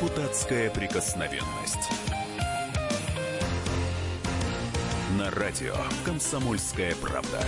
Депутатская 0.00 0.70
прикосновенность. 0.70 1.90
На 5.18 5.28
радио 5.32 5.74
«Комсомольская 6.04 6.94
правда». 7.02 7.40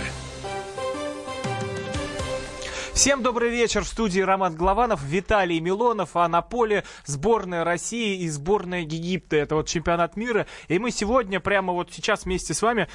Всем 2.93 3.23
добрый 3.23 3.51
вечер. 3.51 3.85
В 3.85 3.87
студии 3.87 4.19
Роман 4.19 4.55
Главанов, 4.55 5.01
Виталий 5.01 5.61
Милонов, 5.61 6.17
а 6.17 6.27
на 6.27 6.41
поле 6.41 6.83
сборная 7.05 7.63
России 7.63 8.19
и 8.19 8.27
сборная 8.27 8.81
Египта. 8.81 9.37
Это 9.37 9.55
вот 9.55 9.69
чемпионат 9.69 10.17
мира. 10.17 10.45
И 10.67 10.77
мы 10.77 10.91
сегодня, 10.91 11.39
прямо 11.39 11.71
вот 11.71 11.93
сейчас 11.93 12.25
вместе 12.25 12.53
с 12.53 12.61
вами 12.61 12.89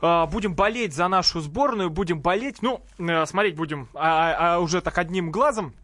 э, 0.00 0.26
будем 0.32 0.54
болеть 0.54 0.94
за 0.94 1.06
нашу 1.08 1.40
сборную, 1.42 1.90
будем 1.90 2.22
болеть, 2.22 2.62
ну, 2.62 2.82
э, 2.98 3.26
смотреть 3.26 3.56
будем 3.56 3.88
а, 3.92 4.32
а, 4.32 4.54
а 4.54 4.58
уже 4.60 4.80
так 4.80 4.96
одним 4.96 5.30
глазом 5.30 5.74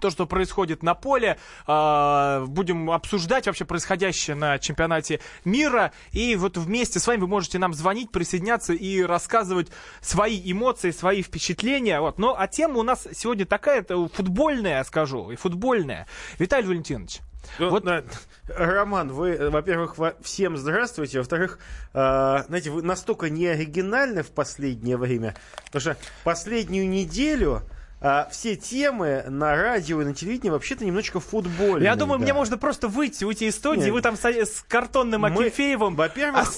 то, 0.00 0.10
что 0.10 0.26
происходит 0.26 0.82
на 0.82 0.94
поле. 0.94 1.38
Э, 1.66 2.44
будем 2.46 2.90
обсуждать 2.90 3.46
вообще 3.46 3.64
происходящее 3.64 4.36
на 4.36 4.58
чемпионате 4.58 5.20
мира. 5.44 5.92
И 6.12 6.36
вот 6.36 6.56
вместе 6.56 6.98
с 6.98 7.06
вами 7.06 7.20
вы 7.20 7.28
можете 7.28 7.58
нам 7.58 7.74
звонить, 7.74 8.10
присоединяться 8.10 8.72
и 8.72 9.02
рассказывать 9.02 9.68
свои 10.00 10.40
эмоции, 10.50 10.90
свои 10.90 11.22
впечатления. 11.22 12.00
Вот. 12.00 12.18
Но 12.18 12.34
а 12.38 12.48
тема 12.48 12.78
у 12.78 12.82
нас 12.82 13.06
сегодня 13.12 13.46
такая, 13.46 13.80
это 13.80 14.08
футбольная, 14.08 14.82
скажу, 14.84 15.30
и 15.30 15.36
футбольная. 15.36 16.06
Виталий 16.38 16.66
Валентинович. 16.66 17.20
Ну, 17.58 17.70
вот. 17.70 17.84
на, 17.84 18.04
Роман, 18.48 19.12
вы, 19.12 19.50
во-первых, 19.50 19.96
всем 20.22 20.56
здравствуйте. 20.56 21.18
Во-вторых, 21.18 21.58
э, 21.92 22.42
знаете, 22.46 22.70
вы 22.70 22.82
настолько 22.82 23.30
не 23.30 23.46
оригинальны 23.46 24.22
в 24.22 24.30
последнее 24.30 24.96
время, 24.96 25.36
потому 25.66 25.80
что 25.80 25.96
последнюю 26.24 26.88
неделю 26.88 27.62
а, 28.02 28.28
все 28.32 28.56
темы 28.56 29.24
на 29.28 29.54
радио 29.54 30.02
и 30.02 30.04
на 30.04 30.12
телевидении 30.12 30.50
вообще-то 30.50 30.84
немножечко 30.84 31.20
футбольные. 31.20 31.84
Я 31.84 31.94
думаю, 31.94 32.18
да. 32.18 32.24
мне 32.24 32.34
можно 32.34 32.58
просто 32.58 32.88
выйти, 32.88 33.24
уйти 33.24 33.46
из 33.46 33.54
студии, 33.54 33.84
Нет. 33.84 33.92
вы 33.92 34.02
там 34.02 34.16
с, 34.16 34.24
с 34.24 34.64
картонным 34.66 35.24
Акинфеевым 35.24 35.94
Во-первых, 35.94 36.52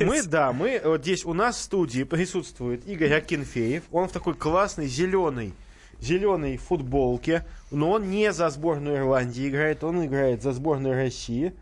мы, 0.00 0.22
да, 0.22 0.52
мы, 0.52 0.80
вот 0.82 1.02
здесь 1.02 1.26
у 1.26 1.34
нас 1.34 1.56
в 1.56 1.60
студии 1.60 2.04
присутствует 2.04 2.86
Игорь 2.88 3.12
Акинфеев. 3.12 3.82
Он 3.92 4.08
в 4.08 4.12
такой 4.12 4.34
классной 4.34 4.86
зеленой 4.86 5.52
зеленой 6.00 6.56
футболке, 6.56 7.46
но 7.70 7.92
он 7.92 8.10
не 8.10 8.32
за 8.32 8.50
сборную 8.50 8.98
Ирландии 8.98 9.48
играет, 9.48 9.82
он 9.84 10.04
играет 10.04 10.42
за 10.42 10.52
сборную 10.52 10.94
России 10.94 11.54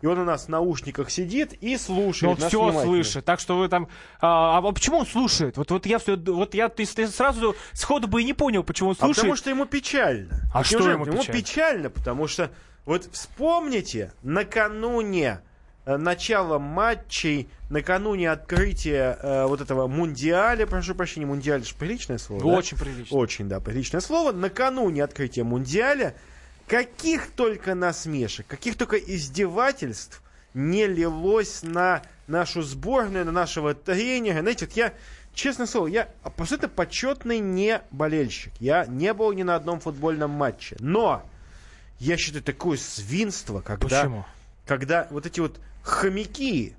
и 0.00 0.06
он 0.06 0.18
у 0.18 0.24
нас 0.24 0.46
в 0.46 0.48
наушниках 0.48 1.10
сидит 1.10 1.52
и 1.52 1.76
слушает. 1.76 2.38
Ну, 2.38 2.48
все 2.48 2.82
слышит. 2.82 3.24
Так 3.24 3.40
что 3.40 3.56
вы 3.58 3.68
там. 3.68 3.88
А, 4.20 4.58
а 4.58 4.72
почему 4.72 4.98
он 4.98 5.06
слушает? 5.06 5.56
Вот, 5.56 5.70
вот 5.70 5.86
я 5.86 5.98
все. 5.98 6.16
Вот 6.16 6.54
я 6.54 6.68
ты, 6.68 6.86
ты 6.86 7.06
сразу 7.08 7.54
сходу 7.72 8.08
бы 8.08 8.22
и 8.22 8.24
не 8.24 8.32
понял, 8.32 8.64
почему 8.64 8.90
он 8.90 8.96
слушает. 8.96 9.18
А 9.18 9.20
потому 9.20 9.36
что 9.36 9.50
ему 9.50 9.66
печально. 9.66 10.40
А 10.54 10.64
что 10.64 10.90
ему 10.90 11.04
печально? 11.04 11.22
Ему 11.22 11.32
печально, 11.32 11.90
потому 11.90 12.28
что 12.28 12.50
вот 12.86 13.08
вспомните, 13.12 14.12
накануне 14.22 15.40
э, 15.84 15.96
начала 15.98 16.58
матчей, 16.58 17.50
накануне 17.68 18.30
открытия 18.30 19.18
э, 19.22 19.46
вот 19.46 19.60
этого 19.60 19.86
мундиаля, 19.86 20.66
прошу 20.66 20.94
прощения, 20.94 21.26
мундиаль 21.26 21.64
же 21.64 21.74
приличное 21.74 22.16
слово, 22.18 22.42
Очень 22.42 22.78
да? 22.78 22.84
приличное. 22.84 23.18
Очень, 23.18 23.48
да, 23.48 23.60
приличное 23.60 24.00
слово. 24.00 24.32
Накануне 24.32 25.04
открытия 25.04 25.44
мундиаля 25.44 26.14
каких 26.70 27.32
только 27.32 27.74
насмешек, 27.74 28.46
каких 28.46 28.76
только 28.76 28.96
издевательств 28.96 30.22
не 30.54 30.86
лилось 30.86 31.64
на 31.64 32.02
нашу 32.28 32.62
сборную, 32.62 33.24
на 33.24 33.32
нашего 33.32 33.74
тренера. 33.74 34.40
Знаете, 34.40 34.66
вот 34.66 34.76
я, 34.76 34.94
честно 35.34 35.66
слово, 35.66 35.88
я 35.88 36.08
абсолютно 36.22 36.68
почетный 36.68 37.40
не 37.40 37.82
болельщик. 37.90 38.52
Я 38.60 38.86
не 38.86 39.12
был 39.14 39.32
ни 39.32 39.42
на 39.42 39.56
одном 39.56 39.80
футбольном 39.80 40.30
матче. 40.30 40.76
Но 40.78 41.28
я 41.98 42.16
считаю 42.16 42.44
такое 42.44 42.78
свинство, 42.78 43.62
когда, 43.62 44.02
Почему? 44.02 44.24
когда 44.64 45.08
вот 45.10 45.26
эти 45.26 45.40
вот 45.40 45.58
хомяки, 45.82 46.76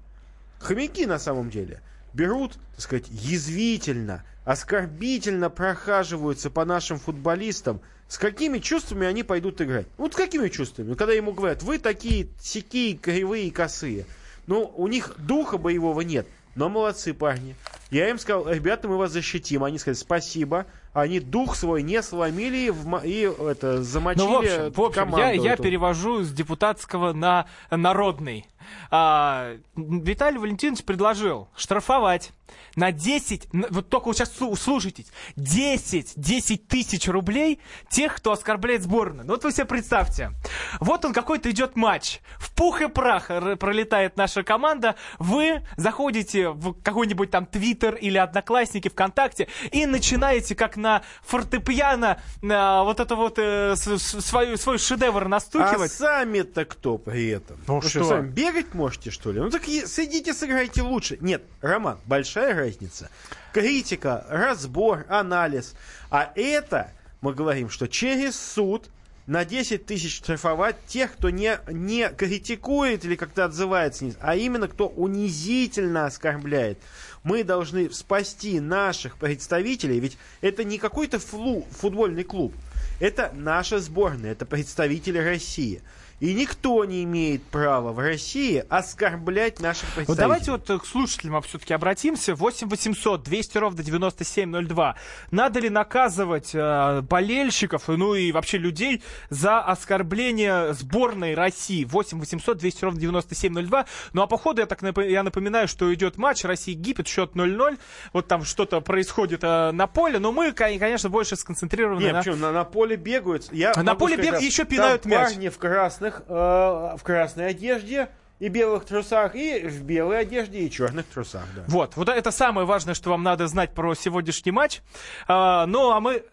хомяки 0.59 1.05
на 1.05 1.19
самом 1.19 1.49
деле, 1.49 1.81
берут, 2.13 2.53
так 2.75 2.81
сказать, 2.81 3.07
язвительно, 3.09 4.23
оскорбительно 4.45 5.49
прохаживаются 5.49 6.49
по 6.49 6.63
нашим 6.63 6.97
футболистам, 6.97 7.81
с 8.11 8.17
какими 8.17 8.59
чувствами 8.59 9.07
они 9.07 9.23
пойдут 9.23 9.61
играть? 9.61 9.87
Вот 9.95 10.11
с 10.11 10.17
какими 10.17 10.49
чувствами? 10.49 10.95
Когда 10.95 11.13
ему 11.13 11.31
говорят, 11.31 11.63
вы 11.63 11.77
такие 11.77 12.27
сякие, 12.41 12.97
кривые, 12.97 13.49
косые. 13.51 14.05
Ну, 14.47 14.69
у 14.75 14.87
них 14.87 15.15
духа 15.17 15.57
боевого 15.57 16.01
нет. 16.01 16.27
Но 16.55 16.67
молодцы 16.67 17.13
парни. 17.13 17.55
Я 17.89 18.09
им 18.09 18.19
сказал, 18.19 18.51
ребята, 18.51 18.89
мы 18.89 18.97
вас 18.97 19.13
защитим. 19.13 19.63
Они 19.63 19.77
сказали, 19.77 19.95
спасибо. 19.95 20.65
Они 20.93 21.19
дух 21.19 21.55
свой 21.55 21.83
не 21.83 22.01
сломили 22.01 22.69
в, 22.69 23.03
и 23.05 23.21
это, 23.21 23.81
замочили 23.81 24.25
ну, 24.25 24.33
в 24.33 24.37
общем, 24.37 24.71
в 24.71 24.81
общем, 24.81 25.17
я, 25.17 25.31
я 25.31 25.57
перевожу 25.57 26.23
с 26.23 26.31
депутатского 26.31 27.13
на 27.13 27.47
народный. 27.69 28.45
А, 28.89 29.55
Виталий 29.75 30.37
Валентинович 30.37 30.83
предложил 30.83 31.49
штрафовать 31.55 32.31
на 32.75 32.91
10, 32.91 33.49
вот 33.69 33.89
только 33.89 34.07
вот 34.07 34.17
сейчас 34.17 34.33
слушайте, 34.35 35.05
10, 35.35 36.13
10 36.15 36.67
тысяч 36.67 37.07
рублей 37.07 37.59
тех, 37.89 38.15
кто 38.15 38.31
оскорбляет 38.31 38.83
сборную. 38.83 39.25
Ну 39.25 39.33
вот 39.33 39.43
вы 39.43 39.51
себе 39.51 39.65
представьте, 39.65 40.31
вот 40.79 41.05
он 41.05 41.13
какой-то 41.13 41.49
идет 41.51 41.75
матч, 41.75 42.19
в 42.37 42.53
пух 42.53 42.81
и 42.81 42.87
прах 42.87 43.27
пролетает 43.59 44.17
наша 44.17 44.43
команда, 44.43 44.95
вы 45.19 45.65
заходите 45.77 46.49
в 46.49 46.73
какой-нибудь 46.81 47.31
там 47.31 47.45
Твиттер 47.45 47.95
или 47.95 48.17
Одноклассники 48.17 48.89
ВКонтакте 48.89 49.47
и 49.71 49.85
начинаете 49.85 50.55
как 50.55 50.77
на 50.81 51.03
фортепиано 51.23 52.19
на 52.41 52.83
вот 52.83 52.99
это 52.99 53.15
вот 53.15 53.35
э, 53.37 53.75
свой, 53.75 54.57
свой 54.57 54.77
шедевр 54.77 55.27
настукивать. 55.27 55.91
А 55.91 55.95
сами-то 55.95 56.65
кто 56.65 56.97
при 56.97 57.29
этом? 57.29 57.57
Ну 57.67 57.79
Вы 57.79 57.89
что? 57.89 58.03
Сами 58.03 58.29
бегать 58.29 58.73
можете, 58.73 59.11
что 59.11 59.31
ли? 59.31 59.39
Ну 59.39 59.49
так 59.49 59.63
сидите, 59.65 60.33
сыграйте 60.33 60.81
лучше. 60.81 61.17
Нет, 61.21 61.43
Роман, 61.61 61.99
большая 62.05 62.55
разница. 62.55 63.09
Критика, 63.53 64.25
разбор, 64.29 65.05
анализ. 65.09 65.75
А 66.09 66.31
это, 66.35 66.91
мы 67.21 67.33
говорим, 67.33 67.69
что 67.69 67.87
через 67.87 68.39
суд 68.39 68.89
на 69.27 69.45
10 69.45 69.85
тысяч 69.85 70.17
штрафовать 70.17 70.75
тех, 70.87 71.13
кто 71.13 71.29
не, 71.29 71.59
не 71.69 72.09
критикует 72.09 73.05
или 73.05 73.15
как-то 73.15 73.45
отзывается, 73.45 74.13
а 74.19 74.35
именно 74.35 74.67
кто 74.67 74.87
унизительно 74.87 76.05
оскорбляет. 76.05 76.79
Мы 77.23 77.43
должны 77.43 77.91
спасти 77.91 78.59
наших 78.59 79.17
представителей, 79.17 79.99
ведь 79.99 80.17
это 80.41 80.63
не 80.63 80.79
какой-то 80.79 81.19
футбольный 81.19 82.23
клуб, 82.23 82.53
это 82.99 83.31
наша 83.35 83.79
сборная, 83.79 84.31
это 84.31 84.45
представители 84.45 85.19
России. 85.19 85.81
И 86.21 86.35
никто 86.35 86.85
не 86.85 87.03
имеет 87.03 87.41
права 87.41 87.91
в 87.91 87.97
России 87.97 88.63
оскорблять 88.69 89.59
наших 89.59 89.85
представителей. 89.85 90.05
Вот 90.07 90.17
давайте 90.17 90.51
вот 90.51 90.83
к 90.83 90.85
слушателям 90.85 91.41
все-таки 91.41 91.73
обратимся. 91.73 92.35
8 92.35 92.69
800 92.69 93.23
200 93.23 93.57
ровно 93.57 93.83
9702. 93.83 94.95
Надо 95.31 95.59
ли 95.59 95.71
наказывать 95.71 96.51
э, 96.53 97.01
болельщиков, 97.01 97.87
ну 97.87 98.13
и 98.13 98.31
вообще 98.31 98.59
людей 98.59 99.01
за 99.31 99.61
оскорбление 99.61 100.75
сборной 100.75 101.33
России? 101.33 101.85
8 101.85 102.19
800 102.19 102.55
200 102.55 102.85
ровно 102.85 102.99
9702. 102.99 103.85
Ну 104.13 104.21
а 104.21 104.27
по 104.27 104.37
ходу 104.37 104.61
я, 104.61 104.67
так 104.67 104.83
я 104.97 105.23
напоминаю, 105.23 105.67
что 105.67 105.91
идет 105.91 106.17
матч 106.17 106.43
Россия-Египет, 106.43 107.07
счет 107.07 107.31
0-0. 107.31 107.79
Вот 108.13 108.27
там 108.27 108.43
что-то 108.43 108.79
происходит 108.81 109.39
э, 109.43 109.71
на 109.71 109.87
поле, 109.87 110.19
но 110.19 110.31
мы, 110.31 110.51
конечно, 110.51 111.09
больше 111.09 111.35
сконцентрированы 111.35 112.03
Нет, 112.03 112.13
на... 112.13 112.19
Почему? 112.19 112.35
На, 112.35 112.51
на 112.51 112.63
поле 112.63 112.95
бегают. 112.95 113.51
Я 113.51 113.73
на 113.73 113.95
поле 113.95 114.17
бегают, 114.17 114.43
еще 114.43 114.65
пинают 114.65 115.05
мяч. 115.05 115.29
парни 115.29 115.49
в 115.49 115.57
красных 115.57 116.10
красных, 116.11 116.23
э, 116.27 116.97
в 116.97 117.03
красной 117.03 117.47
одежде 117.47 118.09
и 118.39 118.47
белых 118.47 118.85
трусах, 118.85 119.35
и 119.35 119.67
в 119.67 119.83
белой 119.83 120.19
одежде, 120.19 120.59
и 120.59 120.71
черных 120.71 121.05
трусах. 121.05 121.43
Да. 121.55 121.63
Вот, 121.67 121.95
вот 121.95 122.09
это 122.09 122.31
самое 122.31 122.65
важное, 122.65 122.93
что 122.93 123.11
вам 123.11 123.23
надо 123.23 123.47
знать 123.47 123.73
про 123.73 123.93
сегодняшний 123.93 124.51
матч. 124.51 124.81
А, 125.27 125.65
ну, 125.67 125.91
а 125.91 125.99
мы 125.99 126.23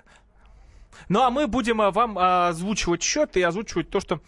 ну 1.08 1.22
а 1.22 1.30
мы 1.30 1.46
будем 1.46 1.80
а, 1.80 1.90
вам 1.90 2.18
а, 2.18 2.48
озвучивать 2.48 3.02
счет 3.02 3.36
и 3.36 3.42
озвучивать 3.42 3.90
то, 3.90 4.00
что 4.00 4.20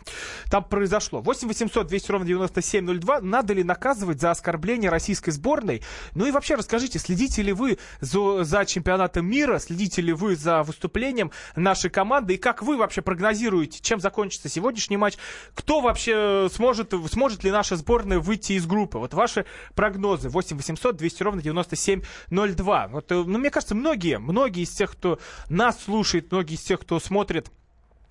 там 0.51 0.65
произошло. 0.65 1.21
8 1.21 1.49
800 1.49 1.87
200 1.87 2.11
ровно 2.13 2.27
9702. 2.27 3.21
Надо 3.21 3.55
ли 3.55 3.65
наказывать 3.65 4.21
за 4.21 4.31
оскорбление 4.31 4.91
российской 4.91 5.31
сборной? 5.31 5.83
Ну 6.15 6.27
и 6.27 6.31
вообще 6.31 6.55
расскажите, 6.55 6.99
следите 6.99 7.43
ли 7.43 7.53
вы 7.53 7.79
за, 8.01 8.45
за 8.45 8.65
чемпионатом 8.65 9.27
мира, 9.27 9.59
следите 9.59 10.03
ли 10.03 10.13
вы 10.13 10.37
за 10.37 10.63
выступлением 10.63 11.31
нашей 11.57 11.91
команды 11.91 12.35
и 12.35 12.39
как 12.39 12.63
вы 12.63 12.77
вообще 12.77 13.03
прогнозируете, 13.03 13.81
чем 13.81 14.01
закончится 14.01 14.49
сегодняшний 14.49 14.97
матч? 14.97 15.17
Кто 15.55 15.81
вообще 15.81 16.49
сможет, 16.53 16.95
сможет 17.11 17.45
ли 17.45 17.51
наша 17.51 17.77
сборная 17.77 18.19
выйти 18.19 18.55
из 18.55 18.67
группы? 18.67 18.99
Вот 18.99 19.15
ваши 19.15 19.45
прогнозы. 19.75 20.29
8 20.29 20.57
800 20.57 20.97
200 20.97 21.23
ровно 21.23 21.43
9702. 21.43 22.89
Вот, 22.89 23.13
э, 23.13 23.15
ну, 23.15 23.39
мне 23.39 23.51
кажется, 23.51 23.75
многие, 23.75 24.19
многие 24.19 24.63
из 24.63 24.71
тех, 24.71 24.93
кто 24.93 25.19
нас 25.49 25.83
слушает, 25.83 26.31
многие 26.31 26.57
из 26.61 26.65
тех, 26.65 26.81
кто 26.81 27.01
смотрит 27.01 27.51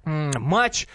матч, 0.06 0.88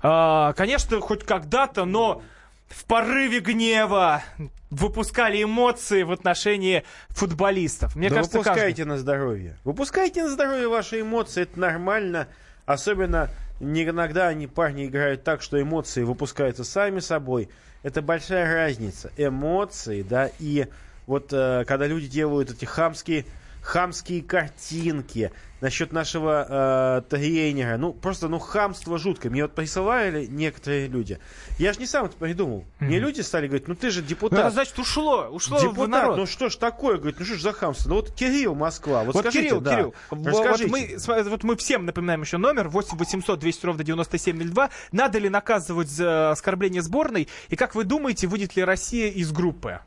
а, 0.00 0.52
конечно, 0.54 1.00
хоть 1.00 1.24
когда-то, 1.24 1.84
но 1.84 2.22
в 2.68 2.84
порыве 2.84 3.40
гнева 3.40 4.22
выпускали 4.70 5.42
эмоции 5.42 6.02
в 6.02 6.12
отношении 6.12 6.84
футболистов. 7.08 7.96
Мне 7.96 8.10
да 8.10 8.16
кажется, 8.16 8.38
выпускайте 8.38 8.82
каждый... 8.82 8.84
на 8.84 8.98
здоровье. 8.98 9.56
Выпускайте 9.64 10.24
на 10.24 10.30
здоровье 10.30 10.68
ваши 10.68 11.00
эмоции, 11.00 11.42
это 11.42 11.58
нормально. 11.58 12.28
Особенно 12.66 13.30
не 13.60 13.84
иногда 13.84 14.28
они, 14.28 14.46
парни, 14.46 14.86
играют 14.86 15.24
так, 15.24 15.40
что 15.40 15.60
эмоции 15.60 16.02
выпускаются 16.02 16.64
сами 16.64 17.00
собой. 17.00 17.48
Это 17.82 18.02
большая 18.02 18.52
разница. 18.52 19.10
Эмоции, 19.16 20.02
да, 20.02 20.30
и 20.38 20.66
вот 21.06 21.32
э, 21.32 21.64
когда 21.66 21.86
люди 21.86 22.06
делают 22.06 22.50
эти 22.50 22.66
хамские 22.66 23.24
хамские 23.68 24.22
картинки 24.22 25.30
насчет 25.60 25.92
нашего 25.92 26.46
э, 26.48 27.02
тренера. 27.10 27.76
Ну, 27.76 27.92
просто, 27.92 28.28
ну, 28.28 28.38
хамство 28.38 28.96
жуткое. 28.96 29.30
Мне 29.30 29.42
вот 29.42 29.54
присылали 29.54 30.24
некоторые 30.24 30.86
люди. 30.86 31.18
Я 31.58 31.74
же 31.74 31.78
не 31.80 31.84
сам 31.84 32.06
это 32.06 32.16
придумал. 32.16 32.60
Mm-hmm. 32.60 32.84
Мне 32.86 32.98
люди 32.98 33.20
стали 33.20 33.46
говорить, 33.46 33.68
ну, 33.68 33.74
ты 33.74 33.90
же 33.90 34.00
депутат. 34.00 34.38
Ну, 34.38 34.44
это 34.46 34.54
значит, 34.54 34.78
ушло, 34.78 35.28
ушло 35.30 35.60
депутат, 35.60 35.86
в 35.86 35.88
народ. 35.90 36.16
ну, 36.16 36.24
что 36.24 36.48
ж 36.48 36.56
такое? 36.56 36.96
Говорит, 36.96 37.18
ну, 37.18 37.26
что 37.26 37.34
ж 37.34 37.42
за 37.42 37.52
хамство? 37.52 37.90
Ну, 37.90 37.96
вот 37.96 38.10
Кирилл, 38.14 38.54
Москва. 38.54 39.04
Вот, 39.04 39.14
вот 39.14 39.20
скажите, 39.20 39.48
Кирилл, 39.48 39.60
да. 39.60 39.74
Кирилл, 39.74 39.94
вот 40.10 40.70
мы, 40.70 41.24
вот 41.24 41.44
мы 41.44 41.56
всем 41.56 41.84
напоминаем 41.84 42.22
еще 42.22 42.38
номер 42.38 42.68
8 42.68 42.96
800 42.96 43.38
200 43.38 43.66
ровно 43.66 43.84
9702. 43.84 44.70
Надо 44.92 45.18
ли 45.18 45.28
наказывать 45.28 45.90
за 45.90 46.30
оскорбление 46.30 46.80
сборной? 46.80 47.28
И 47.50 47.56
как 47.56 47.74
вы 47.74 47.84
думаете, 47.84 48.28
выйдет 48.28 48.56
ли 48.56 48.64
Россия 48.64 49.10
из 49.10 49.30
группы? 49.30 49.80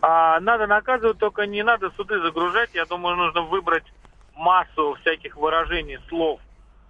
А, 0.00 0.40
надо 0.40 0.66
наказывать, 0.66 1.18
только 1.18 1.46
не 1.46 1.62
надо 1.62 1.90
суды 1.96 2.20
загружать. 2.20 2.70
Я 2.74 2.84
думаю, 2.86 3.16
нужно 3.16 3.42
выбрать 3.42 3.84
массу 4.34 4.96
всяких 5.00 5.36
выражений, 5.36 5.98
слов, 6.08 6.40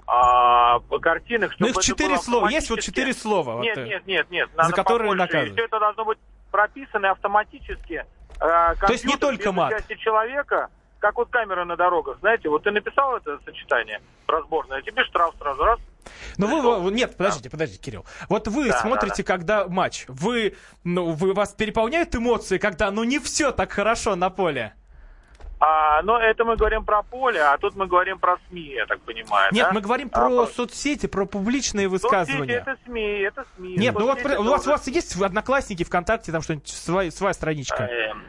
а, 0.06 0.80
картинок, 1.00 1.52
чтобы 1.52 1.70
Ну 1.70 1.78
их 1.78 1.84
четыре 1.84 2.18
слова. 2.18 2.48
Есть 2.48 2.70
вот 2.70 2.80
четыре 2.80 3.12
слова. 3.14 3.60
Нет, 3.60 3.76
вот, 3.76 3.86
нет, 3.86 4.06
нет, 4.06 4.30
нет. 4.30 4.50
Надо 4.56 4.70
за 4.70 4.76
которые 4.76 5.14
наказывать. 5.14 5.52
Все 5.54 5.64
это 5.64 5.78
должно 5.78 6.04
быть 6.04 6.18
прописано 6.50 7.10
автоматически. 7.10 8.04
Э, 8.40 8.74
То 8.74 8.92
есть 8.92 9.04
не 9.04 9.16
только 9.16 9.52
мат. 9.52 9.86
человека, 9.98 10.68
как 10.98 11.16
вот 11.16 11.28
камеры 11.30 11.64
на 11.64 11.76
дорогах. 11.76 12.18
Знаете, 12.20 12.48
вот 12.48 12.62
ты 12.62 12.70
написал 12.70 13.16
это 13.16 13.38
сочетание 13.44 14.00
разборное, 14.26 14.78
а 14.78 14.82
тебе 14.82 15.04
штраф 15.04 15.34
сразу 15.38 15.64
раз. 15.64 15.78
Ну 16.36 16.46
вы, 16.46 16.80
вы, 16.80 16.90
нет, 16.92 17.16
подождите, 17.16 17.50
подождите, 17.50 17.80
Кирилл. 17.82 18.06
Вот 18.28 18.48
вы 18.48 18.68
да, 18.68 18.78
смотрите, 18.78 19.22
да, 19.22 19.22
да. 19.22 19.36
когда 19.36 19.68
матч, 19.68 20.04
вы, 20.08 20.56
ну, 20.84 21.12
вы 21.12 21.34
вас 21.34 21.52
переполняют 21.52 22.14
эмоции, 22.14 22.58
когда, 22.58 22.90
ну, 22.90 23.04
не 23.04 23.18
все 23.18 23.52
так 23.52 23.72
хорошо 23.72 24.16
на 24.16 24.30
поле. 24.30 24.74
А, 25.60 26.02
но 26.02 26.18
это 26.18 26.44
мы 26.44 26.56
говорим 26.56 26.84
про 26.84 27.02
поле, 27.02 27.40
а 27.40 27.58
тут 27.58 27.74
мы 27.74 27.88
говорим 27.88 28.18
про 28.18 28.38
СМИ, 28.48 28.74
я 28.74 28.86
так 28.86 29.00
понимаю. 29.00 29.52
Нет, 29.52 29.66
да? 29.66 29.72
мы 29.72 29.80
говорим 29.80 30.08
а, 30.12 30.16
про 30.16 30.42
а, 30.42 30.46
соцсети, 30.46 31.06
про 31.06 31.26
публичные 31.26 31.88
высказывания. 31.88 32.58
Соцсети 32.58 32.70
это 32.70 32.78
СМИ, 32.84 33.18
это 33.22 33.44
СМИ. 33.56 33.76
Нет, 33.76 33.94
ну 33.98 34.06
вот 34.06 34.24
у 34.24 34.44
вас, 34.44 34.66
у 34.66 34.70
вас 34.70 34.86
есть 34.86 35.20
одноклассники, 35.20 35.82
ВКонтакте, 35.82 36.30
там 36.30 36.42
что-нибудь, 36.42 36.68
своя, 36.68 37.10
своя 37.10 37.34
страничка? 37.34 37.84
Эм, 37.84 38.22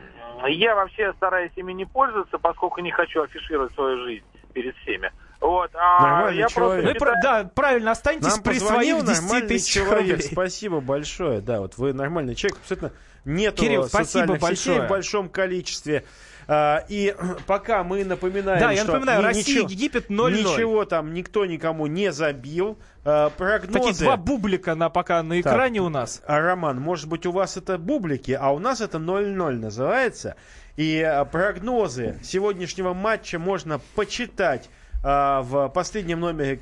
я 0.47 0.73
вообще 0.73 1.13
стараюсь 1.17 1.51
ими 1.55 1.71
не 1.73 1.85
пользоваться, 1.85 2.39
поскольку 2.39 2.81
не 2.81 2.91
хочу 2.91 3.21
афишировать 3.21 3.73
свою 3.73 4.03
жизнь 4.05 4.25
перед 4.53 4.75
всеми. 4.77 5.11
Вот, 5.39 5.71
а 5.73 6.01
Нормальный 6.01 6.39
я 6.39 6.47
человек. 6.47 6.85
Вы, 6.85 6.93
про, 6.95 7.13
да, 7.23 7.49
правильно, 7.55 7.91
останьтесь 7.91 8.35
Нам 8.35 8.43
при 8.43 8.59
своих 8.59 9.05
10 9.05 9.47
тысяч 9.47 9.71
человек. 9.71 10.17
рублей. 10.17 10.21
Спасибо 10.21 10.81
большое. 10.81 11.39
Да, 11.39 11.61
вот 11.61 11.77
вы 11.77 11.93
нормальный 11.93 12.35
человек. 12.35 12.59
Абсолютно 12.61 12.91
нет 13.25 13.55
Кирилл, 13.55 13.85
спасибо 13.85 14.37
большое. 14.37 14.85
в 14.85 14.89
большом 14.89 15.29
количестве. 15.29 16.03
А, 16.47 16.83
и 16.89 17.15
пока 17.47 17.83
мы 17.83 18.03
напоминаем, 18.03 18.59
да, 18.59 18.71
я 18.71 18.83
что 18.83 18.93
напоминаю, 18.93 19.23
Россия, 19.23 19.43
ничего, 19.43 19.69
Египет 19.69 20.09
0-0. 20.09 20.31
Ничего 20.31 20.85
там 20.85 21.13
никто 21.13 21.45
никому 21.45 21.85
не 21.87 22.11
забил. 22.11 22.79
А, 23.05 23.29
прогнозы... 23.29 23.89
Такие 23.89 24.05
два 24.05 24.17
бублика 24.17 24.75
на, 24.75 24.89
пока 24.89 25.21
на 25.21 25.39
экране 25.39 25.79
так, 25.79 25.85
у 25.87 25.89
нас. 25.89 26.21
А, 26.25 26.39
Роман, 26.39 26.81
может 26.81 27.07
быть, 27.07 27.25
у 27.25 27.31
вас 27.31 27.55
это 27.55 27.77
бублики, 27.77 28.31
а 28.31 28.51
у 28.51 28.59
нас 28.59 28.81
это 28.81 28.97
0-0 28.97 29.51
называется. 29.59 30.35
И 30.75 31.07
прогнозы 31.31 32.19
сегодняшнего 32.23 32.93
матча 32.93 33.37
можно 33.37 33.79
почитать 33.95 34.69
в 35.01 35.69
последнем 35.73 36.19
номере 36.19 36.59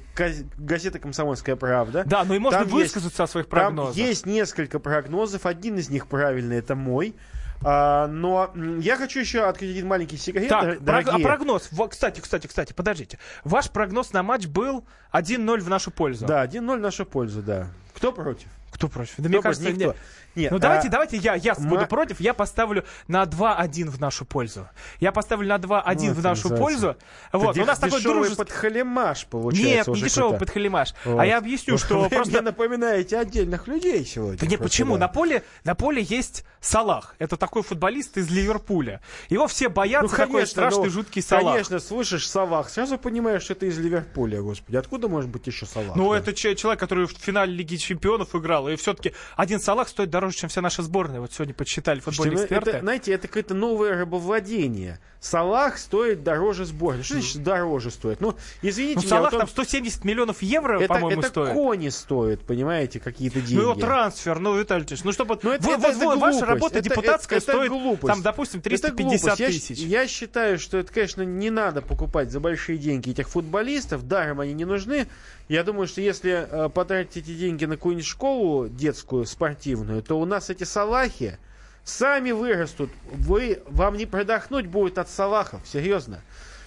газеты 0.57 0.99
«Комсомольская 0.99 1.55
правда». 1.55 2.03
Да, 2.05 2.23
ну 2.23 2.35
и 2.35 2.39
можно 2.39 2.59
там 2.59 2.67
высказаться 2.67 3.23
есть, 3.23 3.29
о 3.29 3.31
своих 3.31 3.47
прогнозах. 3.47 3.95
Там 3.95 4.05
есть 4.05 4.25
несколько 4.25 4.79
прогнозов. 4.79 5.45
Один 5.45 5.77
из 5.77 5.89
них 5.89 6.07
правильный, 6.07 6.57
это 6.57 6.75
мой. 6.75 7.15
А, 7.63 8.07
но 8.07 8.51
я 8.79 8.97
хочу 8.97 9.19
еще 9.19 9.45
открыть 9.45 9.71
один 9.71 9.87
маленький 9.87 10.17
секрет, 10.17 10.49
так, 10.49 10.83
дорогие. 10.83 11.15
а 11.15 11.19
прогноз, 11.19 11.69
кстати, 11.89 12.19
кстати, 12.19 12.47
кстати, 12.47 12.73
подождите. 12.73 13.17
Ваш 13.43 13.71
прогноз 13.71 14.13
на 14.13 14.23
матч 14.23 14.45
был 14.45 14.85
1-0 15.11 15.59
в 15.59 15.69
нашу 15.69 15.91
пользу. 15.91 16.25
Да, 16.25 16.45
1-0 16.45 16.77
в 16.77 16.81
нашу 16.81 17.05
пользу, 17.05 17.41
да. 17.41 17.67
Кто 17.95 18.11
против? 18.11 18.47
Кто 18.77 18.87
против? 18.89 19.15
Да 19.17 19.23
Кто 19.23 19.29
мне 19.29 19.41
кажется, 19.41 19.71
никто. 19.71 19.85
Нет. 19.87 19.97
Нет, 20.37 20.51
ну 20.51 20.57
а... 20.57 20.59
давайте, 20.59 20.89
давайте 20.89 21.17
я, 21.17 21.33
я 21.33 21.55
Ма... 21.57 21.69
буду 21.69 21.87
против, 21.87 22.19
я 22.19 22.35
поставлю 22.35 22.85
на 23.07 23.23
2-1 23.23 23.89
в 23.89 23.99
нашу 23.99 24.23
пользу. 24.23 24.69
Я 24.99 25.11
поставлю 25.11 25.47
на 25.47 25.55
2-1 25.55 26.07
ну, 26.09 26.13
в 26.13 26.23
нашу 26.23 26.49
пользу. 26.49 26.95
Вот, 27.33 27.57
у 27.57 27.65
нас 27.65 27.79
такой 27.79 28.01
дружеский... 28.03 28.37
подхалимаш 28.37 29.25
получается. 29.25 29.91
Нет, 29.91 29.97
не 29.97 30.07
дешевый 30.07 30.37
подхалимаш. 30.37 30.93
Вот. 31.05 31.19
А 31.19 31.25
я 31.25 31.39
объясню, 31.39 31.73
вот. 31.73 31.81
что 31.81 32.01
Вы 32.01 32.09
просто... 32.09 32.31
мне 32.31 32.41
напоминаете 32.41 33.17
отдельных 33.17 33.67
людей 33.67 34.05
сегодня. 34.05 34.37
Да 34.37 34.45
нет, 34.45 34.59
почему? 34.59 34.93
Да. 34.93 35.01
На, 35.01 35.07
поле, 35.07 35.43
на 35.63 35.73
поле 35.73 36.03
есть 36.03 36.45
Салах. 36.59 37.15
Это 37.17 37.35
такой 37.37 37.63
футболист 37.63 38.17
из 38.17 38.29
Ливерпуля. 38.29 39.01
Его 39.29 39.47
все 39.47 39.69
боятся, 39.69 40.11
ну, 40.11 40.15
конечно, 40.15 40.27
такой 40.27 40.47
страшный, 40.47 40.85
ну, 40.85 40.89
жуткий 40.91 41.21
Салах. 41.23 41.53
Конечно, 41.53 41.79
слышишь 41.79 42.29
Салах, 42.29 42.69
сразу 42.69 42.99
понимаешь, 42.99 43.41
что 43.41 43.53
это 43.53 43.65
из 43.65 43.77
Ливерпуля, 43.79 44.41
господи. 44.41 44.75
Откуда 44.75 45.07
может 45.07 45.31
быть 45.31 45.47
еще 45.47 45.65
Салах? 45.65 45.95
Ну, 45.95 46.11
да? 46.11 46.19
это 46.19 46.33
человек, 46.33 46.79
который 46.79 47.07
в 47.07 47.11
финале 47.11 47.51
Лиги 47.51 47.77
Чемпионов 47.77 48.35
играл. 48.35 48.66
И 48.69 48.75
все-таки 48.75 49.13
один 49.35 49.59
Салах 49.59 49.87
стоит 49.87 50.09
дороже, 50.09 50.35
чем 50.37 50.49
вся 50.49 50.61
наша 50.61 50.83
сборная. 50.83 51.19
Вот 51.19 51.33
сегодня 51.33 51.53
подсчитали 51.53 51.99
футбольные 51.99 52.37
Слушайте, 52.37 52.55
эксперты. 52.55 52.69
Это, 52.77 52.79
знаете, 52.81 53.13
это 53.13 53.27
какое-то 53.27 53.53
новое 53.53 53.97
рабовладение. 53.97 54.99
Салах 55.19 55.77
стоит 55.77 56.23
дороже 56.23 56.65
сборной. 56.65 57.03
Что 57.03 57.15
значит 57.15 57.43
дороже 57.43 57.91
стоит? 57.91 58.21
Ну, 58.21 58.35
извините 58.61 58.95
ну, 58.97 59.01
меня. 59.01 59.09
Салах 59.09 59.31
вот 59.31 59.39
там 59.39 59.47
170 59.47 60.03
миллионов 60.05 60.41
евро, 60.41 60.79
это, 60.79 60.93
по-моему, 60.93 61.21
это 61.21 61.29
стоит. 61.29 61.47
Это 61.47 61.55
кони 61.55 61.89
стоит, 61.89 62.41
понимаете, 62.41 62.99
какие-то 62.99 63.41
деньги. 63.41 63.55
Ну, 63.55 63.71
его 63.71 63.75
трансфер, 63.75 64.39
ну, 64.39 64.57
Виталий 64.57 64.85
Ильич, 64.85 65.03
ну, 65.03 65.11
чтобы... 65.11 65.39
Ну, 65.41 65.51
это, 65.51 65.65
вы, 65.65 65.73
это, 65.73 65.81
вот, 65.81 65.95
это 65.95 66.05
вот, 66.05 66.19
ваша 66.19 66.45
работа 66.45 66.79
это, 66.79 66.89
депутатская 66.89 67.39
это, 67.39 67.51
стоит, 67.51 67.69
глупость. 67.69 68.13
там, 68.13 68.21
допустим, 68.21 68.61
350 68.61 69.37
тысяч. 69.37 69.77
Я, 69.79 70.01
я 70.01 70.07
считаю, 70.07 70.59
что 70.59 70.77
это, 70.77 70.93
конечно, 70.93 71.23
не 71.23 71.49
надо 71.49 71.81
покупать 71.81 72.31
за 72.31 72.39
большие 72.39 72.77
деньги 72.77 73.09
этих 73.09 73.27
футболистов, 73.27 74.07
даром 74.07 74.39
они 74.39 74.53
не 74.53 74.65
нужны. 74.65 75.07
Я 75.47 75.63
думаю, 75.63 75.87
что 75.87 76.01
если 76.01 76.31
э, 76.31 76.69
потратить 76.69 77.17
эти 77.17 77.33
деньги 77.33 77.65
на 77.65 77.77
какую-нибудь 77.77 78.05
школу 78.05 78.67
детскую, 78.67 79.25
спортивную, 79.25 80.03
то 80.03 80.19
у 80.19 80.25
нас 80.25 80.49
эти 80.49 80.65
салахи, 80.65 81.37
сами 81.85 82.31
вырастут. 82.31 82.89
Вы, 83.11 83.61
вам 83.65 83.95
не 83.95 84.05
продохнуть 84.05 84.67
будет 84.67 84.97
от 84.97 85.09
салахов, 85.09 85.61
серьезно. 85.65 86.21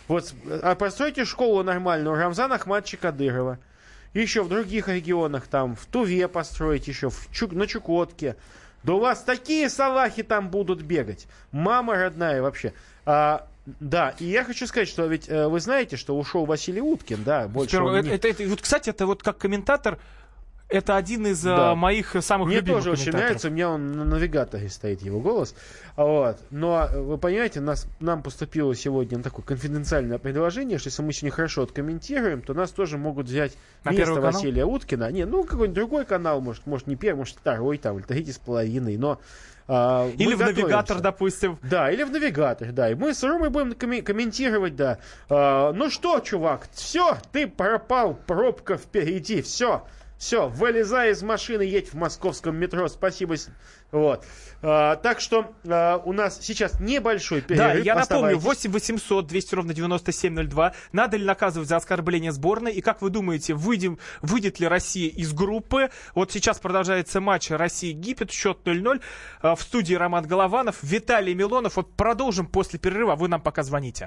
Вот 0.08 0.34
а 0.62 0.74
постройте 0.74 1.24
школу 1.24 1.62
нормальную 1.62 2.16
Рамзана 2.16 2.56
Ахмадовича 2.56 2.96
Кадырова. 2.96 3.58
Еще 4.14 4.42
в 4.42 4.48
других 4.48 4.88
регионах, 4.88 5.46
там, 5.46 5.76
в 5.76 5.86
Туве 5.86 6.26
построить 6.26 6.88
еще, 6.88 7.10
в 7.10 7.28
Чук, 7.30 7.52
на 7.52 7.66
Чукотке. 7.66 8.36
Да 8.82 8.94
у 8.94 8.98
вас 8.98 9.22
такие 9.22 9.68
салахи 9.68 10.22
там 10.22 10.48
будут 10.48 10.82
бегать. 10.82 11.28
Мама 11.52 11.96
родная 11.96 12.40
вообще. 12.42 12.72
А, 13.04 13.46
да, 13.78 14.14
и 14.18 14.24
я 14.24 14.44
хочу 14.44 14.66
сказать, 14.66 14.88
что 14.88 15.06
ведь 15.06 15.28
э, 15.28 15.46
вы 15.46 15.60
знаете, 15.60 15.96
что 15.96 16.18
ушел 16.18 16.44
Василий 16.46 16.80
Уткин, 16.80 17.22
да, 17.24 17.48
больше 17.48 17.76
Сперва, 17.76 18.00
не... 18.00 18.10
это, 18.10 18.28
это, 18.28 18.46
вот, 18.48 18.60
кстати, 18.60 18.90
это 18.90 19.06
вот 19.06 19.22
как 19.22 19.38
комментатор 19.38 19.98
это 20.70 20.96
один 20.96 21.26
из 21.26 21.42
да. 21.42 21.74
моих 21.74 22.14
самых 22.20 22.48
Мне 22.48 22.58
любимых 22.58 22.84
тоже 22.84 22.92
очень 22.92 23.12
нравится, 23.12 23.48
у 23.48 23.50
меня 23.50 23.70
он 23.70 23.92
на 23.92 24.04
навигаторе 24.04 24.68
стоит 24.68 25.02
его 25.02 25.20
голос. 25.20 25.54
Вот. 25.96 26.38
Но 26.50 26.88
вы 26.94 27.18
понимаете, 27.18 27.60
нас, 27.60 27.88
нам 27.98 28.22
поступило 28.22 28.74
сегодня 28.74 29.20
такое 29.22 29.44
конфиденциальное 29.44 30.18
предложение, 30.18 30.78
что 30.78 30.88
если 30.88 31.02
мы 31.02 31.12
сегодня 31.12 31.34
хорошо 31.34 31.62
откомментируем, 31.62 32.40
то 32.40 32.54
нас 32.54 32.70
тоже 32.70 32.98
могут 32.98 33.26
взять 33.26 33.52
на 33.84 33.90
место 33.90 34.20
Василия 34.20 34.64
Уткина. 34.64 35.10
Не, 35.10 35.26
ну 35.26 35.42
какой-нибудь 35.42 35.74
другой 35.74 36.04
канал, 36.04 36.40
может, 36.40 36.66
может 36.66 36.86
не 36.86 36.94
первый, 36.94 37.18
может 37.18 37.36
второй, 37.36 37.78
там, 37.78 37.98
или 37.98 38.04
третий 38.04 38.32
с 38.32 38.38
половиной, 38.38 38.96
но 38.96 39.20
а, 39.72 40.08
или 40.18 40.34
в 40.34 40.38
готовимся. 40.38 40.62
навигатор, 40.62 41.00
допустим. 41.00 41.58
Да, 41.62 41.92
или 41.92 42.02
в 42.02 42.10
навигатор, 42.10 42.72
да. 42.72 42.90
И 42.90 42.94
мы 42.96 43.14
с 43.14 43.22
Ромой 43.22 43.50
будем 43.50 43.72
комментировать, 44.02 44.74
да. 44.74 44.98
А, 45.28 45.72
ну 45.72 45.90
что, 45.90 46.18
чувак, 46.18 46.66
все, 46.72 47.18
ты 47.30 47.46
пропал, 47.46 48.18
пробка 48.26 48.76
впереди, 48.76 49.42
все. 49.42 49.84
Все, 50.20 50.48
вылезай 50.48 51.12
из 51.12 51.22
машины, 51.22 51.62
едь 51.62 51.94
в 51.94 51.96
московском 51.96 52.54
метро. 52.54 52.86
Спасибо. 52.88 53.36
Вот. 53.90 54.26
А, 54.60 54.96
так 54.96 55.18
что 55.18 55.54
а, 55.66 55.96
у 56.04 56.12
нас 56.12 56.38
сейчас 56.42 56.78
небольшой 56.78 57.40
перерыв. 57.40 57.72
Да, 57.72 57.72
я 57.72 57.94
напомню, 57.94 58.36
8 58.36 58.70
800 58.70 59.26
200 59.26 59.54
ровно 59.54 59.72
9702. 59.72 60.74
Надо 60.92 61.16
ли 61.16 61.24
наказывать 61.24 61.70
за 61.70 61.76
оскорбление 61.76 62.32
сборной? 62.32 62.74
И 62.74 62.82
как 62.82 63.00
вы 63.00 63.08
думаете, 63.08 63.54
выйдем, 63.54 63.98
выйдет 64.20 64.60
ли 64.60 64.68
Россия 64.68 65.08
из 65.08 65.32
группы? 65.32 65.88
Вот 66.14 66.30
сейчас 66.30 66.58
продолжается 66.58 67.22
матч 67.22 67.50
Россия-Египет, 67.50 68.30
счет 68.30 68.58
0-0. 68.62 69.00
А, 69.40 69.54
в 69.54 69.62
студии 69.62 69.94
Роман 69.94 70.26
Голованов, 70.26 70.82
Виталий 70.82 71.32
Милонов. 71.32 71.76
Вот 71.76 71.96
продолжим 71.96 72.46
после 72.46 72.78
перерыва, 72.78 73.14
вы 73.14 73.28
нам 73.28 73.40
пока 73.40 73.62
звоните. 73.62 74.06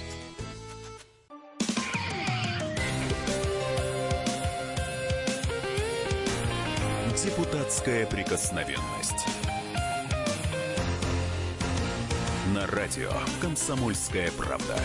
Депутатская 7.71 8.05
прикосновенность. 8.05 9.25
На 12.53 12.67
радио 12.67 13.09
«Комсомольская 13.39 14.29
правда». 14.31 14.77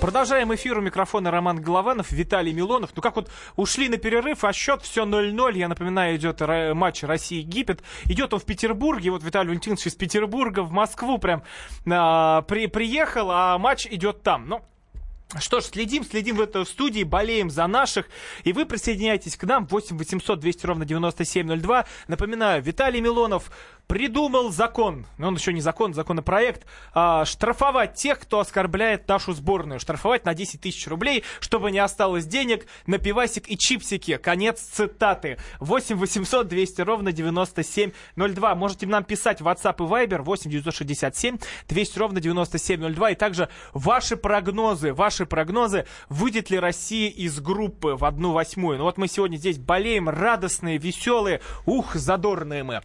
Продолжаем 0.00 0.54
эфир 0.54 0.78
у 0.78 0.80
микрофона 0.80 1.32
Роман 1.32 1.60
Голованов, 1.60 2.12
Виталий 2.12 2.52
Милонов. 2.52 2.90
Ну 2.94 3.02
как 3.02 3.16
вот 3.16 3.32
ушли 3.56 3.88
на 3.88 3.96
перерыв, 3.96 4.44
а 4.44 4.52
счет 4.52 4.82
все 4.82 5.04
0-0. 5.04 5.58
Я 5.58 5.66
напоминаю, 5.66 6.14
идет 6.14 6.40
матч 6.40 7.02
России-Египет. 7.02 7.82
Идет 8.04 8.32
он 8.32 8.38
в 8.38 8.44
Петербурге. 8.44 9.10
Вот 9.10 9.24
Виталий 9.24 9.48
Валентинович 9.48 9.88
из 9.88 9.96
Петербурга 9.96 10.60
в 10.60 10.70
Москву 10.70 11.18
прям 11.18 11.42
а, 11.90 12.42
при, 12.42 12.68
приехал, 12.68 13.32
а 13.32 13.58
матч 13.58 13.88
идет 13.88 14.22
там. 14.22 14.48
Ну, 14.48 14.62
что 15.40 15.60
ж, 15.60 15.64
следим, 15.64 16.04
следим 16.04 16.36
в 16.36 16.40
этой 16.40 16.64
студии, 16.64 17.02
болеем 17.02 17.50
за 17.50 17.66
наших. 17.66 18.08
И 18.44 18.52
вы 18.52 18.64
присоединяйтесь 18.64 19.36
к 19.36 19.42
нам 19.44 19.66
8 19.66 19.98
800 19.98 20.38
200 20.38 20.66
ровно 20.66 20.84
9702. 20.84 21.84
Напоминаю, 22.06 22.62
Виталий 22.62 23.00
Милонов 23.00 23.50
придумал 23.86 24.50
закон, 24.50 25.06
но 25.18 25.28
он 25.28 25.36
еще 25.36 25.52
не 25.52 25.60
закон, 25.60 25.94
законопроект, 25.94 26.66
а, 26.92 27.24
штрафовать 27.24 27.94
тех, 27.94 28.18
кто 28.18 28.40
оскорбляет 28.40 29.08
нашу 29.08 29.32
сборную. 29.32 29.80
Штрафовать 29.80 30.24
на 30.24 30.34
10 30.34 30.60
тысяч 30.60 30.86
рублей, 30.88 31.24
чтобы 31.40 31.70
не 31.70 31.78
осталось 31.78 32.26
денег 32.26 32.66
на 32.86 32.98
пивасик 32.98 33.48
и 33.48 33.56
чипсики. 33.56 34.16
Конец 34.16 34.60
цитаты. 34.60 35.38
8 35.60 35.96
800 35.96 36.48
200 36.48 36.80
ровно 36.82 37.12
9702. 37.12 38.54
Можете 38.54 38.86
нам 38.86 39.04
писать 39.04 39.40
в 39.40 39.46
WhatsApp 39.46 39.76
и 39.78 39.88
Viber 39.88 40.22
8 40.22 40.50
967 40.50 41.38
200 41.68 41.98
ровно 41.98 42.20
9702. 42.20 43.10
И 43.10 43.14
также 43.14 43.48
ваши 43.72 44.16
прогнозы, 44.16 44.92
ваши 44.92 45.26
прогнозы, 45.26 45.86
выйдет 46.08 46.50
ли 46.50 46.58
Россия 46.58 47.10
из 47.10 47.40
группы 47.40 47.94
в 47.96 48.04
одну 48.04 48.32
восьмую. 48.32 48.78
Ну 48.78 48.84
вот 48.84 48.98
мы 48.98 49.08
сегодня 49.08 49.36
здесь 49.36 49.58
болеем, 49.58 50.08
радостные, 50.08 50.78
веселые, 50.78 51.40
ух, 51.66 51.94
задорные 51.94 52.64
мы. 52.64 52.82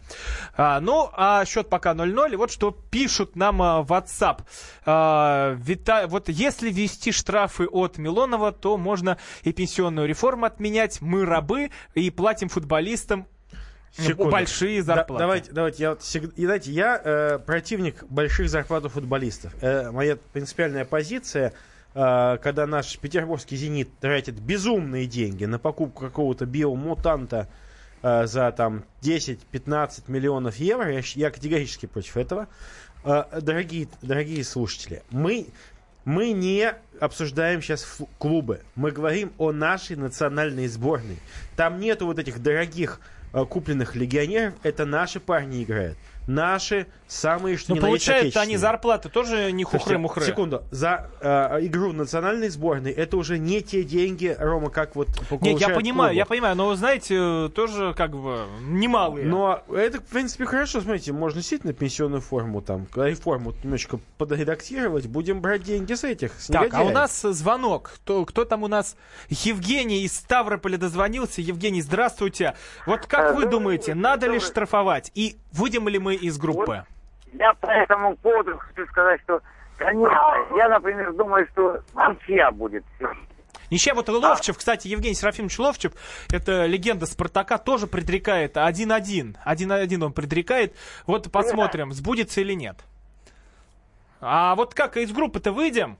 А, 0.56 0.80
ну, 0.80 0.91
ну, 0.92 1.10
а 1.14 1.44
счет 1.46 1.70
пока 1.70 1.94
0-0. 1.94 2.34
И 2.34 2.36
вот 2.36 2.50
что 2.50 2.70
пишут 2.70 3.34
нам 3.34 3.62
а, 3.62 3.82
в 3.82 3.90
WhatsApp. 3.90 4.40
А, 4.84 5.56
Вита... 5.58 6.06
Вот 6.06 6.28
если 6.28 6.70
ввести 6.70 7.12
штрафы 7.12 7.66
от 7.66 7.96
Милонова, 7.96 8.52
то 8.52 8.76
можно 8.76 9.16
и 9.42 9.52
пенсионную 9.52 10.06
реформу 10.06 10.44
отменять. 10.44 11.00
Мы 11.00 11.24
рабы 11.24 11.70
и 11.94 12.10
платим 12.10 12.50
футболистам 12.50 13.26
Секунду. 13.92 14.30
большие 14.30 14.82
зарплаты. 14.82 15.12
Да, 15.14 15.18
давайте, 15.18 15.52
давайте, 15.52 15.82
я, 15.82 15.96
знаете, 16.36 16.70
я 16.72 17.00
э, 17.02 17.38
противник 17.38 18.04
больших 18.04 18.50
зарплат 18.50 18.84
у 18.84 18.90
футболистов. 18.90 19.54
Э, 19.62 19.90
моя 19.90 20.18
принципиальная 20.34 20.84
позиция, 20.84 21.54
э, 21.94 22.38
когда 22.42 22.66
наш 22.66 22.98
петербургский 22.98 23.56
«Зенит» 23.56 23.88
тратит 23.98 24.38
безумные 24.40 25.06
деньги 25.06 25.46
на 25.46 25.58
покупку 25.58 26.04
какого-то 26.04 26.44
биомутанта, 26.44 27.48
э, 28.02 28.26
за 28.26 28.52
там 28.52 28.84
10-15 29.02 30.04
миллионов 30.08 30.56
евро, 30.56 30.92
я, 30.92 31.02
я 31.14 31.30
категорически 31.30 31.86
против 31.86 32.16
этого. 32.16 32.48
Э, 33.04 33.24
дорогие, 33.40 33.88
дорогие 34.02 34.44
слушатели, 34.44 35.02
мы, 35.10 35.46
мы 36.04 36.32
не 36.32 36.74
обсуждаем 37.00 37.62
сейчас 37.62 37.98
клубы, 38.18 38.60
мы 38.74 38.90
говорим 38.90 39.32
о 39.38 39.52
нашей 39.52 39.96
национальной 39.96 40.68
сборной. 40.68 41.18
Там 41.56 41.80
нету 41.80 42.06
вот 42.06 42.18
этих 42.18 42.42
дорогих 42.42 43.00
э, 43.32 43.44
купленных 43.44 43.96
легионеров, 43.96 44.54
это 44.62 44.84
наши 44.84 45.20
парни 45.20 45.62
играют 45.62 45.98
наши 46.26 46.86
самые, 47.06 47.56
что 47.56 47.74
Но 47.74 47.80
получают 47.80 48.36
они 48.36 48.56
зарплаты 48.56 49.08
тоже 49.08 49.52
не 49.52 49.64
хухры-мухры. 49.64 50.24
Секунду. 50.24 50.62
За 50.70 51.10
э, 51.20 51.58
игру 51.66 51.92
национальной 51.92 52.48
сборной 52.48 52.90
это 52.90 53.16
уже 53.16 53.38
не 53.38 53.60
те 53.60 53.82
деньги, 53.82 54.34
Рома, 54.38 54.70
как 54.70 54.96
вот 54.96 55.08
Нет, 55.40 55.60
я 55.60 55.68
понимаю, 55.68 56.10
клубу. 56.10 56.18
я 56.18 56.26
понимаю, 56.26 56.56
но, 56.56 56.74
знаете, 56.74 57.50
тоже 57.54 57.94
как 57.96 58.12
бы 58.16 58.46
немалые. 58.62 59.26
Но 59.26 59.62
это, 59.74 60.00
в 60.00 60.04
принципе, 60.04 60.46
хорошо, 60.46 60.80
смотрите, 60.80 61.12
можно 61.12 61.40
действительно 61.40 61.72
пенсионную 61.72 62.22
форму 62.22 62.62
там, 62.62 62.86
реформу 62.94 63.52
немножечко 63.62 64.00
подредактировать, 64.18 65.06
будем 65.06 65.40
брать 65.40 65.62
деньги 65.62 65.92
с 65.92 66.04
этих, 66.04 66.32
с 66.40 66.46
Так, 66.46 66.72
а 66.74 66.82
у 66.82 66.90
нас 66.90 67.20
звонок. 67.20 67.92
Кто, 67.96 68.24
кто 68.24 68.44
там 68.44 68.62
у 68.62 68.68
нас? 68.68 68.96
Евгений 69.28 70.02
из 70.02 70.16
Ставрополя 70.16 70.78
дозвонился. 70.78 71.40
Евгений, 71.40 71.82
здравствуйте. 71.82 72.54
Вот 72.86 73.06
как 73.06 73.36
вы 73.36 73.46
думаете, 73.46 73.94
надо 73.94 74.28
ли 74.28 74.40
штрафовать? 74.40 75.10
И 75.14 75.36
выйдем 75.52 75.88
ли 75.88 75.98
мы 75.98 76.14
из 76.14 76.38
группы? 76.38 76.84
Вот 77.32 77.40
я 77.40 77.54
по 77.54 77.66
этому 77.66 78.16
поводу 78.16 78.58
хочу 78.58 78.86
сказать, 78.88 79.20
что, 79.22 79.40
конечно, 79.76 80.56
я, 80.56 80.68
например, 80.68 81.12
думаю, 81.14 81.46
что 81.52 81.80
ничья 81.94 82.50
будет 82.50 82.84
Ничья, 83.70 83.94
вот 83.94 84.06
Ловчев, 84.10 84.58
кстати, 84.58 84.86
Евгений 84.88 85.14
Серафимович 85.14 85.58
Ловчев, 85.58 85.92
это 86.30 86.66
легенда 86.66 87.06
Спартака, 87.06 87.56
тоже 87.56 87.86
предрекает 87.86 88.58
1-1. 88.58 89.36
1-1 89.46 90.04
он 90.04 90.12
предрекает. 90.12 90.76
Вот 91.06 91.32
посмотрим, 91.32 91.92
сбудется 91.94 92.42
или 92.42 92.52
нет. 92.52 92.76
А 94.20 94.54
вот 94.56 94.74
как 94.74 94.98
из 94.98 95.10
группы-то 95.10 95.52
выйдем 95.52 95.96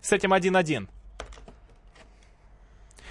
с 0.00 0.12
этим 0.12 0.32
1-1? 0.32 0.88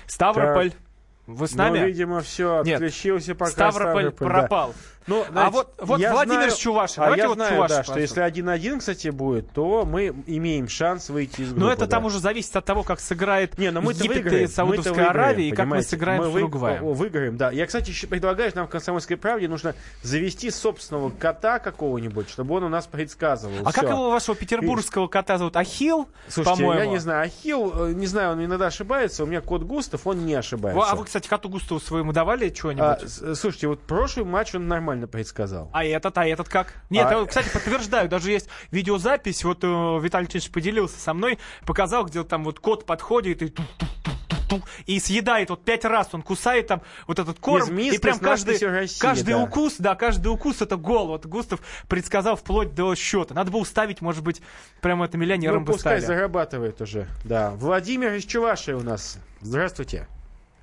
Ставрополь. 0.08 0.72
Так. 0.72 0.80
Вы 1.28 1.48
с 1.48 1.54
нами? 1.54 1.80
Ну, 1.80 1.86
видимо, 1.86 2.22
все, 2.22 2.60
отключился 2.60 3.36
пока 3.36 3.52
Ставрополь, 3.52 4.12
Ставрополь 4.12 4.28
пропал. 4.28 4.74
Да. 4.74 4.99
Ну, 5.10 5.22
а 5.22 5.32
знаете, 5.32 5.48
а 5.48 5.50
вот, 5.50 5.74
вот 5.80 6.00
Владимир 6.00 6.44
знаю, 6.44 6.52
Чувашин. 6.56 7.04
А 7.04 7.18
я 7.18 7.28
вот 7.28 7.36
знаю, 7.36 7.54
Чувашин, 7.54 7.78
да, 7.78 7.84
что 7.84 8.00
если 8.00 8.24
1-1, 8.24 8.80
кстати, 8.80 9.08
будет, 9.10 9.52
то 9.52 9.86
мы 9.86 10.14
имеем 10.28 10.68
шанс 10.68 11.10
выйти 11.10 11.42
из 11.42 11.50
группы. 11.50 11.62
Но 11.62 11.72
это 11.72 11.82
да. 11.82 11.88
там 11.88 12.06
уже 12.06 12.20
зависит 12.20 12.56
от 12.56 12.66
того, 12.66 12.84
как 12.84 13.00
сыграет 13.00 13.58
не, 13.58 13.72
но 13.72 13.82
мы 13.82 13.94
Египет 13.94 14.24
выиграем, 14.24 14.46
и 14.46 14.48
Саудовская 14.48 15.10
Аравия, 15.10 15.50
и 15.50 15.52
как 15.52 15.66
мы 15.66 15.82
сыграем 15.82 16.24
мы 16.24 16.32
с 16.32 16.36
Уругваем. 16.36 16.86
Вы, 16.86 16.94
выиграем, 16.94 17.38
да. 17.38 17.52
Я, 17.52 17.66
кстати, 17.66 17.94
предлагаю, 18.06 18.52
нам 18.56 18.68
в 18.68 18.70
«Комсомольской 18.70 19.18
правде» 19.18 19.48
нужно 19.48 19.76
завести 20.04 20.52
собственного 20.52 21.10
кота 21.10 21.60
какого-нибудь, 21.60 22.30
чтобы 22.30 22.56
он 22.56 22.64
у 22.64 22.70
нас 22.70 22.88
предсказывал. 22.88 23.56
А 23.66 23.72
Все. 23.72 23.82
как 23.82 23.90
его 23.90 24.12
вашего 24.12 24.36
петербургского 24.36 25.08
кота 25.08 25.38
зовут? 25.38 25.56
Ахил, 25.56 26.08
Слушайте, 26.28 26.62
по-моему? 26.62 26.84
я 26.84 26.88
не 26.88 27.00
знаю. 27.00 27.26
Ахил, 27.26 27.88
э, 27.88 27.94
не 27.94 28.08
знаю, 28.08 28.34
он 28.34 28.46
иногда 28.46 28.68
ошибается. 28.68 29.24
У 29.24 29.28
меня 29.28 29.42
кот 29.42 29.64
Густав, 29.64 30.06
он 30.06 30.26
не 30.26 30.36
ошибается. 30.36 30.92
А 30.92 30.96
вы, 30.96 31.06
кстати, 31.06 31.28
коту 31.28 31.50
Густаву 31.50 31.80
своему 31.80 32.14
давали 32.14 32.50
чего-нибудь? 32.50 32.84
А, 32.84 33.36
слушайте, 33.36 33.68
вот 33.68 33.80
прошлый 33.82 34.26
матч 34.26 34.56
он 34.56 34.68
нормально 34.68 34.99
предсказал. 35.08 35.70
А 35.74 35.84
этот, 35.84 36.18
а 36.18 36.28
этот 36.28 36.50
как? 36.50 36.74
Нет, 36.90 37.08
а... 37.10 37.20
я, 37.20 37.26
кстати, 37.26 37.50
подтверждаю, 37.52 38.10
даже 38.10 38.32
есть 38.32 38.50
видеозапись, 38.72 39.44
вот 39.44 39.64
э, 39.64 39.68
Виталий 39.68 40.28
Ильич 40.32 40.52
поделился 40.52 41.00
со 41.00 41.14
мной, 41.14 41.40
показал, 41.66 42.06
где 42.06 42.24
там 42.24 42.44
вот 42.44 42.60
кот 42.60 42.86
подходит 42.86 43.42
и 43.42 43.54
и 44.86 45.00
съедает 45.00 45.50
вот 45.50 45.64
пять 45.64 45.86
раз, 45.86 46.10
он 46.14 46.22
кусает 46.22 46.68
там 46.68 46.82
вот 47.08 47.20
этот 47.20 47.40
корм, 47.40 47.78
и 47.78 47.98
прям 47.98 48.20
каждый, 48.20 48.58
России, 48.60 49.00
каждый 49.00 49.34
да. 49.34 49.44
укус, 49.44 49.76
да, 49.78 49.96
каждый 49.96 50.28
укус 50.28 50.62
это 50.62 50.76
гол. 50.76 51.08
Вот 51.08 51.26
Густав 51.26 51.60
предсказал 51.88 52.36
вплоть 52.36 52.74
до 52.74 52.96
счета. 52.96 53.34
Надо 53.34 53.52
было 53.52 53.62
уставить, 53.62 54.02
может 54.02 54.24
быть, 54.24 54.42
прямо 54.82 55.06
это 55.06 55.18
миллионером 55.18 55.60
ну, 55.60 55.66
бы 55.66 55.74
пускай 55.74 56.02
стали. 56.02 56.18
зарабатывает 56.18 56.82
уже, 56.82 57.08
да. 57.24 57.52
Владимир 57.52 58.14
из 58.14 58.26
Чувашии 58.26 58.72
у 58.72 58.82
нас. 58.82 59.20
Здравствуйте. 59.42 60.08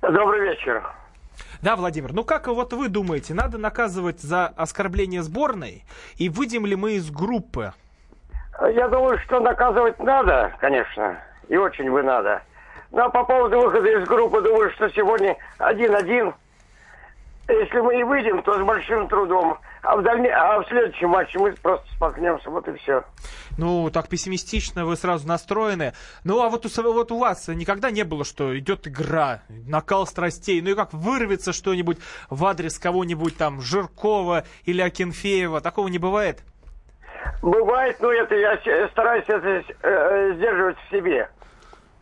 Добрый 0.01 0.41
вечер. 0.49 0.83
Да, 1.61 1.75
Владимир, 1.75 2.13
ну 2.13 2.23
как 2.23 2.47
вот 2.47 2.73
вы 2.73 2.87
думаете, 2.87 3.33
надо 3.33 3.57
наказывать 3.57 4.21
за 4.21 4.47
оскорбление 4.47 5.23
сборной? 5.23 5.83
И 6.17 6.29
выйдем 6.29 6.65
ли 6.65 6.75
мы 6.75 6.93
из 6.93 7.09
группы? 7.09 7.73
Я 8.61 8.87
думаю, 8.87 9.19
что 9.19 9.39
наказывать 9.39 9.99
надо, 9.99 10.53
конечно. 10.59 11.17
И 11.47 11.55
очень 11.55 11.91
бы 11.91 12.03
надо. 12.03 12.41
Но 12.91 13.09
по 13.09 13.23
поводу 13.23 13.59
выхода 13.59 13.87
из 13.87 14.07
группы, 14.07 14.41
думаю, 14.41 14.71
что 14.71 14.89
сегодня 14.89 15.35
один-один. 15.57 16.33
если 17.47 17.79
мы 17.79 17.99
и 17.99 18.03
выйдем, 18.03 18.41
то 18.43 18.53
с 18.53 18.63
большим 18.63 19.07
трудом. 19.07 19.57
А 19.83 19.95
в, 19.95 20.03
дальне... 20.03 20.29
а 20.29 20.59
в 20.59 20.67
следующем 20.67 21.09
матче 21.09 21.39
мы 21.39 21.53
просто 21.53 21.87
споткнемся, 21.93 22.49
вот 22.49 22.67
и 22.67 22.73
все. 22.77 23.03
Ну, 23.57 23.89
так 23.91 24.09
пессимистично 24.09 24.85
вы 24.85 24.95
сразу 24.95 25.27
настроены. 25.27 25.93
Ну, 26.23 26.41
а 26.41 26.49
вот 26.49 26.65
у, 26.65 26.93
вот 26.93 27.11
у 27.11 27.19
вас 27.19 27.47
никогда 27.47 27.91
не 27.91 28.03
было, 28.03 28.23
что 28.23 28.57
идет 28.57 28.87
игра, 28.87 29.41
накал 29.49 30.05
страстей, 30.07 30.61
ну 30.61 30.71
и 30.71 30.75
как 30.75 30.93
вырвется 30.93 31.53
что-нибудь 31.53 31.97
в 32.29 32.45
адрес 32.45 32.79
кого-нибудь 32.79 33.37
там, 33.37 33.61
Жиркова 33.61 34.43
или 34.65 34.81
Акинфеева, 34.81 35.61
такого 35.61 35.87
не 35.87 35.99
бывает? 35.99 36.43
Бывает, 37.41 37.97
но 37.99 38.11
это 38.11 38.35
я 38.35 38.57
стараюсь 38.89 39.25
это 39.27 39.47
э, 39.47 39.63
э, 39.83 40.33
сдерживать 40.35 40.77
в 40.77 40.91
себе. 40.91 41.29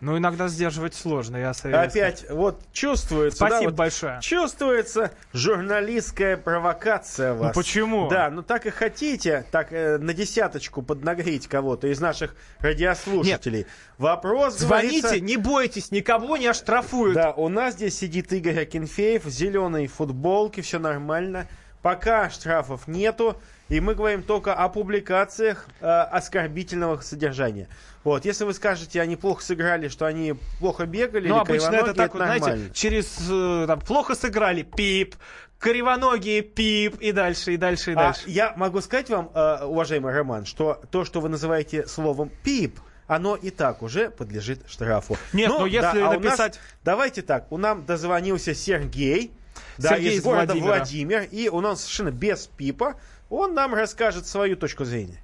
Ну, 0.05 0.15
иногда 0.19 0.47
сдерживать 0.47 0.93
сложно, 0.93 1.35
я 1.37 1.51
советую. 1.55 1.87
Опять, 1.87 2.25
вот 2.29 2.61
чувствуется. 2.71 3.39
да, 3.39 3.47
Спасибо 3.47 3.69
вот 3.71 3.75
большое. 3.75 4.19
Чувствуется 4.21 5.09
журналистская 5.33 6.37
провокация 6.37 7.33
Ну, 7.33 7.39
вас. 7.39 7.55
почему? 7.55 8.07
Да, 8.07 8.29
ну 8.29 8.43
так 8.43 8.67
и 8.67 8.69
хотите, 8.69 9.45
так 9.49 9.73
э, 9.73 9.97
на 9.97 10.13
десяточку 10.13 10.83
поднагреть 10.83 11.47
кого-то 11.47 11.87
из 11.87 11.99
наших 11.99 12.35
радиослушателей. 12.59 13.65
Вопрос 13.97 14.59
Звоните, 14.59 15.01
говорится- 15.01 15.19
не 15.25 15.37
бойтесь, 15.37 15.89
никого 15.89 16.37
не 16.37 16.45
оштрафуют. 16.45 17.15
Да, 17.15 17.31
у 17.31 17.49
нас 17.49 17.73
здесь 17.73 17.97
сидит 17.97 18.31
Игорь 18.31 18.59
Акинфеев 18.59 19.25
в 19.25 19.29
зеленой 19.31 19.87
футболке, 19.87 20.61
все 20.61 20.77
нормально. 20.77 21.47
Пока 21.81 22.29
штрафов 22.29 22.87
нету, 22.87 23.41
и 23.69 23.79
мы 23.79 23.95
говорим 23.95 24.21
только 24.23 24.53
о 24.53 24.69
публикациях 24.69 25.65
э, 25.81 25.85
оскорбительного 25.85 27.01
содержания. 27.01 27.67
Вот, 28.03 28.23
если 28.25 28.43
вы 28.43 28.53
скажете, 28.53 29.01
они 29.01 29.15
плохо 29.15 29.43
сыграли, 29.43 29.87
что 29.87 30.05
они 30.05 30.35
плохо 30.59 30.85
бегали, 30.85 31.27
Ну, 31.27 31.39
обычно 31.39 31.73
это 31.75 31.93
так, 31.95 32.13
вот, 32.13 32.21
знаете, 32.23 32.69
через 32.73 33.17
э, 33.29 33.65
там, 33.67 33.81
плохо 33.81 34.13
сыграли, 34.13 34.61
пип, 34.61 35.15
кривоногие, 35.59 36.41
пип, 36.41 36.99
и 36.99 37.11
дальше, 37.11 37.53
и 37.53 37.57
дальше, 37.57 37.91
и 37.91 37.93
А 37.95 37.97
дальше. 37.97 38.21
я 38.27 38.53
могу 38.55 38.81
сказать 38.81 39.09
вам, 39.09 39.31
э, 39.33 39.63
уважаемый 39.65 40.13
Роман, 40.13 40.45
что 40.45 40.81
то, 40.91 41.03
что 41.05 41.19
вы 41.19 41.29
называете 41.29 41.87
словом 41.87 42.29
«пип», 42.43 42.79
оно 43.07 43.35
и 43.35 43.49
так 43.51 43.81
уже 43.81 44.09
подлежит 44.11 44.61
штрафу. 44.67 45.17
Нет, 45.33 45.49
ну, 45.49 45.65
если 45.65 45.99
а 46.01 46.09
у 46.09 46.13
нас- 46.13 46.23
написать- 46.23 46.59
давайте 46.83 47.21
так, 47.23 47.51
у 47.51 47.57
нам 47.57 47.85
дозвонился 47.85 48.53
Сергей, 48.55 49.31
да, 49.77 49.89
Сергей 49.89 50.13
из 50.13 50.17
из 50.19 50.23
города 50.23 50.53
Владимира. 50.53 50.77
Владимир, 50.77 51.21
и 51.31 51.49
у 51.49 51.61
нас 51.61 51.81
совершенно 51.81 52.11
без 52.11 52.47
пипа, 52.47 52.95
он 53.29 53.53
нам 53.53 53.73
расскажет 53.73 54.25
свою 54.25 54.55
точку 54.55 54.83
зрения. 54.85 55.21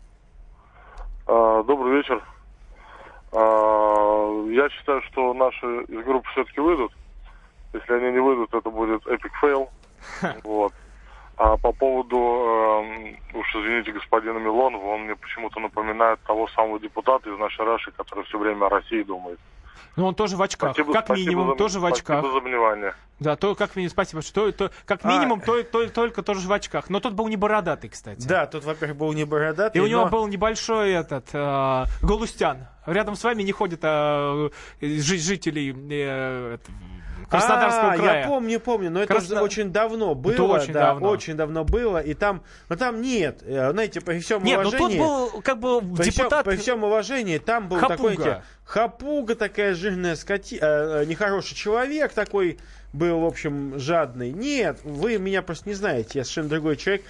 А, 1.28 1.64
Добрый 1.64 1.98
вечер. 1.98 2.24
А, 3.32 4.46
Я 4.50 4.70
считаю, 4.70 5.02
что 5.04 5.34
наши 5.34 5.66
из 5.84 6.04
группы 6.06 6.28
все-таки 6.32 6.60
выйдут. 6.60 6.92
Если 7.74 7.94
они 7.94 8.12
не 8.12 8.20
выйдут, 8.20 8.54
это 8.54 8.70
будет 8.70 9.06
epic 9.08 9.32
fail. 9.40 9.70
Вот. 10.44 10.74
А 11.38 11.58
по 11.58 11.72
поводу, 11.72 12.18
эм, 12.18 13.18
уж 13.34 13.56
извините, 13.56 13.92
господина 13.94 14.38
Милонова, 14.38 14.86
он 14.86 15.06
мне 15.06 15.16
почему-то 15.16 15.60
напоминает 15.60 16.20
того 16.22 16.48
самого 16.50 16.80
депутата 16.80 17.30
из 17.30 17.38
нашей 17.40 17.66
Раши, 17.66 17.92
который 17.92 18.26
все 18.26 18.38
время 18.38 18.66
о 18.66 18.70
России 18.70 19.02
думает. 19.02 19.40
Ну, 19.96 20.06
он 20.06 20.16
тоже 20.16 20.38
в 20.38 20.42
очках. 20.42 20.74
Спасибо, 20.74 20.94
как 20.94 21.06
спасибо 21.06 21.30
минимум, 21.30 21.50
за- 21.50 21.56
тоже 21.56 21.80
в 21.80 21.86
очках. 21.86 22.20
Спасибо 22.20 22.40
за 22.42 22.46
внимание. 22.50 22.94
Да, 23.20 23.36
то 23.36 23.54
как 23.56 23.76
минимум, 23.76 23.92
спасибо. 23.92 24.22
Что, 24.22 24.52
то, 24.52 24.72
как 24.86 25.02
А- 25.04 25.08
минимум, 25.08 25.42
то, 25.42 25.62
то- 25.64 25.88
только 25.90 26.24
тоже 26.24 26.48
в 26.48 26.52
очках. 26.54 26.90
Но 26.90 27.00
тот 27.00 27.14
был 27.14 27.28
не 27.28 27.36
бородатый, 27.38 27.90
кстати. 27.90 28.26
Да, 28.28 28.46
тут, 28.48 28.64
во-первых, 28.66 28.98
был 28.98 29.14
не 29.14 29.26
бородатый, 29.26 29.78
И 29.78 29.80
у 29.80 29.88
него 29.88 30.06
но- 30.06 30.10
был 30.10 30.28
небольшой 30.28 30.92
этот 30.92 31.28
э, 31.34 31.86
Галустян. 32.02 32.68
Рядом 32.88 33.16
с 33.16 33.24
вами 33.24 33.44
не 33.44 33.52
ходят 33.52 33.80
э, 33.84 34.50
жи- 34.82 35.18
жители 35.20 35.76
э, 35.92 36.58
Краснодарского 37.32 37.94
а, 37.94 37.98
края. 37.98 38.22
я 38.22 38.28
помню, 38.28 38.60
помню, 38.60 38.92
но 38.92 39.02
это 39.02 39.16
уже 39.16 39.40
очень 39.40 39.72
давно 39.72 40.16
было. 40.16 40.34
Это 40.34 40.44
очень 40.44 40.74
да, 40.74 40.88
давно. 40.88 41.10
очень 41.10 41.36
давно 41.36 41.64
было, 41.64 42.00
и 42.00 42.14
там, 42.14 42.44
но 42.68 42.76
там 42.76 43.02
нет, 43.02 43.42
э, 43.44 43.72
знаете, 43.72 44.02
при 44.02 44.20
всем 44.20 44.44
Нет, 44.44 44.62
ну 44.62 44.68
уважении... 44.68 44.98
тот 44.98 45.08
был 45.08 45.42
как 45.42 45.60
бы 45.60 45.80
При 45.80 46.10
всем, 46.10 46.26
депутат. 46.26 46.46
при 46.46 46.58
всем 46.58 46.84
уважении, 46.84 47.38
там 47.38 47.70
был 47.70 47.78
Хапуга. 47.78 47.96
такой 47.96 48.16
знаете, 48.16 48.44
хапуга, 48.66 49.36
такая 49.36 49.74
жирная 49.76 50.18
скоти... 50.18 50.56
э, 50.56 50.60
э, 50.62 51.06
нехороший 51.06 51.56
человек 51.56 52.12
такой 52.12 52.60
был, 52.92 53.22
в 53.22 53.26
общем, 53.26 53.80
жадный. 53.80 54.32
Нет, 54.32 54.80
вы 54.84 55.18
меня 55.18 55.42
просто 55.42 55.70
не 55.70 55.76
знаете, 55.76 56.20
я 56.20 56.24
совершенно 56.26 56.50
другой 56.50 56.76
человек. 56.76 57.06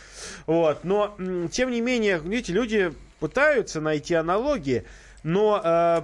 Вот. 0.46 0.84
Но, 0.84 1.16
тем 1.52 1.72
не 1.72 1.82
менее, 1.82 2.20
видите, 2.24 2.54
люди 2.54 2.94
пытаются 3.20 3.82
найти 3.82 4.14
аналогии, 4.14 4.86
но 5.24 5.62
э, 5.64 6.02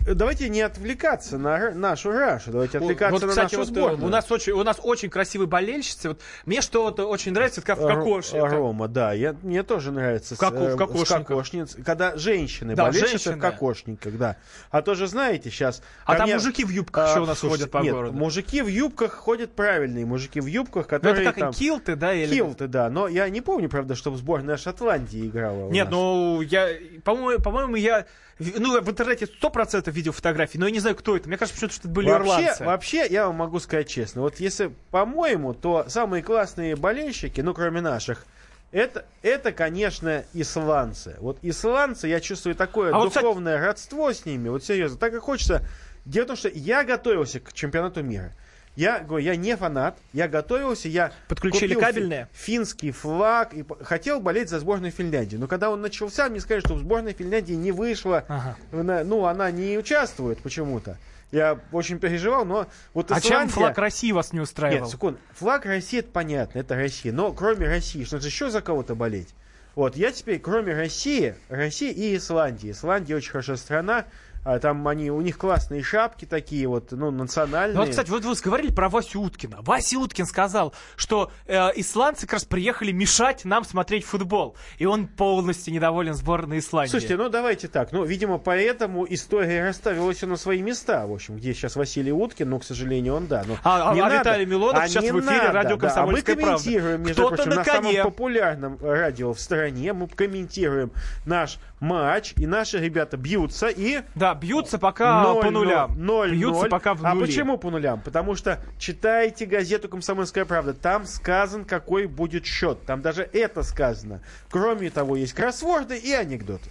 давайте 0.00 0.48
не 0.48 0.60
отвлекаться 0.60 1.38
на 1.38 1.70
нашу 1.72 2.12
Рашу, 2.12 2.50
давайте 2.50 2.78
отвлекаться 2.78 3.12
Вот, 3.12 3.22
на 3.22 3.28
кстати, 3.28 3.54
нашу 3.56 3.58
вот, 3.58 3.68
э, 3.68 3.80
сборную. 3.80 4.06
у 4.06 4.08
нас 4.08 4.30
очень, 4.30 4.52
у 4.52 4.62
нас 4.62 4.78
очень 4.82 5.10
красивые 5.10 5.48
болельщицы. 5.48 6.08
Вот 6.10 6.20
мне 6.46 6.60
что 6.60 6.82
вот 6.84 7.00
очень 7.00 7.32
нравится, 7.32 7.60
в 7.60 7.64
кокошке. 7.64 8.38
Рома, 8.42 8.88
да, 8.88 9.12
я, 9.12 9.34
мне 9.42 9.62
тоже 9.62 9.92
нравится. 9.92 10.34
В 10.36 10.38
коко- 10.38 10.70
с, 10.70 10.72
в 10.72 10.74
э, 10.74 10.76
кокошниках. 10.76 11.26
кокошниц, 11.26 11.76
когда 11.84 12.16
женщины 12.16 12.74
Да, 12.74 12.84
болельщицы 12.84 13.10
женщины. 13.10 13.36
в 13.36 13.40
кокошниках, 13.40 14.16
да. 14.18 14.36
А 14.70 14.82
то 14.82 14.94
же 14.94 15.06
знаете 15.06 15.50
сейчас... 15.50 15.82
А 16.04 16.16
там 16.16 16.30
мужики 16.30 16.64
в 16.64 16.70
юбках 16.70 17.10
еще 17.10 17.20
у 17.20 17.26
нас 17.26 17.38
слушайте, 17.38 17.64
ходят 17.64 17.72
по 17.72 17.78
нет, 17.78 17.92
городу. 17.94 18.16
мужики 18.16 18.62
в 18.62 18.66
юбках 18.68 19.12
ходят 19.12 19.52
правильные, 19.52 20.06
мужики 20.06 20.40
в 20.40 20.46
юбках, 20.46 20.84
Ну, 20.84 20.88
которые 20.90 21.22
это 21.22 21.32
как 21.32 21.40
там... 21.40 21.52
килты, 21.52 21.96
да? 21.96 22.12
Или... 22.12 22.34
Килты, 22.34 22.68
да, 22.68 22.90
но 22.90 23.08
я 23.08 23.28
не 23.28 23.40
помню, 23.40 23.68
правда, 23.68 23.94
чтобы 23.94 24.16
сборная 24.16 24.56
Шотландии 24.56 25.26
играла. 25.26 25.70
Нет, 25.70 25.88
ну, 25.90 26.40
я, 26.42 26.68
по-моему, 27.04 27.42
по-моему, 27.42 27.76
я, 27.76 28.06
ну, 28.38 28.80
в 28.80 28.90
интернете 28.90 29.26
сто 29.26 29.50
процентов 29.50 29.71
видел 29.90 30.12
фотографии, 30.12 30.58
но 30.58 30.66
я 30.66 30.72
не 30.72 30.80
знаю, 30.80 30.96
кто 30.96 31.16
это. 31.16 31.28
Мне 31.28 31.36
кажется, 31.38 31.54
почему-то, 31.56 31.74
что 31.74 31.88
это 31.88 31.94
были 31.94 32.10
Вообще, 32.10 32.28
ирландцы. 32.42 32.64
вообще, 32.64 33.06
я 33.08 33.26
вам 33.26 33.36
могу 33.36 33.58
сказать 33.60 33.88
честно, 33.88 34.22
вот 34.22 34.40
если, 34.40 34.72
по-моему, 34.90 35.54
то 35.54 35.84
самые 35.88 36.22
классные 36.22 36.76
болельщики, 36.76 37.40
ну, 37.40 37.54
кроме 37.54 37.80
наших, 37.80 38.26
это, 38.70 39.04
это, 39.22 39.52
конечно, 39.52 40.24
исландцы. 40.32 41.16
Вот 41.20 41.38
исландцы, 41.42 42.08
я 42.08 42.20
чувствую 42.20 42.54
такое 42.54 42.92
А 42.92 42.98
вот, 42.98 43.08
кстати- 43.08 43.24
духовное 43.24 43.60
родство 43.60 44.12
с 44.12 44.24
ними, 44.24 44.48
вот 44.48 44.64
серьезно, 44.64 44.98
так 44.98 45.12
и 45.14 45.18
хочется. 45.18 45.62
Дело 46.04 46.24
в 46.24 46.26
том, 46.28 46.36
что 46.36 46.48
я 46.48 46.82
готовился 46.84 47.38
к 47.40 47.52
чемпионату 47.52 48.02
мира. 48.02 48.32
Я 48.74 49.00
говорю, 49.00 49.24
я 49.24 49.36
не 49.36 49.54
фанат, 49.56 49.98
я 50.14 50.28
готовился, 50.28 50.88
я 50.88 51.12
Подключили 51.28 51.74
фи- 51.74 52.26
финский 52.32 52.90
флаг 52.90 53.52
и 53.52 53.64
хотел 53.82 54.18
болеть 54.18 54.48
за 54.48 54.60
сборную 54.60 54.90
Финляндии. 54.92 55.36
Но 55.36 55.46
когда 55.46 55.68
он 55.70 55.82
начался, 55.82 56.28
мне 56.30 56.40
сказали, 56.40 56.60
что 56.60 56.78
сборная 56.78 57.12
Финляндии 57.12 57.52
не 57.52 57.70
вышла, 57.70 58.24
Ага. 58.28 58.56
ну, 59.04 59.26
она 59.26 59.50
не 59.50 59.76
участвует 59.76 60.38
почему-то. 60.42 60.96
Я 61.32 61.58
очень 61.70 61.98
переживал, 61.98 62.44
но 62.46 62.66
вот 62.94 63.10
А 63.10 63.20
чем 63.20 63.30
Исландия- 63.48 63.52
флаг 63.52 63.78
России 63.78 64.12
вас 64.12 64.32
не 64.32 64.40
устраивал? 64.40 64.84
Нет, 64.84 64.90
секунд. 64.90 65.18
Флаг 65.34 65.64
России, 65.66 65.98
это 66.00 66.08
понятно, 66.10 66.58
это 66.58 66.74
Россия. 66.74 67.12
Но 67.12 67.32
кроме 67.32 67.66
России, 67.66 68.04
что 68.04 68.20
же 68.20 68.28
еще 68.28 68.50
за 68.50 68.60
кого-то 68.62 68.94
болеть? 68.94 69.28
Вот, 69.74 69.96
я 69.96 70.12
теперь, 70.12 70.38
кроме 70.38 70.74
России, 70.74 71.34
России 71.48 71.90
и 71.90 72.16
Исландии. 72.16 72.70
Исландия 72.70 73.16
очень 73.16 73.32
хорошая 73.32 73.56
страна. 73.56 74.04
А 74.44 74.58
там 74.58 74.86
они, 74.88 75.10
у 75.10 75.20
них 75.20 75.38
классные 75.38 75.82
шапки 75.82 76.24
такие 76.24 76.66
вот, 76.66 76.90
ну, 76.90 77.10
национальные. 77.10 77.74
Ну 77.74 77.80
вот, 77.80 77.90
кстати, 77.90 78.10
вот 78.10 78.24
вы 78.24 78.34
говорили 78.42 78.72
про 78.72 78.88
Васю 78.88 79.20
Уткина. 79.20 79.58
Вася 79.60 79.98
Уткин 79.98 80.26
сказал, 80.26 80.74
что 80.96 81.30
э, 81.46 81.70
исландцы 81.76 82.22
как 82.26 82.34
раз 82.34 82.44
приехали 82.44 82.92
мешать 82.92 83.44
нам 83.44 83.64
смотреть 83.64 84.04
футбол. 84.04 84.56
И 84.78 84.86
он 84.86 85.06
полностью 85.06 85.72
недоволен 85.72 86.14
сборной 86.14 86.58
Исландии. 86.58 86.90
Слушайте, 86.90 87.16
ну 87.16 87.28
давайте 87.28 87.68
так. 87.68 87.92
Ну, 87.92 88.04
видимо, 88.04 88.38
поэтому 88.38 89.06
история 89.08 89.64
расставила 89.64 90.12
все 90.12 90.26
на 90.26 90.36
свои 90.36 90.60
места. 90.62 91.06
В 91.06 91.12
общем, 91.12 91.36
где 91.36 91.54
сейчас 91.54 91.76
Василий 91.76 92.12
Уткин, 92.12 92.48
но, 92.50 92.58
к 92.58 92.64
сожалению, 92.64 93.14
он 93.14 93.26
да. 93.26 93.44
Но 93.46 93.56
А- 93.62 93.90
а- 93.90 93.94
не 93.94 94.00
а 94.00 94.04
надо. 94.04 94.18
Виталий 94.18 94.46
Милонов 94.46 94.82
А 94.82 94.88
сейчас 94.88 95.04
не 95.04 95.12
в 95.12 95.20
эфире 95.20 95.36
надо, 95.36 95.52
радио 95.52 95.76
да. 95.76 95.86
«Комсомольская 95.88 96.34
А 96.34 96.38
мы 96.38 96.42
правда». 96.42 96.62
комментируем, 96.64 97.02
между 97.02 97.26
Кто-то 97.26 97.36
прочим, 97.36 97.50
на 97.50 97.56
на, 97.56 97.64
самом 97.64 97.96
популярном 98.02 98.78
радио 98.80 99.32
в 99.32 99.40
стране. 99.40 99.92
Мы 99.92 100.08
комментируем 100.08 100.90
наш 101.26 101.58
матч, 101.82 102.32
и 102.36 102.46
наши 102.46 102.78
ребята 102.78 103.16
бьются 103.16 103.68
и... 103.68 104.02
Да, 104.14 104.34
бьются 104.34 104.78
пока 104.78 105.34
по 105.34 105.50
нулям. 105.50 105.92
Ноль, 106.02 106.30
бьются 106.32 106.62
ноль. 106.62 106.70
пока 106.70 106.94
в 106.94 107.04
А 107.04 107.14
нули. 107.14 107.26
почему 107.26 107.58
по 107.58 107.70
нулям? 107.70 108.00
Потому 108.00 108.34
что 108.36 108.60
читайте 108.78 109.44
газету 109.44 109.88
«Комсомольская 109.88 110.44
правда». 110.44 110.72
Там 110.72 111.04
сказан, 111.04 111.64
какой 111.64 112.06
будет 112.06 112.46
счет. 112.46 112.86
Там 112.86 113.02
даже 113.02 113.28
это 113.32 113.62
сказано. 113.62 114.22
Кроме 114.50 114.88
того, 114.90 115.16
есть 115.16 115.34
кроссворды 115.34 115.98
и 115.98 116.12
анекдоты. 116.12 116.70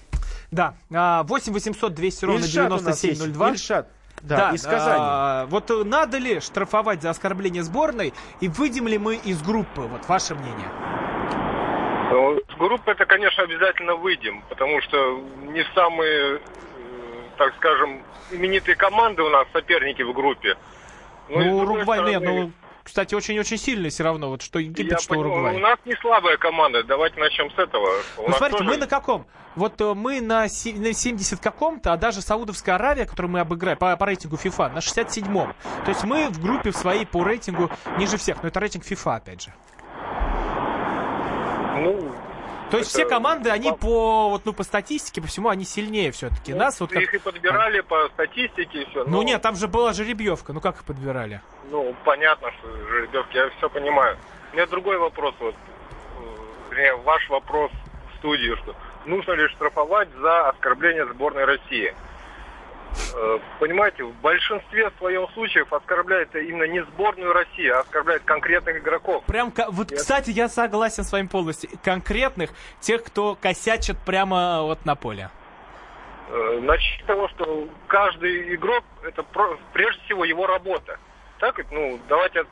Да, 0.50 0.76
а, 0.92 1.24
8 1.24 1.54
800 1.54 1.94
200 1.94 2.26
ровно 2.26 2.44
Ильшат 2.44 2.72
у 2.72 2.76
нас 2.82 3.04
есть. 3.04 3.22
9702. 3.22 3.50
Ильшат. 3.52 3.88
Да, 4.22 4.52
из 4.52 4.64
Казани. 4.64 5.00
а, 5.00 5.46
вот 5.48 5.72
надо 5.86 6.18
ли 6.20 6.40
штрафовать 6.40 7.02
за 7.02 7.10
оскорбление 7.10 7.64
сборной 7.64 8.14
и 8.40 8.48
выйдем 8.48 8.88
ли 8.88 8.98
мы 8.98 9.16
из 9.16 9.42
группы? 9.42 9.82
Вот 9.82 10.08
ваше 10.08 10.36
мнение. 10.36 10.68
Ну, 12.12 12.40
С 12.54 12.58
группы 12.58 12.92
это, 12.92 13.06
конечно, 13.06 13.44
обязательно 13.44 13.96
выйдем, 13.96 14.44
потому 14.50 14.82
что 14.82 15.20
не 15.48 15.64
самые, 15.74 16.36
э, 16.36 16.40
так 17.38 17.54
скажем, 17.58 18.02
именитые 18.32 18.76
команды 18.76 19.22
у 19.24 19.30
нас 19.30 19.48
соперники 19.54 20.02
в 20.02 20.14
группе. 20.14 20.56
Ну, 21.30 21.42
с 21.42 21.46
Ну, 21.46 21.60
другой 21.60 21.76
Уругвай, 21.78 22.00
нет, 22.12 22.22
стороны, 22.22 22.42
ну, 22.46 22.52
кстати, 22.84 23.16
очень-очень 23.16 23.58
сильные 23.58 23.90
все 23.92 24.04
равно, 24.04 24.30
вот 24.30 24.42
что 24.42 24.60
Египет, 24.60 24.92
Я 24.92 24.98
что 24.98 25.10
понимаю, 25.14 25.32
Уругвай. 25.34 25.56
у 25.56 25.60
нас 25.60 25.80
не 25.86 25.96
слабая 25.96 26.38
команда, 26.38 26.84
давайте 26.84 27.20
начнем 27.20 27.50
с 27.52 27.58
этого. 27.58 27.88
У 28.18 28.28
Ну, 28.28 28.34
смотрите, 28.36 28.58
тоже- 28.58 28.64
мы 28.70 28.78
на 28.78 28.88
каком? 28.88 29.26
Вот 29.56 29.80
э, 29.82 29.94
мы 29.94 30.20
на, 30.22 30.48
се- 30.50 30.74
на 30.74 30.94
70 30.94 31.40
каком-то, 31.42 31.94
а 31.94 31.98
даже 31.98 32.22
Саудовская 32.22 32.76
Аравия, 32.76 33.06
которую 33.06 33.32
мы 33.32 33.40
обыграем 33.42 33.78
по, 33.78 33.96
по 33.98 34.06
рейтингу 34.06 34.38
FIFA, 34.38 34.74
на 34.74 34.80
67-м. 34.80 35.54
То 35.86 35.90
есть 35.90 36.04
мы 36.04 36.28
в 36.30 36.42
группе 36.42 36.72
в 36.72 36.76
своей 36.78 37.06
по 37.06 37.24
рейтингу 37.24 37.70
ниже 37.98 38.18
всех. 38.18 38.42
Но 38.44 38.48
это 38.50 38.60
рейтинг 38.60 38.84
FIFA, 38.86 39.16
опять 39.18 39.44
же. 39.44 39.54
Ну, 41.80 42.12
То 42.72 42.78
есть 42.78 42.90
все 42.90 43.06
команды, 43.06 43.50
они 43.50 43.72
по, 43.72 44.30
вот, 44.30 44.46
ну, 44.46 44.54
по 44.54 44.64
статистике, 44.64 45.22
по 45.22 45.28
всему, 45.28 45.50
они 45.50 45.66
сильнее 45.66 46.12
все-таки. 46.12 46.54
Нас 46.54 46.80
вот 46.80 46.92
как... 46.92 47.02
их 47.02 47.14
и 47.14 47.18
подбирали 47.18 47.82
по 47.82 48.08
статистике 48.14 48.84
и 48.84 48.86
все. 48.90 49.04
Ну 49.06 49.22
нет, 49.24 49.42
там 49.42 49.56
же 49.56 49.68
была 49.68 49.94
жеребьевка. 49.94 50.54
Ну 50.54 50.62
как 50.62 50.78
их 50.78 50.84
подбирали? 50.84 51.42
Ну, 51.70 51.96
понятно, 52.04 52.50
что 52.60 52.72
жеребьевки, 52.88 53.38
я 53.38 53.50
все 53.58 53.70
понимаю. 53.70 54.18
У 54.52 54.56
меня 54.56 54.66
другой 54.68 54.98
вопрос, 54.98 55.34
вот, 55.40 55.56
э, 55.56 56.72
вернее, 56.72 56.96
ваш 56.98 57.30
вопрос 57.30 57.72
в 58.14 58.18
студию, 58.18 58.58
что 58.58 58.76
нужно 59.06 59.32
ли 59.32 59.48
штрафовать 59.50 60.10
за 60.20 60.50
оскорбление 60.50 61.06
сборной 61.08 61.46
России? 61.46 61.94
Э, 63.16 63.40
Понимаете, 63.60 64.04
в 64.04 64.14
большинстве 64.22 64.92
своем 64.98 65.28
случаев 65.34 65.72
оскорбляет 65.72 66.36
именно 66.36 66.64
не 66.64 66.84
сборную 66.84 67.34
России, 67.34 67.68
а 67.70 67.82
оскорбляет 67.82 68.24
конкретных 68.24 68.78
игроков. 68.78 69.24
Прям, 69.26 69.54
вот, 69.70 69.92
кстати, 69.92 70.32
я 70.32 70.50
согласен 70.50 71.04
с 71.04 71.12
вами 71.12 71.28
полностью. 71.28 71.70
Конкретных, 71.84 72.52
тех, 72.80 73.04
кто 73.04 73.36
косячит 73.36 73.98
прямо 74.00 74.64
вот 74.64 74.86
на 74.86 74.96
поле. 74.96 75.30
Э, 76.30 76.60
Начать 76.62 77.02
с 77.04 77.06
того, 77.06 77.28
что 77.30 77.68
каждый 77.88 78.56
игрок 78.56 78.84
это 79.04 79.24
прежде 79.74 80.02
всего 80.06 80.26
его 80.26 80.48
работа. 80.48 80.98
Так, 81.40 81.60
ну, 81.72 82.00
давайте, 82.08 82.46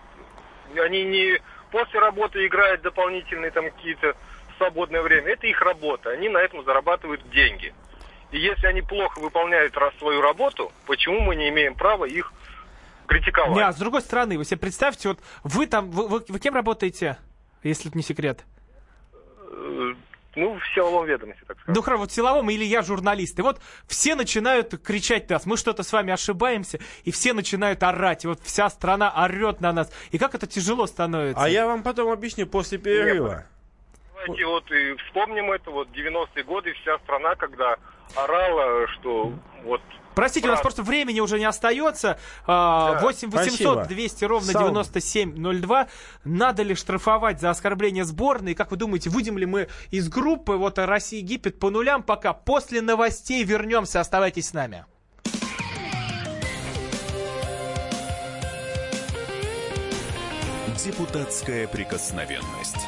они 0.78 1.04
не 1.06 1.42
после 1.72 2.00
работы 2.00 2.46
играют 2.46 2.82
дополнительные 2.82 3.52
там 3.52 3.70
какие-то 3.72 4.16
свободное 4.58 5.02
время. 5.02 5.32
Это 5.32 5.48
их 5.48 5.62
работа. 5.62 6.10
Они 6.12 6.30
на 6.30 6.40
этом 6.40 6.64
зарабатывают 6.66 7.28
деньги. 7.30 7.74
И 8.32 8.40
если 8.40 8.68
они 8.68 8.82
плохо 8.82 9.20
выполняют 9.20 9.76
раз 9.78 9.94
свою 9.98 10.22
работу, 10.22 10.72
почему 10.86 11.20
мы 11.22 11.36
не 11.36 11.50
имеем 11.50 11.74
права 11.76 12.06
их 12.06 12.32
критиковать? 13.08 13.56
Не, 13.56 13.62
а 13.64 13.72
с 13.74 13.78
другой 13.78 14.02
стороны, 14.02 14.38
вы 14.38 14.46
себе 14.46 14.58
представьте, 14.58 15.10
вот 15.10 15.20
вы 15.44 15.66
там, 15.68 15.90
вы, 15.90 16.08
вы- 16.08 16.26
вы 16.28 16.40
кем 16.40 16.54
работаете, 16.54 17.18
если 17.64 17.90
это 17.90 17.98
не 17.98 18.04
секрет? 18.04 18.46
Э, 19.52 19.94
Ну, 20.36 20.60
в 20.60 20.76
силовом 20.76 21.08
ведомстве, 21.08 21.44
так 21.48 21.60
сказать. 21.60 21.76
Ну, 21.76 21.82
хорошо, 21.82 22.02
вот 22.02 22.12
силовом 22.12 22.50
или 22.52 22.64
я 22.64 22.84
журналист. 22.84 23.40
И 23.40 23.42
вот 23.42 23.60
все 23.88 24.14
начинают 24.14 24.80
кричать 24.84 25.28
нас, 25.30 25.48
мы 25.48 25.58
что-то 25.58 25.82
с 25.82 25.92
вами 25.92 26.14
ошибаемся, 26.14 26.80
и 27.04 27.12
все 27.12 27.34
начинают 27.34 27.82
орать, 27.82 28.26
и 28.26 28.28
вот 28.28 28.40
вся 28.44 28.70
страна 28.70 29.12
орет 29.12 29.60
на 29.60 29.74
нас. 29.74 29.92
И 30.12 30.20
как 30.20 30.36
это 30.36 30.46
тяжело 30.46 30.86
становится. 30.86 31.44
А 31.44 31.50
я 31.50 31.66
вам 31.66 31.82
потом 31.82 32.12
объясню 32.12 32.46
после 32.46 32.78
перерыва. 32.78 33.46
Давайте 34.26 34.46
вот 34.46 34.72
и 34.72 34.96
вспомним 35.06 35.52
это, 35.52 35.72
вот 35.72 35.88
90-е 35.90 36.44
годы 36.44 36.74
вся 36.82 36.98
страна, 37.00 37.36
когда 37.36 37.78
орала, 38.16 38.88
что 38.88 39.32
вот 39.64 39.82
Простите, 40.16 40.50
у 40.50 40.52
нас 40.52 40.60
просто 40.60 40.84
времени 40.84 41.22
уже 41.22 41.40
не 41.40 41.46
остается. 41.46 42.20
А, 42.46 42.96
Да. 42.96 43.00
8 43.00 43.30
800 43.30 43.54
Спасибо. 43.54 43.86
200 43.86 44.26
ровно 44.26 44.52
Сау. 44.52 44.64
9702. 44.64 45.88
Надо 46.26 46.64
ли 46.64 46.76
штрафовать 46.76 47.40
за 47.40 47.52
оскорбление 47.52 48.04
сборной? 48.04 48.54
Как 48.54 48.72
вы 48.72 48.78
думаете, 48.78 49.10
выйдем 49.10 49.38
ли 49.38 49.46
мы 49.46 49.70
из 49.92 50.10
группы 50.10 50.54
вот 50.54 50.78
Россия-Египет 50.78 51.58
по 51.60 51.70
нулям 51.70 52.04
пока? 52.04 52.34
После 52.34 52.82
новостей 52.82 53.44
вернемся. 53.46 54.02
Оставайтесь 54.02 54.50
с 54.50 54.54
нами. 54.54 54.86
Депутатская 60.84 61.68
прикосновенность. 61.68 62.88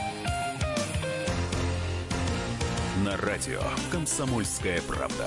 На 3.05 3.17
радио 3.17 3.61
«Комсомольская 3.91 4.79
правда». 4.81 5.25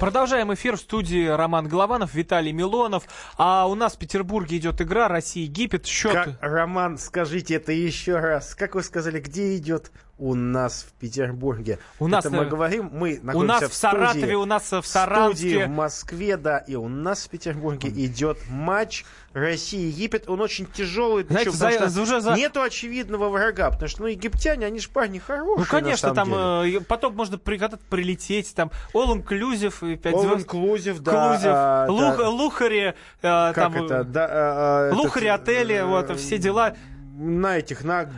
Продолжаем 0.00 0.52
эфир 0.52 0.76
в 0.76 0.80
студии 0.80 1.26
Роман 1.26 1.68
Голованов, 1.68 2.14
Виталий 2.14 2.50
Милонов. 2.52 3.04
А 3.38 3.68
у 3.68 3.74
нас 3.76 3.94
в 3.94 3.98
Петербурге 3.98 4.56
идет 4.56 4.80
игра 4.80 5.06
Россия-Египет. 5.08 5.86
Счет... 5.86 6.12
Как, 6.12 6.38
Роман, 6.40 6.98
скажите 6.98 7.54
это 7.54 7.70
еще 7.70 8.18
раз. 8.18 8.54
Как 8.56 8.74
вы 8.74 8.82
сказали, 8.82 9.20
где 9.20 9.56
идет 9.56 9.92
у 10.18 10.34
нас 10.34 10.86
в 10.88 10.92
Петербурге? 10.98 11.78
У 11.98 12.08
нас, 12.08 12.24
это 12.24 12.34
мы 12.34 12.44
э, 12.44 12.48
говорим, 12.48 12.90
мы 12.92 13.18
У 13.22 13.26
находимся 13.26 13.60
нас 13.60 13.62
в 13.64 13.72
в 13.72 13.74
студии, 13.74 13.92
Саратове, 13.96 14.36
у 14.36 14.44
нас 14.46 14.62
в 14.62 14.66
в 14.66 14.86
студии 14.86 14.86
Саранске. 14.86 15.66
в 15.66 15.68
Москве, 15.68 16.36
да, 16.38 16.58
и 16.58 16.74
у 16.74 16.88
нас 16.88 17.26
в 17.26 17.28
Петербурге 17.30 17.90
идет 17.90 18.38
матч 18.48 19.04
Россия-Египет. 19.34 20.28
Он 20.28 20.40
очень 20.40 20.66
тяжелый, 20.66 21.24
Знаете, 21.24 21.50
причем, 21.50 21.58
за- 21.58 21.90
что 21.90 22.00
уже 22.02 22.20
за- 22.20 22.34
нету 22.34 22.62
очевидного 22.62 23.28
врага, 23.28 23.70
потому 23.70 23.88
что, 23.88 24.02
ну, 24.02 24.08
египтяне, 24.08 24.64
они 24.66 24.78
же 24.80 24.88
парни 24.88 25.18
хорошие, 25.18 25.58
Ну, 25.58 25.64
конечно, 25.70 26.14
там 26.14 26.28
деле. 26.62 26.78
э, 26.78 26.80
потом 26.80 27.14
можно 27.14 27.36
при- 27.38 27.60
прилететь, 27.90 28.54
там 28.54 28.70
all 28.94 29.22
inclusive 29.22 29.92
и 29.92 29.96
5 29.96 30.14
All 30.14 30.22
звезд. 30.22 30.46
inclusive, 30.48 30.98
да. 31.00 31.12
Клузев, 31.28 31.52
а, 31.54 31.86
Лух- 31.90 32.16
да. 32.16 32.28
Лухари, 32.30 32.80
э, 32.80 32.92
Как 33.20 33.54
там, 33.54 33.74
это? 33.84 33.94
э, 33.96 34.04
Да, 34.04 34.28
а, 34.30 34.92
Лухари, 34.94 35.26
этот, 35.26 35.42
отели, 35.42 35.74
э, 35.74 35.84
вот, 35.84 36.18
все 36.18 36.38
дела. 36.38 36.74
На 37.18 37.58
этих, 37.58 37.82
на 37.82 38.10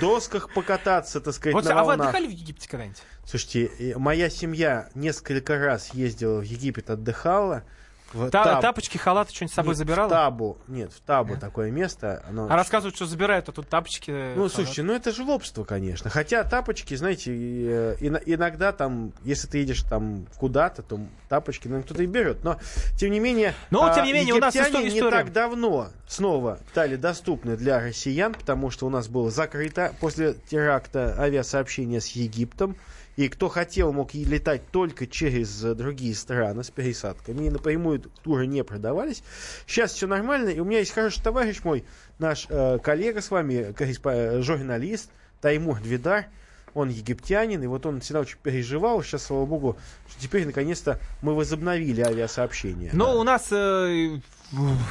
досках 0.00 0.54
покататься, 0.54 1.20
так 1.20 1.34
сказать, 1.34 1.54
Вот, 1.54 1.64
на 1.64 1.80
а 1.80 1.84
вы 1.84 1.94
отдыхали 1.94 2.28
в 2.28 2.30
Египте 2.30 2.68
когда-нибудь? 2.68 3.02
Слушайте, 3.24 3.66
э, 3.66 3.98
моя 3.98 4.30
семья 4.30 4.88
несколько 4.94 5.58
раз 5.58 5.92
ездила 5.92 6.38
в 6.38 6.44
Египет, 6.44 6.88
отдыхала. 6.90 7.64
В 8.12 8.30
Та- 8.30 8.44
Таб- 8.44 8.60
Тапочки, 8.60 8.96
халаты, 8.98 9.34
что-нибудь 9.34 9.52
с 9.52 9.56
собой 9.56 9.70
Нет, 9.70 9.78
забирала? 9.78 10.08
В 10.08 10.10
Табу. 10.12 10.56
Нет, 10.68 10.92
в 10.92 11.00
Табу 11.00 11.36
такое 11.36 11.70
место. 11.70 12.22
Оно... 12.28 12.46
А 12.48 12.54
рассказывают, 12.56 12.94
что 12.94 13.04
забирают, 13.04 13.48
а 13.48 13.52
тут 13.52 13.68
тапочки. 13.68 14.10
Ну, 14.10 14.34
халаты. 14.34 14.54
слушайте, 14.54 14.82
ну 14.84 14.92
это 14.94 15.12
жлобство, 15.12 15.64
конечно. 15.64 16.08
Хотя 16.08 16.44
тапочки, 16.44 16.94
знаете, 16.94 17.32
э, 17.34 17.96
ино- 18.00 18.20
иногда 18.24 18.72
там, 18.72 19.12
если 19.24 19.48
ты 19.48 19.58
едешь 19.58 19.82
там 19.82 20.26
куда-то, 20.38 20.82
то 20.82 21.00
тапочки, 21.28 21.66
наверное, 21.66 21.84
кто-то 21.84 22.02
и 22.04 22.06
берет. 22.06 22.44
Но, 22.44 22.58
тем 22.96 23.10
не 23.10 23.18
менее, 23.20 23.54
Но, 23.70 23.84
а, 23.84 23.94
тем 23.94 24.04
не 24.04 24.12
менее, 24.12 24.34
у 24.34 24.38
нас 24.38 24.54
египтяне 24.54 24.86
исто- 24.86 24.90
не 24.92 24.98
история. 24.98 25.16
так 25.18 25.32
давно 25.32 25.88
снова 26.06 26.60
стали 26.70 26.96
доступны 26.96 27.56
для 27.56 27.80
россиян, 27.80 28.34
потому 28.34 28.70
что 28.70 28.86
у 28.86 28.90
нас 28.90 29.08
было 29.08 29.30
закрыто 29.30 29.92
после 30.00 30.34
теракта 30.48 31.16
авиасообщение 31.18 32.00
с 32.00 32.08
Египтом. 32.08 32.76
И 33.16 33.28
кто 33.28 33.48
хотел, 33.48 33.92
мог 33.92 34.12
летать 34.14 34.62
только 34.70 35.06
через 35.06 35.64
э, 35.64 35.74
другие 35.74 36.14
страны 36.14 36.62
с 36.62 36.70
пересадками. 36.70 37.46
И 37.46 37.50
напрямую 37.50 38.00
туры 38.22 38.46
не 38.46 38.62
продавались. 38.62 39.22
Сейчас 39.66 39.92
все 39.92 40.06
нормально. 40.06 40.50
И 40.50 40.60
у 40.60 40.64
меня 40.64 40.80
есть 40.80 40.92
хороший 40.92 41.22
товарищ 41.22 41.60
мой, 41.64 41.84
наш 42.18 42.46
э, 42.50 42.78
коллега 42.78 43.22
с 43.22 43.30
вами, 43.30 43.74
э, 43.78 44.42
журналист 44.42 45.10
Таймур 45.40 45.80
Двидар. 45.80 46.26
Он 46.74 46.90
египтянин, 46.90 47.62
и 47.62 47.66
вот 47.66 47.86
он 47.86 48.00
всегда 48.02 48.20
очень 48.20 48.36
переживал. 48.42 49.02
Сейчас, 49.02 49.22
слава 49.24 49.46
богу, 49.46 49.78
что 50.10 50.20
теперь 50.20 50.44
наконец-то 50.44 51.00
мы 51.22 51.34
возобновили 51.34 52.02
авиасообщение. 52.02 52.90
Но 52.92 53.06
Да. 53.06 53.14
у 53.14 53.22
нас 53.22 53.46
э, 53.50 54.20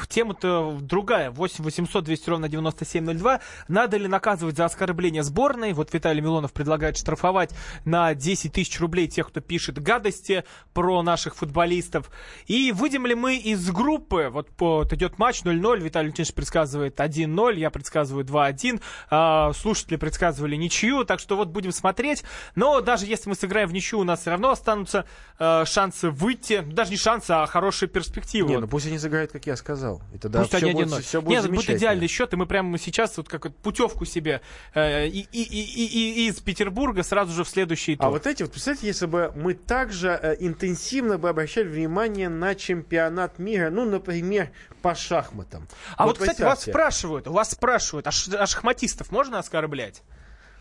тема-то 0.08 0.78
другая. 0.80 1.30
8 1.30 1.64
800 1.64 2.04
200 2.04 2.30
ровно 2.30 2.48
9702. 2.48 3.40
Надо 3.68 3.96
ли 3.96 4.08
наказывать 4.08 4.56
за 4.56 4.64
оскорбление 4.64 5.22
сборной? 5.22 5.72
Вот 5.72 5.92
Виталий 5.92 6.20
Милонов 6.20 6.52
предлагает 6.52 6.96
штрафовать 6.96 7.50
на 7.84 8.14
10 8.14 8.52
тысяч 8.52 8.78
рублей 8.80 9.08
тех, 9.08 9.28
кто 9.28 9.40
пишет 9.40 9.82
гадости 9.82 10.44
про 10.74 11.02
наших 11.02 11.36
футболистов. 11.36 12.10
И 12.46 12.72
выйдем 12.72 13.06
ли 13.06 13.14
мы 13.14 13.36
из 13.36 13.70
группы? 13.70 14.28
Вот, 14.30 14.48
вот 14.58 14.92
идет 14.92 15.18
матч 15.18 15.42
0-0. 15.42 15.80
Виталий 15.80 16.08
Леонидович 16.08 16.34
предсказывает 16.34 17.00
1-0. 17.00 17.54
Я 17.56 17.70
предсказываю 17.70 18.24
2-1. 18.24 18.82
А, 19.10 19.52
слушатели 19.52 19.96
предсказывали 19.96 20.56
ничью. 20.56 21.04
Так 21.04 21.20
что 21.20 21.36
вот 21.36 21.48
будем 21.48 21.72
смотреть. 21.72 22.24
Но 22.54 22.80
даже 22.80 23.06
если 23.06 23.28
мы 23.28 23.34
сыграем 23.34 23.68
в 23.68 23.72
ничью, 23.72 24.00
у 24.00 24.04
нас 24.04 24.20
все 24.20 24.30
равно 24.30 24.50
останутся 24.50 25.06
э, 25.38 25.64
шансы 25.64 26.10
выйти. 26.10 26.60
Даже 26.60 26.90
не 26.90 26.96
шансы, 26.96 27.30
а 27.30 27.46
хорошие 27.46 27.88
перспективы. 27.88 28.50
Не, 28.50 28.58
ну 28.58 28.68
пусть 28.68 28.86
они 28.86 28.98
сыграют 28.98 29.32
как 29.32 29.45
как 29.46 29.52
я 29.52 29.56
сказал. 29.56 30.02
И 30.12 30.18
тогда 30.18 30.40
Пусть 30.40 30.54
все 30.54 30.64
они 30.66 30.72
будет, 30.72 30.88
1-0. 30.88 31.02
все 31.02 31.22
будет 31.22 31.30
Нет, 31.36 31.44
это 31.44 31.54
будет 31.54 31.70
идеальный 31.70 32.08
счет, 32.08 32.32
и 32.32 32.36
мы 32.36 32.46
прямо 32.46 32.78
сейчас 32.78 33.16
вот 33.16 33.28
как 33.28 33.44
вот 33.44 33.56
путевку 33.56 34.04
себе 34.04 34.40
э, 34.74 35.06
и, 35.06 35.20
и- 35.20 35.42
и- 35.42 35.86
и- 35.86 36.28
из 36.28 36.40
Петербурга 36.40 37.02
сразу 37.04 37.32
же 37.32 37.44
в 37.44 37.48
следующий 37.48 37.94
тур. 37.96 38.06
А 38.06 38.10
вот 38.10 38.26
эти 38.26 38.42
вот, 38.42 38.50
представьте, 38.52 38.86
если 38.88 39.06
бы 39.06 39.32
мы 39.36 39.54
также 39.54 40.08
э, 40.20 40.36
интенсивно 40.40 41.16
бы 41.18 41.28
обращали 41.28 41.68
внимание 41.68 42.28
на 42.28 42.54
чемпионат 42.56 43.38
мира, 43.38 43.70
ну, 43.70 43.84
например, 43.84 44.50
по 44.82 44.94
шахматам. 44.94 45.68
А 45.96 46.06
вот, 46.06 46.18
кстати, 46.18 46.42
вас 46.42 46.62
спрашивают, 46.62 47.26
вас 47.28 47.50
спрашивают, 47.52 48.06
а, 48.06 48.10
ш- 48.10 48.36
а 48.36 48.46
шахматистов 48.46 49.12
можно 49.12 49.38
оскорблять? 49.38 50.02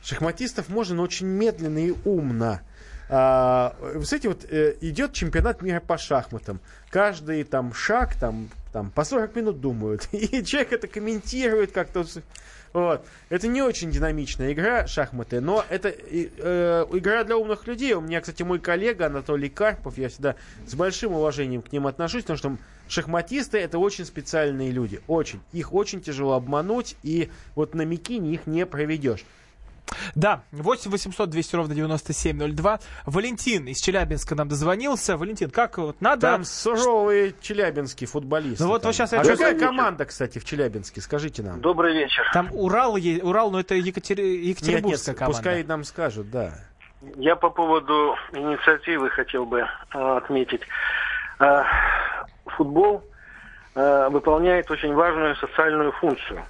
Шахматистов 0.04 0.69
можно, 0.69 0.95
но 0.95 1.04
очень 1.04 1.26
медленно 1.26 1.80
и 1.80 1.93
умно. 2.06 2.62
А, 3.08 3.76
знаете, 3.96 4.30
вот 4.30 4.46
э, 4.50 4.76
идет 4.82 5.13
чемпионат 5.13 5.62
мира 5.62 5.80
по 5.80 5.98
шахматам. 5.98 6.60
Каждый 6.89 7.44
там 7.44 7.74
шаг 7.74 8.15
там, 8.15 8.50
там 8.74 8.89
по 8.89 9.04
40 9.04 9.36
минут 9.36 9.62
думают. 9.62 10.08
И 10.12 10.44
человек 10.44 10.74
это 10.74 10.88
комментирует 10.88 11.72
как-то. 11.72 12.06
Вот. 12.74 13.06
Это 13.30 13.48
не 13.48 13.62
очень 13.62 13.89
динамичная 13.89 14.52
игра, 14.52 14.86
шахматы, 14.86 15.39
но 15.39 15.63
это 15.70 15.88
э, 15.89 16.86
игра 16.91 17.24
для 17.24 17.38
умных 17.38 17.68
людей. 17.68 17.94
У 17.94 18.02
меня, 18.02 18.20
кстати, 18.20 18.44
мой 18.44 18.60
коллега 18.60 19.06
Анатолий 19.06 19.48
Карпов, 19.48 19.98
я 19.98 20.10
всегда 20.10 20.36
с 20.68 20.76
большим 20.76 21.13
уважением 21.13 21.62
к 21.62 21.72
ним 21.72 21.88
отношусь, 21.88 22.24
потому 22.24 22.38
что 22.38 22.58
шахматисты 22.89 23.60
это 23.60 23.80
очень 23.80 24.04
специальные 24.04 24.72
люди. 24.72 25.00
Очень. 25.08 25.39
Их 25.54 25.74
очень 25.74 26.02
тяжело 26.02 26.34
обмануть, 26.34 26.98
и 27.02 27.30
вот 27.56 27.76
на 27.76 27.84
Микине 27.84 28.34
их 28.34 28.46
не 28.46 28.65
проведешь. 28.65 29.24
Да, 30.15 30.43
8 30.52 30.91
800 30.91 31.30
200 31.30 31.56
ровно 31.56 31.76
9702. 31.76 32.80
Валентин 33.06 33.67
из 33.67 33.80
Челябинска 33.80 34.36
нам 34.36 34.48
дозвонился. 34.48 35.17
Валентин, 35.17 35.50
как 35.50 35.78
вот 35.78 36.02
надо... 36.02 36.21
Там 36.21 36.43
суровые 36.43 37.34
челябинские 37.41 38.08
футболисты. 38.08 38.63
Ну 38.63 38.69
вот 38.69 38.82
там. 38.82 38.89
вот 38.89 38.95
сейчас 38.95 39.13
а 39.13 39.24
чё- 39.24 39.32
какая 39.32 39.52
Добрый 39.52 39.67
команда, 39.67 40.06
кстати, 40.06 40.39
в 40.39 40.45
Челябинске? 40.45 41.02
Скажите 41.02 41.43
нам. 41.43 41.62
Добрый 41.62 41.93
вечер. 41.93 42.24
Там 42.34 42.50
Урал, 42.52 42.95
е- 42.98 43.21
Урал, 43.21 43.52
но 43.52 43.60
это 43.60 43.76
Екатери... 43.76 44.24
Нет, 44.24 44.39
нет, 44.39 44.58
Екатеринбургская 44.58 45.15
команда. 45.15 45.38
пускай 45.38 45.63
нам 45.63 45.84
скажут, 45.84 46.32
да. 46.32 46.54
Я 47.17 47.36
по 47.36 47.50
поводу 47.50 48.15
инициативы 48.32 49.10
хотел 49.10 49.45
бы 49.45 49.60
э, 49.60 50.17
отметить. 50.17 50.62
Э, 51.39 51.63
футбол 52.45 53.04
э, 53.76 54.10
выполняет 54.10 54.71
очень 54.71 54.93
важную 54.93 55.36
социальную 55.36 55.91
функцию. 55.93 56.43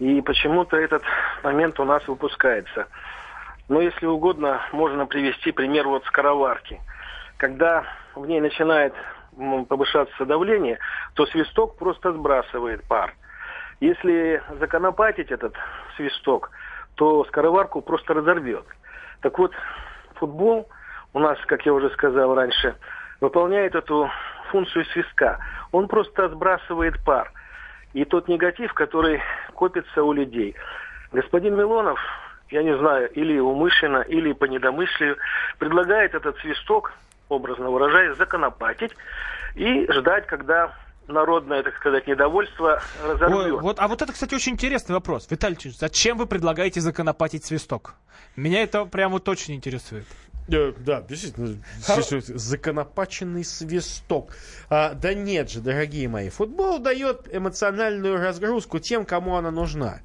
И 0.00 0.22
почему-то 0.22 0.78
этот 0.78 1.02
момент 1.44 1.78
у 1.78 1.84
нас 1.84 2.06
выпускается. 2.08 2.86
Но 3.68 3.82
если 3.82 4.06
угодно, 4.06 4.62
можно 4.72 5.04
привести 5.04 5.52
пример 5.52 5.86
вот 5.86 6.04
скороварки. 6.06 6.80
Когда 7.36 7.84
в 8.14 8.26
ней 8.26 8.40
начинает 8.40 8.94
повышаться 9.68 10.24
давление, 10.24 10.78
то 11.14 11.26
свисток 11.26 11.76
просто 11.76 12.12
сбрасывает 12.12 12.82
пар. 12.88 13.14
Если 13.80 14.42
законопатить 14.58 15.30
этот 15.30 15.54
свисток, 15.96 16.50
то 16.94 17.24
скороварку 17.26 17.82
просто 17.82 18.14
разорвет. 18.14 18.64
Так 19.20 19.38
вот, 19.38 19.52
футбол 20.14 20.66
у 21.12 21.18
нас, 21.18 21.38
как 21.44 21.66
я 21.66 21.74
уже 21.74 21.90
сказал 21.90 22.34
раньше, 22.34 22.74
выполняет 23.20 23.74
эту 23.74 24.10
функцию 24.50 24.86
свистка. 24.86 25.38
Он 25.72 25.88
просто 25.88 26.30
сбрасывает 26.30 26.94
пар. 27.04 27.30
И 27.92 28.04
тот 28.04 28.28
негатив, 28.28 28.72
который 28.72 29.20
копится 29.54 30.02
у 30.02 30.12
людей. 30.12 30.54
Господин 31.12 31.56
Милонов, 31.56 31.98
я 32.50 32.62
не 32.62 32.76
знаю, 32.76 33.10
или 33.12 33.38
умышленно, 33.38 34.02
или 34.02 34.32
по 34.32 34.44
недомыслию, 34.44 35.16
предлагает 35.58 36.14
этот 36.14 36.38
свисток, 36.38 36.92
образно 37.28 37.70
выражаясь, 37.70 38.16
законопатить 38.16 38.92
и 39.56 39.90
ждать, 39.90 40.26
когда 40.26 40.72
народное, 41.08 41.62
так 41.62 41.76
сказать, 41.76 42.06
недовольство 42.06 42.80
Ой, 43.02 43.12
разорвет. 43.12 43.60
вот, 43.60 43.80
а 43.80 43.88
вот 43.88 44.02
это, 44.02 44.12
кстати, 44.12 44.34
очень 44.34 44.52
интересный 44.52 44.94
вопрос. 44.94 45.26
Виталий 45.28 45.56
Ильич, 45.60 45.76
зачем 45.76 46.16
вы 46.16 46.26
предлагаете 46.26 46.80
законопатить 46.80 47.44
свисток? 47.44 47.94
Меня 48.36 48.62
это 48.62 48.84
прям 48.84 49.12
вот 49.12 49.28
очень 49.28 49.54
интересует. 49.54 50.06
Э, 50.52 50.72
Да, 50.78 51.02
действительно, 51.02 51.62
вот 51.86 52.24
законопаченный 52.26 53.44
свисток. 53.44 54.36
А, 54.68 54.94
да 54.94 55.14
нет 55.14 55.50
же, 55.50 55.60
дорогие 55.60 56.08
мои, 56.08 56.28
футбол 56.28 56.78
дает 56.78 57.28
эмоциональную 57.32 58.16
разгрузку 58.18 58.78
тем, 58.78 59.04
кому 59.04 59.36
она 59.36 59.50
нужна. 59.50 60.00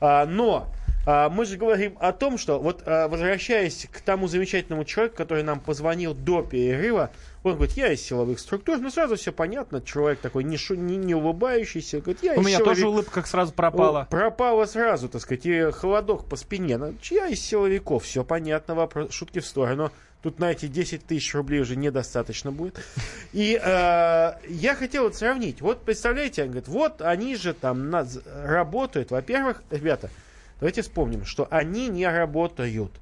А, 0.00 0.24
но 0.26 0.72
мы 1.06 1.44
же 1.46 1.56
говорим 1.56 1.96
о 2.00 2.12
том, 2.12 2.36
что 2.38 2.58
вот 2.60 2.82
а, 2.86 3.08
возвращаясь 3.08 3.86
к 3.90 4.00
тому 4.00 4.28
замечательному 4.28 4.84
человеку, 4.84 5.16
который 5.16 5.42
нам 5.42 5.58
позвонил 5.60 6.14
до 6.14 6.42
перерыва, 6.42 7.10
он 7.42 7.54
говорит, 7.54 7.74
я 7.76 7.90
из 7.92 8.02
силовых 8.02 8.38
структур, 8.38 8.78
ну 8.78 8.90
сразу 8.90 9.16
все 9.16 9.32
понятно, 9.32 9.80
человек 9.80 10.18
такой 10.20 10.44
не, 10.44 10.58
шу- 10.58 10.74
не, 10.74 10.96
не 10.98 11.14
улыбающийся, 11.14 12.00
говорит, 12.00 12.22
я 12.22 12.34
У 12.34 12.42
меня 12.42 12.58
силовик- 12.58 12.64
тоже 12.64 12.88
улыбка 12.88 13.12
как 13.12 13.26
сразу 13.26 13.52
пропала. 13.52 14.02
О, 14.02 14.04
пропала 14.04 14.66
сразу, 14.66 15.08
так 15.08 15.22
сказать, 15.22 15.46
и 15.46 15.70
холодок 15.70 16.26
по 16.28 16.36
спине. 16.36 16.76
Ну, 16.76 16.94
Я 17.10 17.28
из 17.28 17.40
силовиков, 17.40 18.04
все 18.04 18.22
понятно, 18.24 18.74
вопрос, 18.74 19.12
шутки 19.12 19.38
в 19.38 19.46
сторону. 19.46 19.90
Тут 20.22 20.38
на 20.38 20.50
эти 20.52 20.66
10 20.66 21.06
тысяч 21.06 21.34
рублей 21.34 21.60
уже 21.62 21.76
недостаточно 21.76 22.52
будет. 22.52 22.78
И 23.32 23.58
э, 23.58 24.32
я 24.48 24.74
хотел 24.78 25.04
вот 25.04 25.16
сравнить. 25.16 25.62
Вот 25.62 25.80
представляете, 25.82 26.42
он 26.42 26.48
говорит, 26.48 26.68
вот 26.68 27.00
они 27.00 27.36
же 27.36 27.54
там 27.54 27.88
над- 27.88 28.22
работают. 28.44 29.10
Во-первых, 29.12 29.62
ребята, 29.70 30.10
давайте 30.60 30.82
вспомним, 30.82 31.24
что 31.24 31.48
они 31.50 31.88
не 31.88 32.06
работают. 32.06 32.92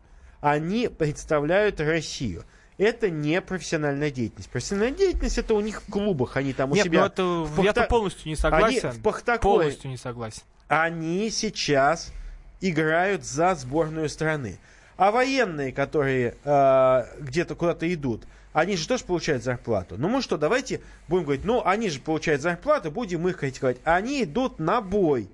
Они 0.40 0.88
представляют 0.88 1.81
Россию. 1.81 2.44
Это 2.79 3.11
не 3.11 3.40
профессиональная 3.40 4.11
деятельность. 4.12 4.49
Профессиональная 4.51 4.97
деятельность 4.97 5.37
это 5.38 5.55
у 5.55 5.61
них 5.61 5.83
в 5.83 5.90
клубах, 5.90 6.37
они 6.37 6.53
там 6.53 6.71
у 6.71 6.75
Нет, 6.77 6.85
себя. 6.85 7.01
ну 7.01 7.07
это 7.07 7.25
в 7.25 7.62
я-то 7.62 7.81
Пахта- 7.81 7.88
полностью 7.88 8.29
не 8.29 8.37
согласен. 8.37 8.88
Они 8.88 8.99
в 8.99 9.03
Пахтакое- 9.03 9.38
Полностью 9.40 9.90
не 9.90 9.97
согласен. 9.97 10.42
они 10.68 11.29
сейчас 11.31 12.12
играют 12.61 13.25
за 13.25 13.55
сборную 13.57 14.09
страны. 14.09 14.59
А 14.97 15.11
военные, 15.11 15.73
которые 15.73 16.37
э, 16.44 17.05
где-то 17.21 17.55
куда-то 17.57 17.92
идут, 17.92 18.25
они 18.53 18.77
же 18.77 18.87
тоже 18.88 19.05
получают 19.05 19.42
зарплату. 19.44 19.97
Ну 19.99 20.09
мы 20.09 20.23
что, 20.23 20.37
давайте 20.37 20.81
будем 21.09 21.25
говорить, 21.25 21.44
ну 21.44 21.62
они 21.64 21.88
же 21.90 22.01
получают 22.01 22.42
зарплату, 22.42 22.90
будем 22.92 23.27
их 23.29 23.38
критиковать. 23.38 23.79
Они 23.85 24.23
идут 24.25 24.59
на 24.61 24.81
бой. 24.81 25.29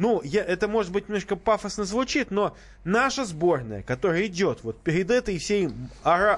Ну, 0.00 0.22
я, 0.24 0.42
это 0.42 0.66
может 0.66 0.92
быть 0.92 1.08
немножко 1.10 1.36
пафосно 1.36 1.84
звучит, 1.84 2.30
но 2.30 2.56
наша 2.84 3.26
сборная, 3.26 3.82
которая 3.82 4.24
идет 4.28 4.60
вот 4.62 4.80
перед 4.80 5.10
этой 5.10 5.36
всей 5.36 5.68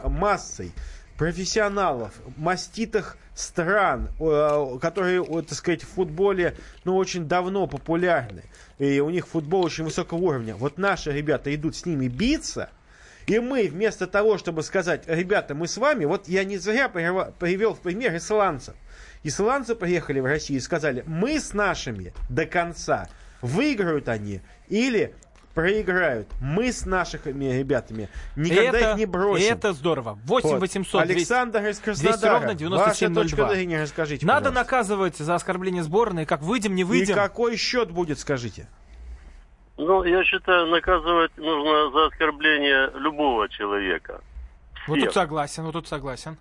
массой 0.05 0.73
профессионалов, 1.17 2.13
маститых 2.37 3.17
стран, 3.37 4.09
э, 4.19 4.79
которые, 4.81 5.25
так 5.45 5.53
сказать, 5.53 5.85
в 5.85 5.89
футболе 5.91 6.57
ну, 6.83 6.97
очень 6.97 7.29
давно 7.29 7.69
популярны, 7.69 8.43
и 8.81 8.99
у 8.99 9.11
них 9.11 9.29
футбол 9.29 9.65
очень 9.65 9.85
высокого 9.85 10.19
уровня. 10.19 10.57
Вот 10.57 10.77
наши 10.77 11.13
ребята 11.13 11.55
идут 11.55 11.77
с 11.77 11.87
ними 11.87 12.09
биться, 12.09 12.69
и 13.29 13.39
мы 13.39 13.69
вместо 13.69 14.09
того, 14.09 14.39
чтобы 14.39 14.65
сказать, 14.65 15.05
ребята, 15.07 15.55
мы 15.55 15.69
с 15.69 15.77
вами, 15.77 16.05
вот 16.05 16.27
я 16.27 16.43
не 16.43 16.59
зря 16.59 16.89
привел 16.89 17.75
в 17.75 17.79
пример 17.79 18.17
исландцев. 18.17 18.75
Исландцы 19.23 19.77
приехали 19.77 20.19
в 20.19 20.27
Россию 20.27 20.59
и 20.59 20.63
сказали, 20.63 21.05
мы 21.07 21.39
с 21.39 21.53
нашими 21.53 22.13
до 22.29 22.45
конца. 22.45 23.09
Выиграют 23.43 24.09
они 24.09 24.41
или 24.69 25.15
проиграют. 25.55 26.29
Мы 26.41 26.73
с 26.73 26.87
нашими 26.87 27.53
ребятами 27.53 28.09
никогда 28.37 28.79
это, 28.79 28.91
их 28.93 28.97
не 28.97 29.07
бросим. 29.07 29.53
Это 29.53 29.73
здорово. 29.75 30.19
8 30.25 30.49
Вот. 30.49 30.61
800 30.61 31.05
200. 31.05 31.13
Александр 31.19 31.59
из 31.61 31.79
200 31.79 31.85
Краснодара. 31.85 32.33
ровно 32.39 32.55
9702. 32.55 32.87
Ваша 32.87 33.29
точка 33.29 33.55
зрения 33.55 33.83
расскажите, 33.83 34.25
Надо 34.25 34.49
пожалуйста. 34.49 34.61
наказывать 34.65 35.17
за 35.19 35.35
оскорбление 35.35 35.83
сборной. 35.83 36.25
Как 36.25 36.41
выйдем, 36.41 36.75
не 36.75 36.83
И 36.83 36.85
выйдем. 36.85 37.15
какой 37.15 37.57
счет 37.57 37.91
будет, 37.91 38.19
скажите? 38.19 38.67
Ну, 39.77 40.05
я 40.05 40.23
считаю, 40.25 40.67
наказывать 40.69 41.37
нужно 41.37 41.91
за 41.91 42.07
оскорбление 42.07 42.91
любого 42.99 43.49
человека. 43.49 44.21
Вот 44.87 44.95
тут 44.95 45.11
всех. 45.11 45.13
согласен, 45.13 45.65
вот 45.65 45.73
тут 45.73 45.89
согласен. 45.89 46.37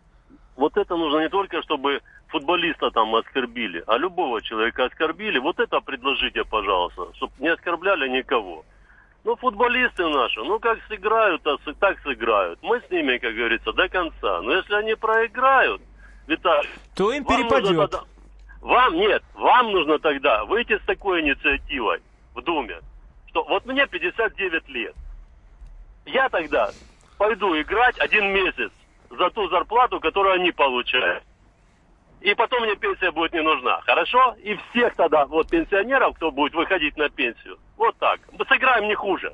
Вот 0.56 0.78
это 0.78 0.96
нужно 0.96 1.20
не 1.22 1.30
только, 1.30 1.62
чтобы 1.64 2.02
футболиста 2.32 2.90
там 2.92 3.14
оскорбили, 3.16 3.84
а 3.88 3.98
любого 3.98 4.42
человека 4.42 4.86
оскорбили. 4.86 5.38
Вот 5.40 5.60
это 5.60 5.80
предложите, 5.82 6.44
пожалуйста, 6.46 7.14
чтобы 7.16 7.34
не 7.40 7.50
оскорбляли 7.50 8.08
никого. 8.10 8.66
Ну, 9.24 9.36
футболисты 9.36 10.08
наши, 10.08 10.40
ну, 10.44 10.60
как 10.60 10.80
сыграют, 10.88 11.44
так 11.80 12.00
сыграют. 12.02 12.58
Мы 12.64 12.82
с 12.82 12.90
ними, 12.90 13.18
как 13.20 13.36
говорится, 13.36 13.72
до 13.74 13.88
конца. 13.88 14.42
Но 14.42 14.54
если 14.54 14.74
они 14.74 14.96
проиграют, 14.96 15.82
Виталий, 16.28 16.70
То 16.96 17.12
им 17.14 17.24
нужно 17.24 17.38
перепадет. 17.38 17.78
тогда- 17.92 18.04
Вам 18.62 18.96
нет, 18.96 19.24
вам 19.34 19.72
нужно 19.72 20.00
тогда 20.00 20.46
выйти 20.46 20.78
с 20.78 20.86
такой 20.86 21.22
инициативой 21.22 22.00
в 22.34 22.42
Думе, 22.42 22.80
что 23.28 23.44
вот 23.44 23.66
мне 23.66 23.86
59 23.88 24.68
лет. 24.70 24.96
Я 26.06 26.30
тогда 26.30 26.72
пойду 27.18 27.60
играть 27.60 28.00
один 28.00 28.32
месяц 28.34 28.72
за 29.10 29.30
ту 29.32 29.48
зарплату, 29.50 30.00
которую 30.00 30.36
они 30.36 30.52
получают. 30.52 31.24
И 32.22 32.34
потом 32.36 32.62
мне 32.64 32.76
пенсия 32.76 33.12
будет 33.12 33.34
не 33.34 33.42
нужна. 33.42 33.82
Хорошо? 33.82 34.36
И 34.44 34.56
всех 34.70 34.96
тогда, 34.96 35.26
вот 35.26 35.50
пенсионеров, 35.50 36.16
кто 36.16 36.32
будет 36.32 36.54
выходить 36.54 36.96
на 36.98 37.10
пенсию. 37.10 37.58
Вот 37.78 37.98
так. 37.98 38.20
Мы 38.32 38.46
сыграем 38.46 38.88
не 38.88 38.96
хуже. 38.96 39.34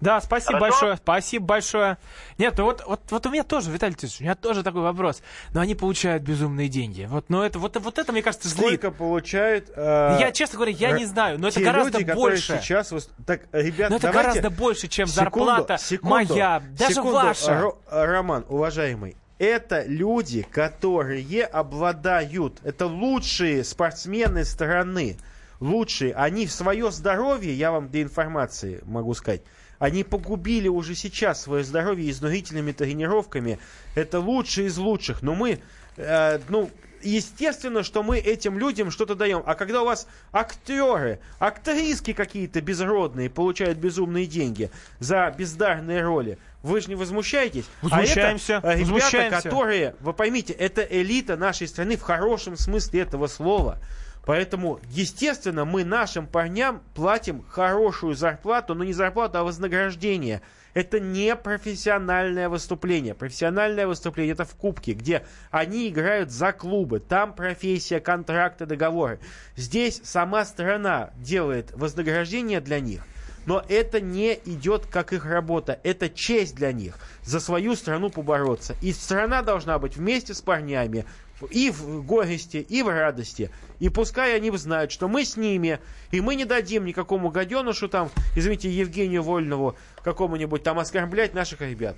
Да, 0.00 0.20
спасибо 0.20 0.54
Хорошо? 0.58 0.70
большое, 0.72 0.96
спасибо 0.96 1.46
большое. 1.46 1.98
Нет, 2.38 2.54
ну 2.58 2.64
вот, 2.64 2.82
вот, 2.84 3.00
вот 3.10 3.26
у 3.26 3.30
меня 3.30 3.44
тоже, 3.44 3.70
Виталий 3.70 3.94
Тисович, 3.94 4.20
у 4.20 4.24
меня 4.24 4.34
тоже 4.34 4.64
такой 4.64 4.80
вопрос. 4.82 5.22
Но 5.54 5.60
они 5.60 5.76
получают 5.76 6.24
безумные 6.24 6.68
деньги. 6.68 7.06
Вот, 7.08 7.26
но 7.28 7.46
это, 7.46 7.60
вот, 7.60 7.76
вот 7.76 7.98
это, 7.98 8.10
мне 8.10 8.22
кажется, 8.22 8.48
злит. 8.48 8.80
Сколько 8.80 8.90
получают... 8.90 9.70
э, 9.76 10.16
Я, 10.18 10.32
честно 10.32 10.56
говоря, 10.56 10.72
я 10.72 10.90
не 10.90 11.04
знаю, 11.04 11.38
но 11.38 11.46
это 11.48 11.60
гораздо 11.60 11.98
люди, 11.98 12.10
которые 12.10 12.32
больше. 12.32 12.58
сейчас... 12.60 12.92
Так, 13.24 13.42
ребят, 13.52 13.90
Но 13.90 13.96
это 13.96 14.08
давайте- 14.10 14.40
гораздо 14.40 14.50
больше, 14.50 14.88
чем 14.88 15.06
Секунду, 15.06 15.46
зарплата 15.46 15.78
секунду, 15.78 16.14
моя, 16.34 16.62
даже 16.76 16.94
секунду, 16.94 17.12
ваша. 17.12 17.52
Ро- 17.52 17.78
Роман, 17.90 18.44
уважаемый, 18.48 19.16
это 19.40 19.84
люди, 19.86 20.42
которые 20.42 21.46
обладают, 21.46 22.60
это 22.62 22.86
лучшие 22.86 23.64
спортсмены 23.64 24.44
страны, 24.44 25.16
лучшие. 25.60 26.12
Они 26.12 26.46
в 26.46 26.52
свое 26.52 26.90
здоровье, 26.90 27.54
я 27.54 27.72
вам 27.72 27.88
для 27.88 28.02
информации 28.02 28.82
могу 28.84 29.14
сказать, 29.14 29.40
они 29.78 30.04
погубили 30.04 30.68
уже 30.68 30.94
сейчас 30.94 31.40
свое 31.40 31.64
здоровье 31.64 32.10
изнурительными 32.10 32.72
тренировками. 32.72 33.58
Это 33.94 34.20
лучшие 34.20 34.66
из 34.66 34.76
лучших. 34.76 35.22
Но 35.22 35.34
мы, 35.34 35.58
э, 35.96 36.38
ну, 36.50 36.68
естественно, 37.02 37.82
что 37.82 38.02
мы 38.02 38.18
этим 38.18 38.58
людям 38.58 38.90
что-то 38.90 39.14
даем. 39.14 39.42
А 39.46 39.54
когда 39.54 39.80
у 39.80 39.86
вас 39.86 40.06
актеры, 40.32 41.18
актриски 41.38 42.12
какие-то 42.12 42.60
безродные 42.60 43.30
получают 43.30 43.78
безумные 43.78 44.26
деньги 44.26 44.70
за 44.98 45.34
бездарные 45.36 46.02
роли, 46.02 46.36
вы 46.62 46.80
же 46.80 46.88
не 46.88 46.94
возмущаетесь? 46.94 47.64
Возмущаемся, 47.82 48.56
А 48.56 48.58
это, 48.58 48.68
э, 48.68 48.74
ребята, 48.76 48.92
возмущаемся. 48.92 49.42
которые, 49.42 49.94
вы 50.00 50.12
поймите, 50.12 50.52
это 50.52 50.82
элита 50.82 51.36
нашей 51.36 51.68
страны 51.68 51.96
в 51.96 52.02
хорошем 52.02 52.56
смысле 52.56 53.00
этого 53.00 53.26
слова. 53.26 53.78
Поэтому, 54.26 54.80
естественно, 54.90 55.64
мы 55.64 55.82
нашим 55.84 56.26
парням 56.26 56.82
платим 56.94 57.42
хорошую 57.48 58.14
зарплату, 58.14 58.74
но 58.74 58.84
не 58.84 58.92
зарплату, 58.92 59.38
а 59.38 59.44
вознаграждение. 59.44 60.42
Это 60.72 61.00
не 61.00 61.34
профессиональное 61.34 62.48
выступление. 62.48 63.14
Профессиональное 63.14 63.86
выступление 63.86 64.34
это 64.34 64.44
в 64.44 64.54
Кубке, 64.54 64.92
где 64.92 65.24
они 65.50 65.88
играют 65.88 66.30
за 66.30 66.52
клубы. 66.52 67.00
Там 67.00 67.34
профессия, 67.34 67.98
контракты, 67.98 68.66
договоры. 68.66 69.18
Здесь 69.56 70.00
сама 70.04 70.44
страна 70.44 71.10
делает 71.16 71.72
вознаграждение 71.72 72.60
для 72.60 72.78
них. 72.78 73.02
Но 73.46 73.64
это 73.68 74.00
не 74.00 74.38
идет 74.44 74.86
как 74.86 75.12
их 75.12 75.24
работа. 75.24 75.78
Это 75.82 76.08
честь 76.08 76.54
для 76.54 76.72
них. 76.72 76.98
За 77.22 77.40
свою 77.40 77.74
страну 77.74 78.10
побороться. 78.10 78.76
И 78.80 78.92
страна 78.92 79.42
должна 79.42 79.78
быть 79.78 79.96
вместе 79.96 80.34
с 80.34 80.40
парнями. 80.40 81.04
И 81.50 81.70
в 81.70 82.04
горести, 82.04 82.58
и 82.58 82.82
в 82.82 82.88
радости. 82.88 83.50
И 83.78 83.88
пускай 83.88 84.36
они 84.36 84.50
знают, 84.58 84.92
что 84.92 85.08
мы 85.08 85.24
с 85.24 85.38
ними. 85.38 85.78
И 86.10 86.20
мы 86.20 86.34
не 86.34 86.44
дадим 86.44 86.84
никакому 86.84 87.30
гаденушу 87.30 87.88
там, 87.88 88.10
извините, 88.36 88.70
Евгению 88.70 89.22
Вольнову, 89.22 89.74
какому-нибудь 90.04 90.62
там 90.62 90.78
оскорблять 90.78 91.32
наших 91.32 91.62
ребят. 91.62 91.96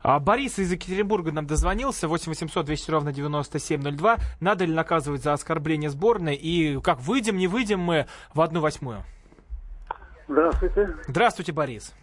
А 0.00 0.18
Борис 0.20 0.58
из 0.58 0.72
Екатеринбурга 0.72 1.32
нам 1.32 1.46
дозвонился. 1.46 2.08
8 2.08 2.30
800 2.30 2.64
200 2.64 2.90
ровно 2.90 3.12
9702. 3.12 4.16
Надо 4.40 4.64
ли 4.64 4.72
наказывать 4.72 5.22
за 5.22 5.34
оскорбление 5.34 5.90
сборной? 5.90 6.34
И 6.34 6.80
как 6.80 7.00
выйдем, 7.00 7.36
не 7.36 7.46
выйдем 7.46 7.80
мы 7.80 8.06
в 8.32 8.40
одну 8.40 8.60
восьмую? 8.60 9.04
Здравствуйте. 10.28 10.96
Здравствуйте, 11.06 11.52
Борис. 11.52 11.94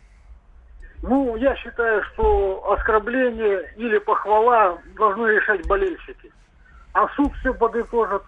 Ну, 1.04 1.36
я 1.36 1.56
считаю, 1.58 2.04
что 2.14 2.74
оскорбление 2.74 3.72
или 3.78 4.00
похвала 4.00 4.80
должны 4.98 5.28
решать 5.28 5.66
болельщики. 5.68 6.32
А 6.94 7.08
суд 7.16 7.32
все 7.40 7.54
подытожит. 7.54 8.24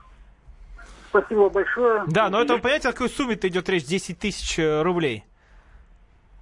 Спасибо 1.10 1.50
большое. 1.50 2.04
Да, 2.08 2.30
но 2.30 2.42
это, 2.42 2.54
вы 2.54 2.60
понимаете, 2.60 2.90
о 2.90 2.92
какой 2.92 3.10
сумме-то 3.10 3.48
идет 3.48 3.68
речь? 3.70 3.86
10 3.86 4.20
тысяч 4.20 4.60
э, 4.60 4.82
рублей. 4.84 5.26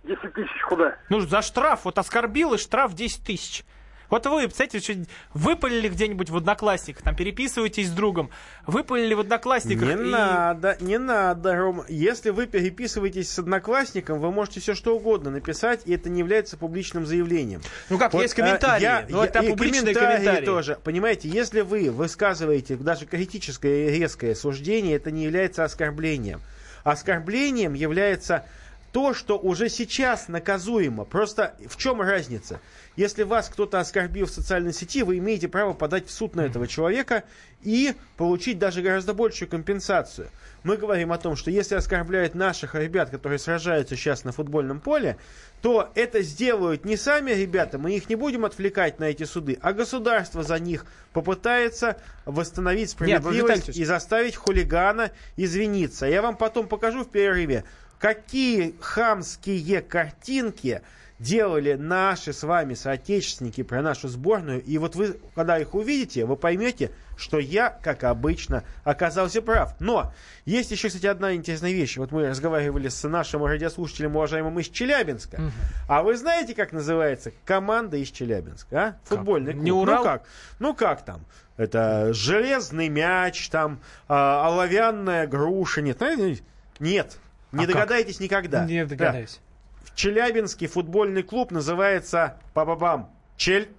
10 0.03 0.33
тысяч 0.33 0.61
куда? 0.67 0.95
Ну, 1.09 1.21
за 1.21 1.41
штраф. 1.41 1.85
Вот 1.85 1.97
оскорбил, 1.97 2.53
и 2.55 2.57
штраф 2.57 2.93
10 2.93 3.23
тысяч. 3.23 3.63
Вот 4.09 4.25
вы, 4.27 4.43
представляете, 4.47 5.05
выпалили 5.33 5.89
где-нибудь 5.89 6.29
в 6.29 6.37
Одноклассниках, 6.37 7.03
там 7.03 7.15
переписываетесь 7.15 7.87
с 7.87 7.91
другом, 7.91 8.29
выпалили 8.67 9.13
в 9.13 9.19
Одноклассниках. 9.21 9.87
Не 9.87 9.93
и- 9.93 10.11
надо, 10.11 10.77
не 10.79 10.97
надо, 10.97 11.55
Ром. 11.55 11.83
Если 11.89 12.29
вы 12.29 12.45
переписываетесь 12.47 13.29
с 13.31 13.39
одноклассником, 13.39 14.19
вы 14.19 14.31
можете 14.31 14.59
все 14.59 14.75
что 14.75 14.95
угодно 14.95 15.31
написать, 15.31 15.81
и 15.85 15.93
это 15.93 16.09
не 16.09 16.19
является 16.19 16.57
публичным 16.57 17.05
заявлением. 17.05 17.61
Ну 17.89 17.97
как, 17.97 18.13
есть 18.13 18.33
э, 18.33 18.41
комментарии, 18.41 18.83
я- 18.83 19.05
но 19.09 19.23
я- 19.23 19.29
это 19.29 19.41
публичные 19.43 19.93
комментарии. 19.95 20.45
тоже. 20.45 20.77
Понимаете, 20.83 21.27
если 21.29 21.61
вы 21.61 21.89
высказываете 21.89 22.75
даже 22.75 23.05
критическое 23.05 23.87
и 23.89 23.99
резкое 23.99 24.35
суждение, 24.35 24.95
это 24.95 25.11
не 25.11 25.23
является 25.23 25.63
оскорблением. 25.63 26.41
Оскорблением 26.83 27.73
является 27.73 28.45
то, 28.95 29.13
что 29.13 29.37
уже 29.37 29.67
сейчас 29.67 30.29
наказуемо. 30.29 31.03
Просто 31.03 31.53
в 31.67 31.75
чем 31.75 31.99
разница? 31.99 32.61
Если 32.95 33.23
вас 33.23 33.49
кто-то 33.49 33.81
оскорбил 33.81 34.25
в 34.25 34.29
социальной 34.29 34.71
сети, 34.71 35.03
вы 35.03 35.17
имеете 35.17 35.49
право 35.49 35.73
подать 35.73 36.07
в 36.07 36.11
суд 36.11 36.33
на 36.33 36.45
этого 36.45 36.65
человека 36.65 37.25
и 37.61 37.93
получить 38.15 38.57
даже 38.57 38.81
гораздо 38.81 39.13
большую 39.13 39.49
компенсацию. 39.49 40.29
Мы 40.63 40.77
говорим 40.77 41.11
о 41.11 41.17
том, 41.17 41.35
что 41.35 41.51
если 41.51 41.75
оскорбляют 41.75 42.35
наших 42.35 42.73
ребят, 42.73 43.09
которые 43.09 43.37
сражаются 43.37 43.97
сейчас 43.97 44.23
на 44.23 44.31
футбольном 44.31 44.79
поле, 44.79 45.17
то 45.61 45.91
это 45.95 46.21
сделают 46.21 46.85
не 46.85 46.95
сами 46.95 47.31
ребята, 47.31 47.77
мы 47.77 47.95
их 47.95 48.07
не 48.07 48.15
будем 48.15 48.45
отвлекать 48.45 48.99
на 48.99 49.05
эти 49.05 49.23
суды, 49.23 49.57
а 49.61 49.73
государство 49.73 50.43
за 50.43 50.57
них 50.59 50.85
попытается 51.11 51.97
восстановить 52.25 52.97
Нет, 53.01 53.19
Виталий 53.19 53.19
справедливость 53.19 53.69
Ильич. 53.69 53.77
и 53.77 53.83
заставить 53.83 54.35
хулигана 54.35 55.11
извиниться. 55.35 56.05
Я 56.05 56.21
вам 56.21 56.37
потом 56.37 56.67
покажу 56.67 57.03
в 57.03 57.09
перерыве, 57.09 57.65
какие 57.99 58.75
хамские 58.79 59.81
картинки 59.81 60.81
делали 61.19 61.73
наши 61.73 62.33
с 62.33 62.43
вами 62.43 62.73
соотечественники 62.73 63.63
про 63.63 63.81
нашу 63.81 64.07
сборную. 64.07 64.61
И 64.63 64.77
вот 64.77 64.95
вы, 64.95 65.17
когда 65.33 65.57
их 65.57 65.73
увидите, 65.73 66.25
вы 66.25 66.35
поймете, 66.35 66.91
что 67.15 67.39
я, 67.39 67.69
как 67.69 68.03
обычно, 68.03 68.63
оказался 68.83 69.41
прав. 69.41 69.75
Но 69.79 70.13
есть 70.43 70.71
еще, 70.71 70.89
кстати, 70.89 71.05
одна 71.05 71.33
интересная 71.33 71.71
вещь. 71.71 71.97
Вот 71.97 72.11
мы 72.11 72.27
разговаривали 72.27 72.89
с 72.89 73.07
нашим 73.07 73.45
радиослушателем, 73.45 74.15
уважаемым 74.15 74.59
из 74.59 74.67
Челябинска. 74.67 75.39
А 75.87 76.03
вы 76.03 76.17
знаете, 76.17 76.53
как 76.53 76.73
называется 76.73 77.31
команда 77.45 77.97
из 77.97 78.11
Челябинска? 78.11 78.77
А? 78.77 78.97
Футбольный 79.05 79.53
клуб. 79.53 79.63
Не 79.63 79.71
Урал? 79.71 79.97
Ну 79.97 80.03
как? 80.03 80.23
Ну 80.59 80.73
как 80.73 81.05
там? 81.05 81.25
Это 81.57 82.13
железный 82.13 82.89
мяч, 82.89 83.47
там 83.49 83.79
а, 84.09 84.45
оловянная 84.47 85.25
груша. 85.25 85.81
Нет, 85.81 85.99
знаете, 85.99 86.43
нет. 86.79 87.17
Не 87.51 87.63
А 87.63 87.67
как? 87.67 87.75
догадаетесь 87.75 88.19
никогда. 88.19 88.65
Не 88.65 88.83
Да. 88.83 88.89
догадаюсь. 88.89 89.39
В 89.83 89.95
Челябинский 89.95 90.67
футбольный 90.67 91.23
клуб 91.23 91.51
называется 91.51 92.37
Па-ба-бам. 92.53 93.09
Чель... 93.37 93.69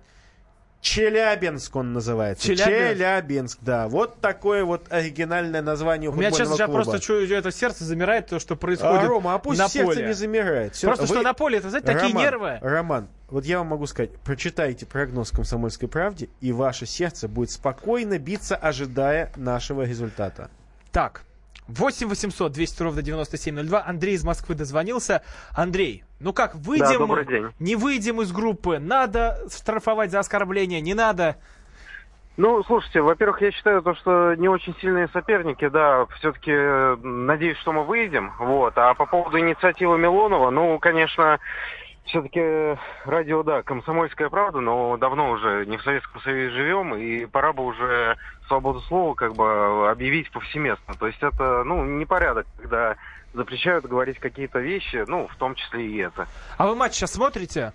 Челябинск 0.83 1.75
он 1.75 1.93
называется. 1.95 2.45
Челябинск? 2.47 2.69
Челябинск, 2.99 3.59
да. 3.63 3.89
Вот 3.89 4.21
такое 4.21 4.65
вот 4.65 4.87
оригинальное 4.93 5.61
название 5.63 6.11
У 6.11 6.13
меня 6.13 6.31
футбольного 6.31 6.49
сейчас 6.57 6.59
я 6.61 6.67
клуба. 6.67 6.83
просто 6.85 7.01
чую, 7.05 7.29
это 7.37 7.51
сердце 7.51 7.85
замирает, 7.85 8.29
то, 8.29 8.39
что 8.39 8.55
происходит 8.55 9.03
А, 9.03 9.07
Рома, 9.07 9.35
а 9.35 9.39
пусть 9.39 9.59
на 9.59 9.69
сердце 9.69 9.95
поле. 9.95 10.07
не 10.07 10.13
замирает. 10.13 10.75
Всё, 10.77 10.87
Просто 10.89 11.05
вы- 11.05 11.09
что 11.09 11.23
на 11.23 11.33
поле, 11.35 11.59
это, 11.59 11.71
знаете, 11.71 11.87
такие 11.89 12.11
Роман, 12.13 12.23
нервы. 12.23 12.59
Роман, 12.61 13.09
вот 13.29 13.45
я 13.47 13.59
вам 13.59 13.69
могу 13.69 13.87
сказать, 13.87 14.13
прочитайте 14.19 14.87
прогноз 14.87 15.31
«Комсомольской 15.33 15.89
правде», 15.89 16.29
и 16.41 16.53
ваше 16.53 16.87
сердце 16.87 17.27
будет 17.27 17.51
спокойно 17.51 18.19
биться, 18.21 18.55
ожидая 18.55 19.33
нашего 19.35 19.83
результата. 19.83 20.51
Так, 20.93 21.23
8 21.69 22.09
800 22.09 22.53
200 22.53 22.83
ровно 22.83 23.03
9702. 23.03 23.85
Андрей 23.85 24.15
из 24.15 24.25
Москвы 24.25 24.55
дозвонился. 24.55 25.23
Андрей, 25.55 26.05
ну 26.21 26.33
как, 26.33 26.55
выйдем, 26.55 27.09
Да, 27.09 27.25
день. 27.25 27.49
не 27.59 27.77
выйдем 27.77 28.21
из 28.23 28.33
группы? 28.33 28.79
Надо 28.79 29.39
штрафовать 29.55 30.11
за 30.11 30.21
оскорбление, 30.21 30.81
не 30.81 30.95
надо? 30.95 31.37
Ну, 32.37 32.63
слушайте, 32.65 33.01
во-первых, 33.01 33.41
я 33.41 33.51
считаю, 33.51 33.81
то, 33.81 33.95
что 33.95 34.35
не 34.35 34.47
очень 34.49 34.75
сильные 34.81 35.09
соперники, 35.09 35.69
да, 35.69 36.05
все-таки 36.19 36.53
надеюсь, 37.03 37.57
что 37.59 37.73
мы 37.73 37.85
выйдем, 37.85 38.35
вот. 38.39 38.75
А 38.77 38.93
по 38.93 39.07
поводу 39.07 39.39
инициативы 39.39 39.97
Милонова, 39.99 40.51
ну, 40.51 40.79
конечно, 40.79 41.39
все-таки 42.07 42.79
радио, 43.05 43.43
да, 43.43 43.63
комсомольская 43.63 44.29
правда, 44.29 44.61
но 44.61 44.97
давно 44.97 45.31
уже 45.31 45.67
не 45.67 45.77
в 45.77 45.83
Советском 45.83 46.21
Союзе 46.23 46.55
живем, 46.55 46.95
и 46.95 47.27
пора 47.27 47.53
бы 47.53 47.65
уже 47.65 48.17
свободу 48.47 48.81
слова 48.83 49.15
как 49.15 49.35
бы 49.35 49.91
объявить 49.91 50.31
повсеместно. 50.31 50.95
То 50.95 51.07
есть 51.07 51.23
это, 51.23 51.65
ну, 51.65 51.85
непорядок, 51.85 52.47
когда 52.59 52.97
запрещают 53.35 53.87
говорить 53.87 54.19
какие-то 54.19 54.59
вещи, 54.61 55.05
ну, 55.07 55.29
в 55.29 55.37
том 55.37 55.55
числе 55.55 55.87
и 55.87 55.97
это. 55.99 56.27
А 56.57 56.67
вы 56.67 56.75
матч 56.75 56.95
сейчас 56.95 57.13
смотрите? 57.13 57.73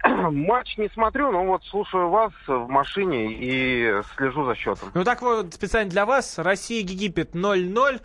Матч 0.04 0.76
не 0.78 0.88
смотрю, 0.90 1.32
но 1.32 1.44
вот 1.44 1.64
слушаю 1.64 2.08
вас 2.08 2.32
в 2.46 2.68
машине 2.68 3.32
и 3.32 4.00
слежу 4.16 4.44
за 4.44 4.54
счетом. 4.54 4.90
Ну 4.94 5.02
так 5.02 5.22
вот, 5.22 5.54
специально 5.54 5.90
для 5.90 6.06
вас, 6.06 6.38
Россия-Египет 6.38 7.34
0-0. 7.34 8.00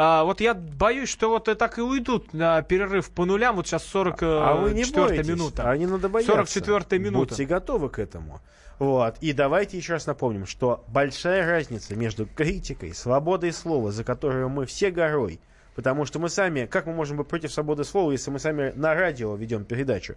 А, 0.00 0.22
вот 0.22 0.40
я 0.40 0.54
боюсь, 0.54 1.08
что 1.08 1.28
вот 1.28 1.44
так 1.58 1.78
и 1.78 1.82
уйдут 1.82 2.32
на 2.32 2.62
перерыв 2.62 3.10
по 3.10 3.24
нулям. 3.24 3.56
Вот 3.56 3.66
сейчас 3.66 3.82
44 3.82 4.30
А 4.32 4.54
вы 4.54 4.72
не 4.72 4.84
бойтесь, 4.84 5.26
минута. 5.26 5.68
а 5.68 5.76
не 5.76 5.86
надо 5.86 6.08
бояться. 6.08 6.32
44 6.32 7.02
минута. 7.02 7.30
Будьте 7.30 7.44
готовы 7.44 7.90
к 7.90 7.98
этому. 7.98 8.40
Вот. 8.78 9.16
И 9.20 9.32
давайте 9.32 9.76
еще 9.76 9.94
раз 9.94 10.06
напомним, 10.06 10.46
что 10.46 10.84
большая 10.86 11.44
разница 11.44 11.96
между 11.96 12.26
критикой, 12.26 12.94
свободой 12.94 13.52
слова, 13.52 13.90
за 13.90 14.04
которую 14.04 14.48
мы 14.48 14.66
все 14.66 14.92
горой, 14.92 15.40
Потому 15.78 16.06
что 16.06 16.18
мы 16.18 16.28
сами, 16.28 16.66
как 16.66 16.86
мы 16.86 16.92
можем 16.92 17.18
быть 17.18 17.28
против 17.28 17.52
свободы 17.52 17.84
слова, 17.84 18.10
если 18.10 18.32
мы 18.32 18.40
сами 18.40 18.72
на 18.74 18.94
радио 18.94 19.36
ведем 19.36 19.64
передачу? 19.64 20.16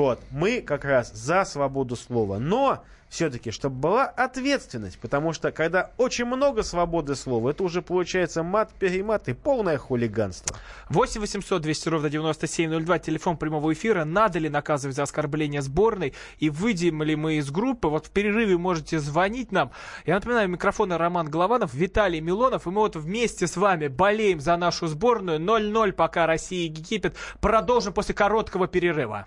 Вот, 0.00 0.18
мы 0.30 0.62
как 0.62 0.86
раз 0.86 1.12
за 1.12 1.44
свободу 1.44 1.94
слова. 1.94 2.38
Но 2.38 2.82
все-таки, 3.10 3.50
чтобы 3.50 3.76
была 3.76 4.06
ответственность, 4.06 4.98
потому 4.98 5.34
что 5.34 5.52
когда 5.52 5.90
очень 5.98 6.24
много 6.24 6.62
свободы 6.62 7.14
слова, 7.14 7.50
это 7.50 7.62
уже 7.64 7.82
получается 7.82 8.42
мат-перемат 8.42 9.28
и 9.28 9.34
полное 9.34 9.76
хулиганство. 9.76 10.56
8 10.88 11.20
800 11.20 11.60
200 11.60 11.88
ровно 11.90 12.08
9702, 12.08 12.98
телефон 13.00 13.36
прямого 13.36 13.74
эфира. 13.74 14.06
Надо 14.06 14.38
ли 14.38 14.48
наказывать 14.48 14.96
за 14.96 15.02
оскорбление 15.02 15.60
сборной? 15.60 16.14
И 16.38 16.48
выйдем 16.48 17.02
ли 17.02 17.14
мы 17.14 17.34
из 17.34 17.50
группы? 17.50 17.88
Вот 17.88 18.06
в 18.06 18.10
перерыве 18.10 18.56
можете 18.56 19.00
звонить 19.00 19.52
нам. 19.52 19.70
Я 20.06 20.14
напоминаю, 20.14 20.48
микрофона 20.48 20.96
Роман 20.96 21.28
Голованов, 21.28 21.74
Виталий 21.74 22.20
Милонов. 22.20 22.66
И 22.66 22.70
мы 22.70 22.80
вот 22.80 22.96
вместе 22.96 23.46
с 23.46 23.54
вами 23.58 23.88
болеем 23.88 24.40
за 24.40 24.56
нашу 24.56 24.86
сборную. 24.86 25.38
0-0 25.40 25.92
пока 25.92 26.24
Россия 26.24 26.60
и 26.60 26.70
Египет. 26.70 27.16
Продолжим 27.42 27.92
после 27.92 28.14
короткого 28.14 28.66
перерыва. 28.66 29.26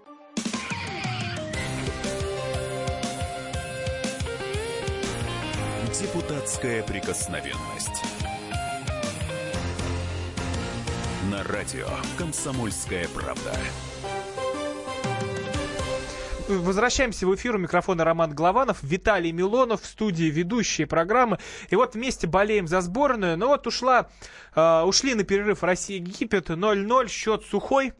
Депутатская 6.01 6.81
прикосновенность. 6.81 8.03
На 11.29 11.43
радио 11.43 11.87
«Комсомольская 12.17 13.07
правда». 13.09 13.55
Возвращаемся 16.47 17.27
в 17.27 17.35
эфир. 17.35 17.55
У 17.55 17.59
микрофона 17.59 18.03
Роман 18.03 18.33
Главанов, 18.33 18.81
Виталий 18.81 19.31
Милонов 19.31 19.83
в 19.83 19.85
студии 19.85 20.25
ведущие 20.25 20.87
программы. 20.87 21.37
И 21.69 21.75
вот 21.75 21.93
вместе 21.93 22.25
болеем 22.25 22.67
за 22.67 22.81
сборную. 22.81 23.37
Но 23.37 23.49
вот 23.49 23.67
ушла, 23.67 24.09
э, 24.55 24.81
ушли 24.81 25.13
на 25.13 25.23
перерыв 25.23 25.61
Россия-Египет 25.61 26.49
0-0, 26.49 27.09
счет 27.09 27.45
сухой. 27.45 27.93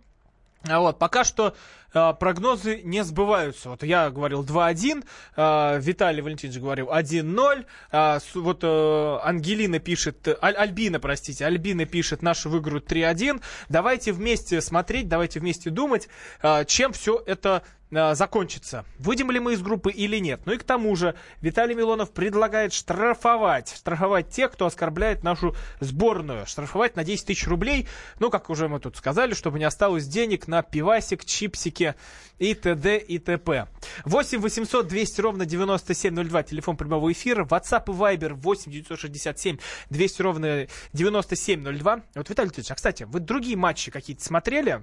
А 0.68 0.80
вот, 0.80 0.99
пока 0.99 1.24
что 1.24 1.55
э, 1.93 2.14
прогнозы 2.20 2.82
не 2.84 3.03
сбываются. 3.03 3.70
Вот 3.70 3.82
я 3.82 4.12
говорил 4.12 4.43
2-1, 4.43 5.03
э, 5.36 5.80
Виталий 5.82 6.22
Валентинович 6.22 6.59
говорил 6.59 6.89
1-0. 6.89 7.66
Э, 7.91 8.20
вот 8.36 8.59
э, 8.64 9.18
Ангелина 9.24 9.80
пишет, 9.80 10.28
Аль, 10.41 10.55
Альбина, 10.55 10.99
простите, 10.99 11.45
Альбина 11.45 11.86
пишет, 11.86 12.22
наши 12.22 12.47
выиграют 12.47 12.91
3-1. 12.91 13.41
Давайте 13.70 14.12
вместе 14.12 14.62
смотреть, 14.62 15.07
давайте 15.07 15.39
вместе 15.39 15.72
думать, 15.72 16.09
э, 16.43 16.66
чем 16.66 16.93
все 16.93 17.22
это 17.26 17.64
э, 17.92 18.16
закончится. 18.16 18.86
Выйдем 18.98 19.32
ли 19.32 19.39
мы 19.39 19.54
из 19.54 19.62
группы 19.62 19.92
или 19.92 20.18
нет. 20.18 20.42
Ну 20.46 20.54
и 20.54 20.58
к 20.58 20.64
тому 20.64 20.96
же 20.96 21.16
Виталий 21.42 21.76
Милонов 21.76 22.12
предлагает 22.12 22.74
штрафовать. 22.74 23.74
Штрафовать 23.76 24.30
тех, 24.30 24.52
кто 24.52 24.66
оскорбляет 24.66 25.24
нашу 25.24 25.56
сборную. 25.80 26.46
Штрафовать 26.46 26.96
на 26.96 27.04
10 27.04 27.28
тысяч 27.28 27.48
рублей. 27.48 27.88
Ну, 28.20 28.30
как 28.30 28.50
уже 28.50 28.68
мы 28.68 28.80
тут 28.80 28.98
сказали, 28.98 29.34
чтобы 29.34 29.60
не 29.60 29.66
осталось 29.66 30.08
денег 30.08 30.48
на 30.48 30.62
пивасик, 30.62 31.26
чипсики 31.26 31.96
и 32.39 32.54
т.д. 32.54 32.98
и 32.98 33.20
т.п. 33.20 33.68
8 34.06 34.39
800 34.39 34.88
200 34.88 35.22
ровно 35.22 35.46
9702. 35.46 36.44
Телефон 36.44 36.78
прямого 36.78 37.12
эфира. 37.12 37.46
WhatsApp 37.46 37.84
и 37.88 37.92
Viber 37.92 38.34
8 38.34 38.72
967 38.72 39.58
200 39.89 40.22
ровно 40.22 40.68
9702. 40.94 42.02
Вот, 42.16 42.30
Виталий 42.30 42.48
Леонидович, 42.48 42.72
а, 42.72 42.76
кстати, 42.76 43.04
вы 43.04 43.20
другие 43.20 43.58
матчи 43.58 43.92
какие-то 43.92 44.24
смотрели? 44.24 44.82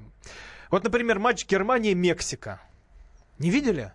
Вот, 0.71 0.85
например, 0.85 1.19
матч 1.19 1.47
Германия-Мексика. 1.47 2.61
Не 3.39 3.51
видели? 3.51 3.93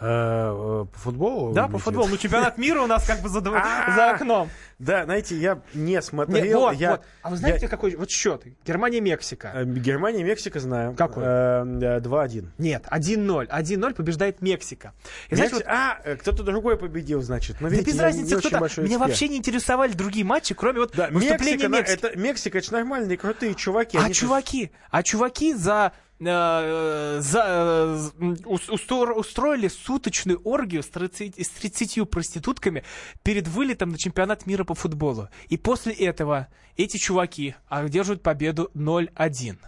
Э, 0.00 0.84
По 0.92 0.98
футболу? 0.98 1.54
Да, 1.54 1.68
по 1.68 1.78
футболу. 1.78 2.08
Ну, 2.08 2.16
чемпионат 2.18 2.58
мира 2.58 2.82
у 2.82 2.86
нас 2.86 3.06
как 3.06 3.20
бы 3.22 3.28
за, 3.30 3.40
за 3.96 4.10
окном. 4.10 4.50
Да, 4.78 5.04
знаете, 5.04 5.36
я 5.38 5.60
не 5.72 6.02
смотрел. 6.02 6.60
вот, 6.60 6.72
я, 6.74 6.90
вот. 6.92 7.02
А 7.22 7.30
вы 7.30 7.36
знаете, 7.38 7.60
я- 7.62 7.68
какой 7.68 7.96
вот 7.96 8.10
счет? 8.10 8.42
Германия-Мексика. 8.66 9.52
э, 9.54 9.64
Германия, 9.64 10.22
Мексика 10.22 10.60
знаю. 10.60 10.94
Какой? 10.94 11.24
Э, 11.24 11.64
э, 11.64 12.00
2-1. 12.00 12.50
Нет, 12.58 12.84
1-0. 12.90 13.46
1-0 13.48 13.94
побеждает 13.94 14.42
Мексика. 14.42 14.92
И 15.30 15.34
знаете, 15.34 15.56
вот- 15.56 15.64
А, 15.66 15.98
э, 16.04 16.16
кто-то 16.16 16.42
другой 16.42 16.76
победил, 16.76 17.22
значит. 17.22 17.56
Но, 17.60 17.68
да 17.70 17.76
видите, 17.76 17.92
без 17.92 17.98
разницы, 18.00 18.36
кто-то. 18.38 18.56
Меня 18.58 18.66
эксперт. 18.66 18.98
вообще 19.00 19.28
не 19.28 19.36
интересовали 19.38 19.92
другие 19.92 20.26
матчи, 20.26 20.54
кроме 20.54 20.80
вот 20.80 20.92
Да, 20.94 21.08
выступления 21.10 21.68
Мексика, 21.68 21.68
Мексики. 21.68 22.04
это, 22.06 22.18
Мексика, 22.18 22.58
это 22.58 22.72
нормальные, 22.74 23.16
крутые 23.16 23.54
чуваки. 23.54 23.96
А 23.96 24.10
чуваки, 24.12 24.70
а 24.90 25.02
чуваки 25.02 25.54
за, 25.54 25.92
э, 26.20 27.18
за 27.20 27.42
э, 27.44 28.34
устро- 28.44 29.12
устроили 29.12 29.68
суточную 29.68 30.40
оргию 30.44 30.82
с 30.82 30.86
30, 30.86 31.38
с 31.38 31.48
30 31.50 32.08
проститутками 32.08 32.84
перед 33.22 33.48
вылетом 33.48 33.90
на 33.90 33.98
чемпионат 33.98 34.46
мира 34.46 34.64
по 34.64 34.74
футболу. 34.74 35.28
И 35.48 35.56
после 35.56 35.92
этого 35.92 36.48
эти 36.76 36.96
чуваки 36.96 37.54
одерживают 37.68 38.22
победу 38.22 38.70
0-1. 38.74 39.58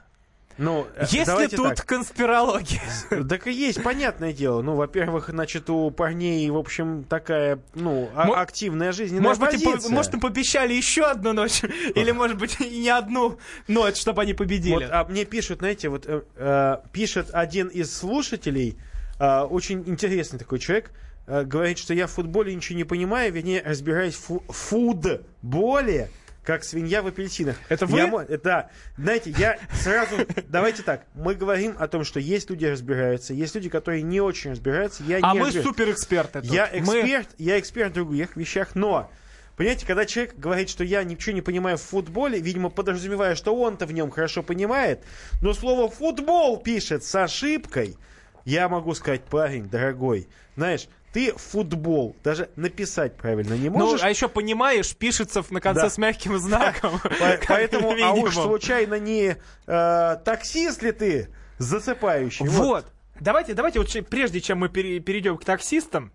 Ну, 0.58 0.86
э, 0.96 1.02
Есть 1.02 1.12
ли 1.14 1.24
давайте 1.24 1.56
тут 1.56 1.76
так. 1.76 1.86
конспирология? 1.86 2.80
Так 3.28 3.46
и 3.46 3.52
есть, 3.52 3.80
понятное 3.82 4.32
дело. 4.32 4.60
Ну, 4.60 4.74
во-первых, 4.74 5.28
значит, 5.28 5.70
у 5.70 5.90
парней, 5.92 6.50
в 6.50 6.56
общем, 6.56 7.04
такая, 7.04 7.60
ну, 7.74 8.10
а- 8.14 8.26
Мо- 8.26 8.40
активная 8.40 8.90
жизненная 8.92 9.22
Может 9.22 9.40
быть, 9.40 9.62
им, 9.62 9.78
по- 9.80 9.88
может, 9.88 10.14
им 10.14 10.20
пообещали 10.20 10.74
еще 10.74 11.04
одну 11.04 11.32
ночь? 11.32 11.62
Или, 11.94 12.10
может 12.10 12.36
быть, 12.38 12.60
и 12.60 12.80
не 12.80 12.90
одну 12.90 13.38
ночь, 13.68 13.96
чтобы 13.96 14.22
они 14.22 14.34
победили? 14.34 14.74
Вот, 14.74 14.90
а 14.90 15.04
мне 15.04 15.24
пишут, 15.24 15.60
знаете, 15.60 15.88
вот 15.88 16.04
э, 16.06 16.22
э, 16.36 16.76
пишет 16.92 17.28
один 17.32 17.68
из 17.68 17.96
слушателей, 17.96 18.76
э, 19.20 19.40
очень 19.42 19.84
интересный 19.86 20.40
такой 20.40 20.58
человек, 20.58 20.90
э, 21.28 21.44
говорит, 21.44 21.78
что 21.78 21.94
я 21.94 22.08
в 22.08 22.10
футболе 22.10 22.52
ничего 22.54 22.76
не 22.76 22.84
понимаю, 22.84 23.32
вернее, 23.32 23.62
разбираюсь 23.64 24.14
в 24.16 24.24
фу- 24.24 24.42
футболе, 24.48 26.10
как 26.48 26.64
свинья 26.64 27.02
в 27.02 27.06
апельсинах. 27.06 27.56
Это 27.68 27.84
вы? 27.84 27.98
Я 27.98 28.38
да. 28.38 28.70
Знаете, 28.96 29.34
я 29.36 29.58
сразу... 29.74 30.16
Давайте 30.48 30.82
так. 30.82 31.04
Мы 31.12 31.34
говорим 31.34 31.76
о 31.78 31.86
том, 31.88 32.04
что 32.04 32.20
есть 32.20 32.48
люди 32.48 32.64
разбираются, 32.64 33.34
есть 33.34 33.54
люди, 33.54 33.68
которые 33.68 34.00
не 34.00 34.22
очень 34.22 34.52
разбираются. 34.52 35.04
Я 35.04 35.18
а 35.20 35.34
не 35.34 35.40
мы 35.40 35.52
суперэксперты 35.52 36.40
тут. 36.40 36.50
Я 36.50 36.70
Мы- 36.72 37.00
эксперт, 37.02 37.28
я 37.36 37.58
эксперт 37.58 37.90
в 37.90 37.94
других 37.96 38.34
вещах, 38.34 38.74
но 38.74 39.10
Понимаете, 39.56 39.86
когда 39.86 40.06
человек 40.06 40.36
говорит, 40.38 40.70
что 40.70 40.84
я 40.84 41.02
ничего 41.02 41.34
не 41.34 41.42
понимаю 41.42 41.76
в 41.76 41.82
футболе, 41.82 42.40
видимо, 42.40 42.70
подразумевая, 42.70 43.34
что 43.34 43.54
он-то 43.54 43.86
в 43.86 43.92
нем 43.92 44.10
хорошо 44.10 44.44
понимает, 44.44 45.04
но 45.42 45.52
слово 45.52 45.90
«футбол» 45.90 46.58
пишет 46.58 47.02
с 47.02 47.12
ошибкой, 47.16 47.98
я 48.44 48.68
могу 48.68 48.94
сказать, 48.94 49.24
парень, 49.24 49.68
дорогой, 49.68 50.28
знаешь, 50.56 50.86
ты 51.12 51.32
футбол 51.32 52.14
даже 52.22 52.50
написать 52.56 53.16
правильно 53.16 53.54
не 53.54 53.70
Ну, 53.70 53.78
можешь. 53.78 54.02
а 54.02 54.10
еще 54.10 54.28
понимаешь, 54.28 54.94
пишется 54.94 55.42
на 55.50 55.60
конце 55.60 55.82
Да. 55.82 55.90
с 55.90 55.98
мягким 55.98 56.38
знаком. 56.38 57.00
Поэтому, 57.48 57.94
а 58.04 58.12
уж 58.12 58.34
случайно 58.34 58.98
не 58.98 59.36
э, 59.66 60.16
таксист 60.24 60.82
ли 60.82 60.92
ты 60.92 61.28
засыпающий? 61.58 62.46
Вот. 62.46 62.86
Давайте, 63.20 63.54
давайте, 63.54 63.80
вот 63.80 63.88
прежде 64.08 64.40
чем 64.40 64.58
мы 64.58 64.68
пере- 64.68 65.00
перейдем 65.00 65.38
к 65.38 65.44
таксистам, 65.44 66.12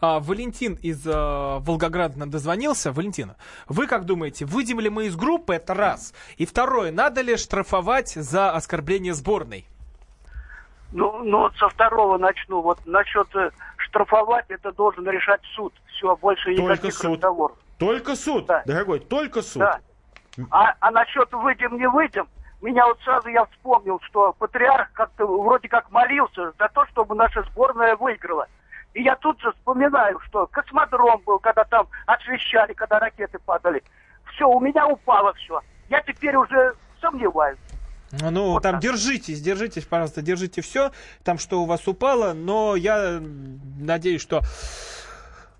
а, 0.00 0.20
Валентин 0.20 0.74
из 0.74 1.02
а, 1.06 1.58
Волгограда 1.58 2.18
нам 2.18 2.30
дозвонился. 2.30 2.92
Валентин, 2.92 3.34
вы 3.68 3.86
как 3.86 4.04
думаете, 4.06 4.44
выйдем 4.44 4.78
ли 4.80 4.88
мы 4.88 5.06
из 5.06 5.16
группы? 5.16 5.54
Это 5.54 5.74
раз. 5.74 6.14
И 6.36 6.46
второе, 6.46 6.92
надо 6.92 7.20
ли 7.20 7.36
штрафовать 7.36 8.10
за 8.14 8.52
оскорбление 8.52 9.12
сборной? 9.12 9.66
Ну, 10.92 11.22
ну 11.24 11.38
вот 11.40 11.56
со 11.56 11.68
второго 11.68 12.16
начну. 12.16 12.62
Вот 12.62 12.78
насчет 12.86 13.26
э, 13.96 14.04
штрафовать 14.04 14.46
это 14.48 14.72
должен 14.72 15.08
решать 15.08 15.40
суд. 15.54 15.72
Все, 15.86 16.16
больше 16.16 16.54
Только 16.54 16.72
никаких 16.72 16.94
суд. 16.94 17.12
разговоров. 17.12 17.56
Только 17.78 18.16
суд, 18.16 18.46
дорогой, 18.64 19.00
только 19.00 19.42
суд. 19.42 19.60
Да. 19.60 19.80
А, 20.50 20.74
а 20.80 20.90
насчет 20.90 21.32
выйдем, 21.32 21.76
не 21.78 21.88
выйдем, 21.88 22.26
меня 22.62 22.86
вот 22.86 22.98
сразу 23.00 23.28
я 23.28 23.44
вспомнил, 23.46 24.00
что 24.00 24.32
патриарх 24.34 24.90
как-то 24.92 25.26
вроде 25.26 25.68
как 25.68 25.90
молился 25.90 26.52
за 26.58 26.68
то, 26.68 26.86
чтобы 26.86 27.14
наша 27.14 27.42
сборная 27.44 27.96
выиграла. 27.96 28.46
И 28.94 29.02
я 29.02 29.14
тут 29.16 29.40
же 29.40 29.52
вспоминаю, 29.52 30.18
что 30.20 30.46
космодром 30.46 31.20
был, 31.26 31.38
когда 31.38 31.64
там 31.64 31.86
освещали, 32.06 32.72
когда 32.72 32.98
ракеты 32.98 33.38
падали. 33.38 33.82
Все, 34.32 34.48
у 34.48 34.58
меня 34.60 34.86
упало 34.86 35.34
все. 35.34 35.60
Я 35.90 36.00
теперь 36.00 36.34
уже 36.34 36.74
сомневаюсь. 37.00 37.58
Ну, 38.20 38.60
там 38.60 38.80
держитесь, 38.80 39.40
держитесь, 39.40 39.84
пожалуйста, 39.84 40.22
держите 40.22 40.62
все, 40.62 40.92
там 41.24 41.38
что 41.38 41.62
у 41.62 41.66
вас 41.66 41.86
упало, 41.88 42.32
но 42.32 42.76
я 42.76 43.20
надеюсь, 43.78 44.22
что 44.22 44.42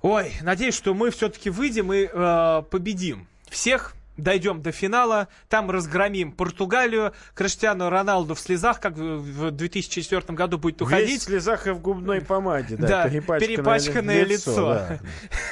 Ой, 0.03 0.33
надеюсь, 0.43 0.77
что 0.77 0.95
мы 0.95 1.11
все-таки 1.11 1.51
выйдем 1.51 1.93
и 1.93 2.09
э, 2.13 2.63
победим 2.71 3.27
всех 3.49 3.96
дойдем 4.17 4.63
до 4.63 4.73
финала, 4.73 5.29
там 5.49 5.71
разгромим 5.71 6.33
Португалию, 6.33 7.13
Криштиану 7.35 7.91
Роналду 7.91 8.35
в 8.35 8.41
слезах, 8.41 8.81
как 8.81 8.97
в 8.97 9.51
2004 9.51 10.23
году 10.35 10.59
будет 10.59 10.83
уходить. 10.83 11.09
Весь 11.09 11.21
в 11.23 11.25
слезах 11.25 11.67
и 11.67 11.71
в 11.71 11.81
губной 11.81 12.21
помаде, 12.21 12.77
да, 12.77 12.87
Да, 12.87 13.09
перепачканное, 13.09 13.57
перепачканное 13.57 14.25
лицо. 14.25 14.75
да. 14.75 15.01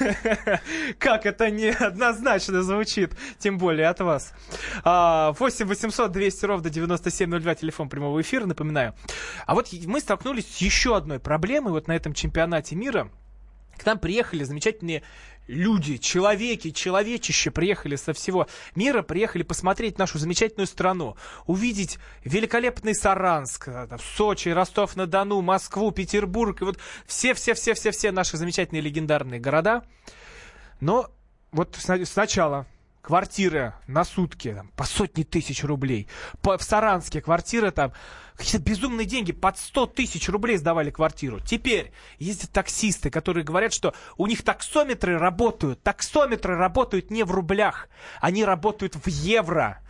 Как 0.98 1.26
это 1.26 1.50
неоднозначно 1.50 2.62
звучит, 2.62 3.12
тем 3.38 3.58
более 3.58 3.88
от 3.88 4.00
вас. 4.00 4.32
А, 4.82 5.32
8 5.38 5.66
800 5.66 6.12
200 6.12 6.44
ровно 6.46 6.70
9702, 6.70 7.54
телефон 7.54 7.88
прямого 7.88 8.20
эфира, 8.20 8.46
напоминаю. 8.46 8.94
А 9.46 9.54
вот 9.54 9.68
мы 9.86 10.00
столкнулись 10.00 10.46
с 10.54 10.58
еще 10.58 10.96
одной 10.96 11.18
проблемой 11.20 11.72
вот 11.72 11.88
на 11.88 11.92
этом 11.96 12.12
чемпионате 12.14 12.76
мира. 12.76 13.08
К 13.76 13.86
нам 13.86 13.98
приехали 13.98 14.44
замечательные 14.44 15.02
люди, 15.46 15.98
человеки, 15.98 16.70
человечище 16.70 17.50
приехали 17.50 17.96
со 17.96 18.12
всего 18.12 18.46
мира, 18.74 19.02
приехали 19.02 19.42
посмотреть 19.42 19.98
нашу 19.98 20.18
замечательную 20.18 20.66
страну, 20.66 21.16
увидеть 21.46 21.98
великолепный 22.24 22.94
Саранск, 22.94 23.68
э, 23.68 23.88
Сочи, 24.16 24.48
Ростов-на-Дону, 24.48 25.40
Москву, 25.42 25.90
Петербург, 25.90 26.62
и 26.62 26.64
вот 26.64 26.78
все-все-все-все-все 27.06 28.10
наши 28.10 28.36
замечательные 28.36 28.82
легендарные 28.82 29.40
города. 29.40 29.84
Но 30.80 31.10
вот 31.52 31.76
сна- 31.78 32.04
сначала 32.04 32.66
квартиры 33.04 33.74
на 33.86 34.02
сутки 34.04 34.54
там, 34.54 34.68
по 34.76 34.84
сотни 34.84 35.24
тысяч 35.24 35.62
рублей. 35.62 36.08
По, 36.40 36.56
в 36.56 36.62
Саранске 36.62 37.20
квартиры 37.20 37.70
там 37.70 37.92
какие-то 38.34 38.64
безумные 38.64 39.04
деньги, 39.04 39.32
под 39.32 39.58
100 39.58 39.86
тысяч 39.88 40.28
рублей 40.28 40.56
сдавали 40.56 40.90
квартиру. 40.90 41.38
Теперь 41.40 41.92
ездят 42.18 42.50
таксисты, 42.50 43.10
которые 43.10 43.44
говорят, 43.44 43.74
что 43.74 43.94
у 44.16 44.26
них 44.26 44.42
таксометры 44.42 45.18
работают. 45.18 45.82
Таксометры 45.82 46.56
работают 46.56 47.10
не 47.10 47.24
в 47.24 47.30
рублях, 47.30 47.88
они 48.20 48.42
работают 48.42 48.94
в 48.94 49.06
евро. 49.06 49.82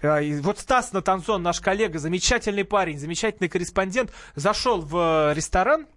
Э, 0.00 0.22
и 0.22 0.40
Вот 0.40 0.60
Стас 0.60 0.92
Натанзон, 0.92 1.42
наш 1.42 1.60
коллега, 1.60 1.98
замечательный 1.98 2.64
парень, 2.64 2.98
замечательный 2.98 3.48
корреспондент, 3.48 4.12
зашел 4.36 4.80
в 4.80 4.96
э, 5.30 5.34
ресторан, 5.34 5.88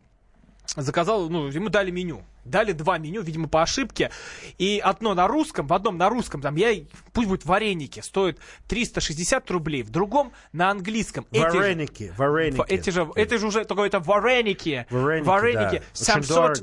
заказал, 0.75 1.29
ну, 1.29 1.47
ему 1.47 1.69
дали 1.69 1.91
меню. 1.91 2.23
Дали 2.49 2.71
два 2.71 2.97
меню, 2.97 3.21
видимо, 3.21 3.47
по 3.47 3.61
ошибке. 3.61 4.11
И 4.57 4.81
одно 4.83 5.13
на 5.13 5.27
русском, 5.27 5.67
в 5.67 5.73
одном 5.73 5.97
на 5.97 6.09
русском, 6.09 6.41
там, 6.41 6.55
я, 6.55 6.73
пусть 7.13 7.27
будет 7.27 7.45
вареники, 7.45 7.99
стоит 7.99 8.39
360 8.67 9.49
рублей, 9.51 9.83
в 9.83 9.89
другом 9.89 10.31
на 10.53 10.69
английском. 10.69 11.25
Эти 11.31 11.41
же- 11.51 11.57
Вареники, 11.57 12.13
вареники. 12.17 12.63
эти 12.67 12.89
же, 12.89 13.07
это 13.15 13.37
же 13.37 13.47
уже 13.47 13.65
такое 13.65 13.87
это 13.87 13.99
вареники. 13.99 14.85
Вареники, 14.89 15.55
да. 15.55 15.67
Очень 15.69 15.83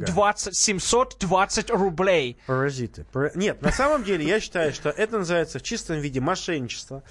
720, 0.00 0.56
720 0.56 1.70
рублей. 1.70 2.38
Паразиты. 2.46 3.04
Пара- 3.12 3.32
Нет, 3.34 3.62
на 3.62 3.72
самом 3.72 4.04
деле 4.04 4.24
я 4.26 4.40
считаю, 4.40 4.72
что 4.72 4.90
это 4.90 5.18
называется 5.18 5.58
в 5.58 5.62
чистом 5.62 5.98
виде 5.98 6.20
мошенничество. 6.20 7.02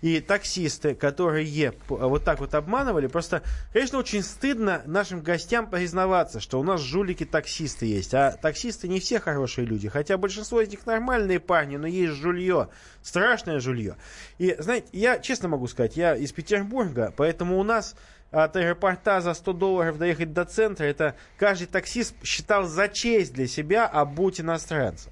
И 0.00 0.20
таксисты, 0.20 0.94
которые 0.94 1.72
вот 1.88 2.24
так 2.24 2.40
вот 2.40 2.54
обманывали, 2.54 3.06
просто, 3.06 3.42
конечно, 3.72 3.98
очень 3.98 4.22
стыдно 4.22 4.82
нашим 4.86 5.20
гостям 5.22 5.68
признаваться, 5.68 6.40
что 6.40 6.60
у 6.60 6.62
нас 6.62 6.80
жулики-таксисты 6.80 7.86
есть. 7.86 8.14
А 8.14 8.19
таксисты 8.42 8.88
не 8.88 9.00
все 9.00 9.20
хорошие 9.20 9.66
люди, 9.66 9.88
хотя 9.88 10.16
большинство 10.16 10.60
из 10.60 10.68
них 10.68 10.86
нормальные 10.86 11.40
парни, 11.40 11.76
но 11.76 11.86
есть 11.86 12.14
жулье, 12.14 12.68
страшное 13.02 13.60
жулье. 13.60 13.96
И, 14.38 14.54
знаете, 14.58 14.88
я 14.92 15.18
честно 15.18 15.48
могу 15.48 15.66
сказать, 15.66 15.96
я 15.96 16.14
из 16.14 16.32
Петербурга, 16.32 17.12
поэтому 17.16 17.58
у 17.58 17.62
нас 17.62 17.96
от 18.30 18.56
аэропорта 18.56 19.20
за 19.20 19.34
100 19.34 19.52
долларов 19.54 19.98
доехать 19.98 20.32
до 20.32 20.44
центра, 20.44 20.84
это 20.84 21.16
каждый 21.36 21.66
таксист 21.66 22.14
считал 22.22 22.64
за 22.64 22.88
честь 22.88 23.32
для 23.32 23.46
себя 23.46 23.86
обуть 23.86 24.40
иностранца. 24.40 25.10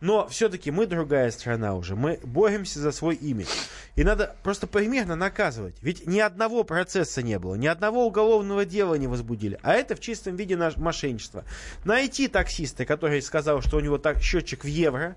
Но 0.00 0.26
все-таки 0.28 0.70
мы 0.70 0.86
другая 0.86 1.30
страна 1.30 1.74
уже, 1.74 1.96
мы 1.96 2.18
боремся 2.22 2.80
за 2.80 2.92
свой 2.92 3.14
имидж. 3.14 3.48
И 3.94 4.04
надо 4.04 4.36
просто 4.42 4.66
примерно 4.66 5.16
наказывать. 5.16 5.76
Ведь 5.80 6.06
ни 6.06 6.18
одного 6.18 6.64
процесса 6.64 7.22
не 7.22 7.38
было, 7.38 7.54
ни 7.54 7.66
одного 7.66 8.06
уголовного 8.06 8.64
дела 8.64 8.94
не 8.94 9.06
возбудили. 9.06 9.58
А 9.62 9.72
это 9.72 9.94
в 9.94 10.00
чистом 10.00 10.36
виде 10.36 10.56
наш 10.56 10.76
мошенничество. 10.76 11.44
Найти 11.84 12.28
таксиста, 12.28 12.84
который 12.84 13.22
сказал, 13.22 13.62
что 13.62 13.78
у 13.78 13.80
него 13.80 13.96
так 13.96 14.20
счетчик 14.20 14.64
в 14.64 14.68
евро, 14.68 15.16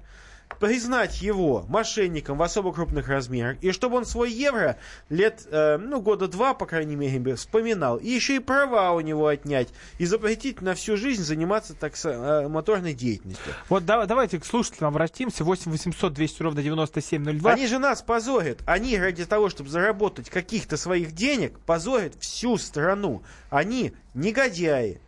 признать 0.59 1.21
его 1.21 1.63
мошенником 1.69 2.37
в 2.37 2.43
особо 2.43 2.73
крупных 2.73 3.07
размерах, 3.07 3.57
и 3.61 3.71
чтобы 3.71 3.97
он 3.97 4.05
свой 4.05 4.31
евро 4.31 4.77
лет, 5.09 5.47
э, 5.49 5.77
ну, 5.77 6.01
года 6.01 6.27
два, 6.27 6.53
по 6.53 6.65
крайней 6.65 6.95
мере, 6.95 7.35
вспоминал, 7.35 7.97
и 7.97 8.09
еще 8.09 8.35
и 8.35 8.39
права 8.39 8.91
у 8.91 8.99
него 9.01 9.27
отнять, 9.27 9.69
и 9.99 10.05
запретить 10.05 10.61
на 10.61 10.73
всю 10.73 10.97
жизнь 10.97 11.23
заниматься 11.23 11.73
таксо- 11.73 12.43
э, 12.43 12.47
моторной 12.47 12.93
деятельностью. 12.93 13.53
Вот 13.69 13.85
да- 13.85 14.05
давайте 14.05 14.39
к 14.39 14.45
слушателям 14.45 14.89
обратимся. 14.89 15.43
8 15.43 15.71
800 15.71 16.13
200 16.13 16.41
ровно 16.43 16.61
9702. 16.61 17.51
Они 17.53 17.67
же 17.67 17.79
нас 17.79 18.01
позорят. 18.01 18.59
Они 18.65 18.97
ради 18.97 19.25
того, 19.25 19.49
чтобы 19.49 19.69
заработать 19.69 20.29
каких-то 20.29 20.77
своих 20.77 21.13
денег, 21.13 21.57
позорят 21.59 22.15
всю 22.19 22.57
страну. 22.57 23.23
Они 23.49 23.93
негодяи. 24.13 24.99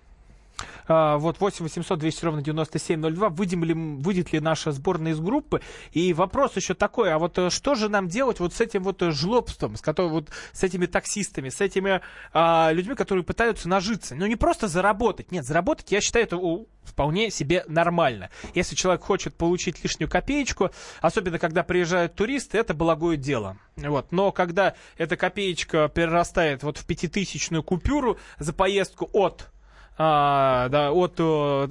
А, 0.94 1.18
вот 1.18 1.40
8 1.40 1.64
800 1.64 2.00
200 2.00 2.26
ровно 2.26 2.42
9702. 2.42 3.30
Выйдем 3.30 3.64
ли, 3.64 3.74
выйдет 3.74 4.34
ли 4.34 4.42
наша 4.42 4.74
сборная 4.74 5.14
из 5.14 5.20
группы? 5.22 5.62
И 5.94 6.14
вопрос 6.14 6.58
еще 6.58 6.74
такой, 6.74 7.14
а 7.14 7.18
вот 7.18 7.38
э, 7.38 7.50
что 7.50 7.76
же 7.76 7.88
нам 7.88 8.10
делать 8.10 8.42
вот 8.42 8.54
с 8.54 8.60
этим 8.60 8.84
вот 8.84 9.02
э, 9.02 9.12
жлобством, 9.12 9.78
с, 9.78 9.82
которым, 9.82 10.12
вот, 10.12 10.30
с 10.52 10.64
этими 10.64 10.88
таксистами, 10.88 11.48
с 11.48 11.62
этими 11.62 12.02
а, 12.34 12.72
людьми, 12.74 12.96
которые 12.96 13.24
пытаются 13.24 13.70
нажиться? 13.70 14.16
Ну, 14.16 14.26
не 14.26 14.36
просто 14.36 14.68
заработать. 14.68 15.32
Нет, 15.32 15.46
заработать, 15.46 15.92
я 15.94 16.02
считаю, 16.02 16.26
это 16.26 16.38
вполне 16.84 17.32
себе 17.32 17.64
нормально. 17.68 18.30
Если 18.54 18.76
человек 18.76 19.04
хочет 19.04 19.34
получить 19.36 19.82
лишнюю 19.82 20.10
копеечку, 20.10 20.72
особенно 21.00 21.40
когда 21.40 21.64
приезжают 21.64 22.16
туристы, 22.16 22.58
это 22.58 22.74
благое 22.74 23.18
дело. 23.18 23.58
Вот. 23.78 24.12
Но 24.12 24.34
когда 24.34 24.76
эта 24.98 25.16
копеечка 25.16 25.88
перерастает 25.88 26.64
вот 26.64 26.78
в 26.78 26.86
пятитысячную 26.86 27.64
купюру 27.64 28.18
за 28.40 28.52
поездку 28.52 29.10
от 29.14 29.52
а, 29.98 30.70
да, 30.70 30.92
от 30.92 31.20
э, 31.20 31.24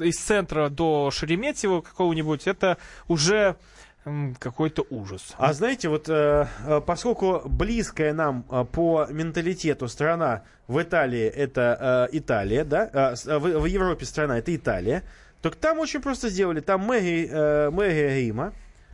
из 0.05 0.19
центра 0.19 0.69
до 0.69 1.11
Шереметьево 1.11 1.81
какого-нибудь, 1.81 2.47
это 2.47 2.79
уже 3.09 3.57
какой-то 4.39 4.87
ужас. 4.89 5.35
А 5.37 5.53
знаете, 5.53 5.89
вот 5.89 6.09
э, 6.09 6.47
э, 6.67 6.81
поскольку 6.81 7.43
близкая 7.45 8.15
нам 8.15 8.45
по 8.73 9.07
менталитету 9.11 9.89
страна 9.89 10.43
в 10.69 10.81
Италии 10.81 11.25
это 11.25 12.09
Италия, 12.13 12.65
да, 12.65 13.15
в, 13.25 13.67
Европе 13.67 14.07
страна 14.07 14.39
это 14.39 14.55
Италия, 14.57 15.03
то 15.43 15.51
там 15.51 15.79
очень 15.79 16.01
просто 16.01 16.31
сделали, 16.31 16.61
там 16.61 16.81
мэрия, 16.81 17.71
мэрия 17.71 18.21
Рима 18.21 18.53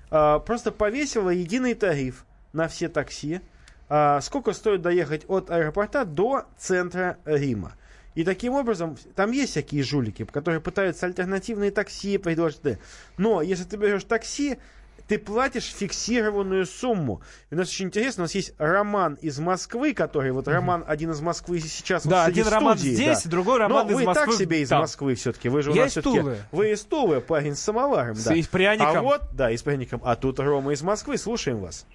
просто 0.09 0.73
повесила 0.73 1.31
единый 1.31 1.75
тариф 1.75 2.25
на 2.53 2.69
все 2.69 2.89
такси, 2.89 3.41
а, 3.89 4.21
сколько 4.21 4.53
стоит 4.53 4.83
доехать 4.83 5.25
от 5.29 5.51
аэропорта 5.51 6.05
до 6.05 6.45
центра 6.59 7.19
Рима. 7.25 7.75
И 8.17 8.25
таким 8.25 8.55
образом, 8.55 8.97
там 9.15 9.31
есть 9.31 9.53
всякие 9.53 9.85
жулики, 9.85 10.25
которые 10.25 10.61
пытаются 10.61 11.07
альтернативные 11.07 11.71
такси 11.71 12.19
предложить. 12.19 12.79
Но 13.19 13.43
если 13.43 13.65
ты 13.65 13.77
берешь 13.77 14.05
такси, 14.05 14.59
ты 15.07 15.19
платишь 15.19 15.73
фиксированную 15.73 16.67
сумму. 16.67 17.21
И 17.51 17.55
у 17.55 17.59
нас 17.59 17.69
очень 17.69 17.87
интересно, 17.87 18.23
у 18.23 18.25
нас 18.25 18.35
есть 18.35 18.55
Роман 18.59 19.15
из 19.21 19.39
Москвы, 19.39 19.93
который, 19.95 20.33
вот 20.33 20.49
Роман 20.49 20.83
один 20.87 21.11
из 21.13 21.21
Москвы 21.21 21.61
сейчас 21.61 22.05
Да, 22.07 22.23
вот 22.23 22.29
один 22.31 22.45
в 22.45 22.49
Роман 22.49 22.79
студии, 22.79 22.95
здесь, 22.95 23.23
да. 23.23 23.31
другой 23.31 23.59
Роман 23.59 23.87
Но 23.87 23.93
из 23.93 23.97
вы 23.97 24.05
Москвы 24.05 24.27
так 24.33 24.35
себе 24.35 24.63
из 24.63 24.69
там. 24.71 24.81
Москвы 24.81 25.15
все-таки. 25.15 25.49
Вы 25.49 25.63
же 25.63 25.71
у 25.71 25.75
Я 25.75 25.83
нас 25.83 25.89
из 25.91 25.93
все-таки... 26.03 26.19
Тулы. 26.21 26.39
Вы 26.51 26.73
из 26.73 26.81
Тулы, 26.85 27.21
парень 27.21 27.55
с 27.55 27.61
самоваром, 27.61 28.15
С- 28.17 28.25
да. 28.25 28.35
и 28.35 28.43
с 28.43 28.49
пряником. 28.49 28.97
А 28.97 29.03
вот, 29.03 29.21
да, 29.35 29.51
и 29.51 29.57
с 29.57 29.63
пряником. 29.63 30.01
А 30.05 30.17
тут 30.17 30.41
Рома 30.41 30.73
из 30.73 30.83
Москвы, 30.83 31.19
слушаем 31.19 31.59
вас. 31.61 31.87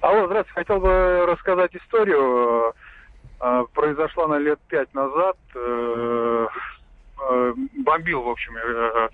Алло, 0.00 0.26
здравствуйте. 0.26 0.60
Хотел 0.60 0.80
бы 0.80 1.24
рассказать 1.26 1.74
историю. 1.74 2.74
Э, 3.40 3.64
Произошла 3.74 4.24
она 4.24 4.38
лет 4.38 4.58
пять 4.68 4.92
назад. 4.94 5.36
Э, 5.54 6.46
э, 7.30 7.54
Бомбил, 7.78 8.22
в 8.22 8.28
общем, 8.28 8.56
э, 8.56 9.08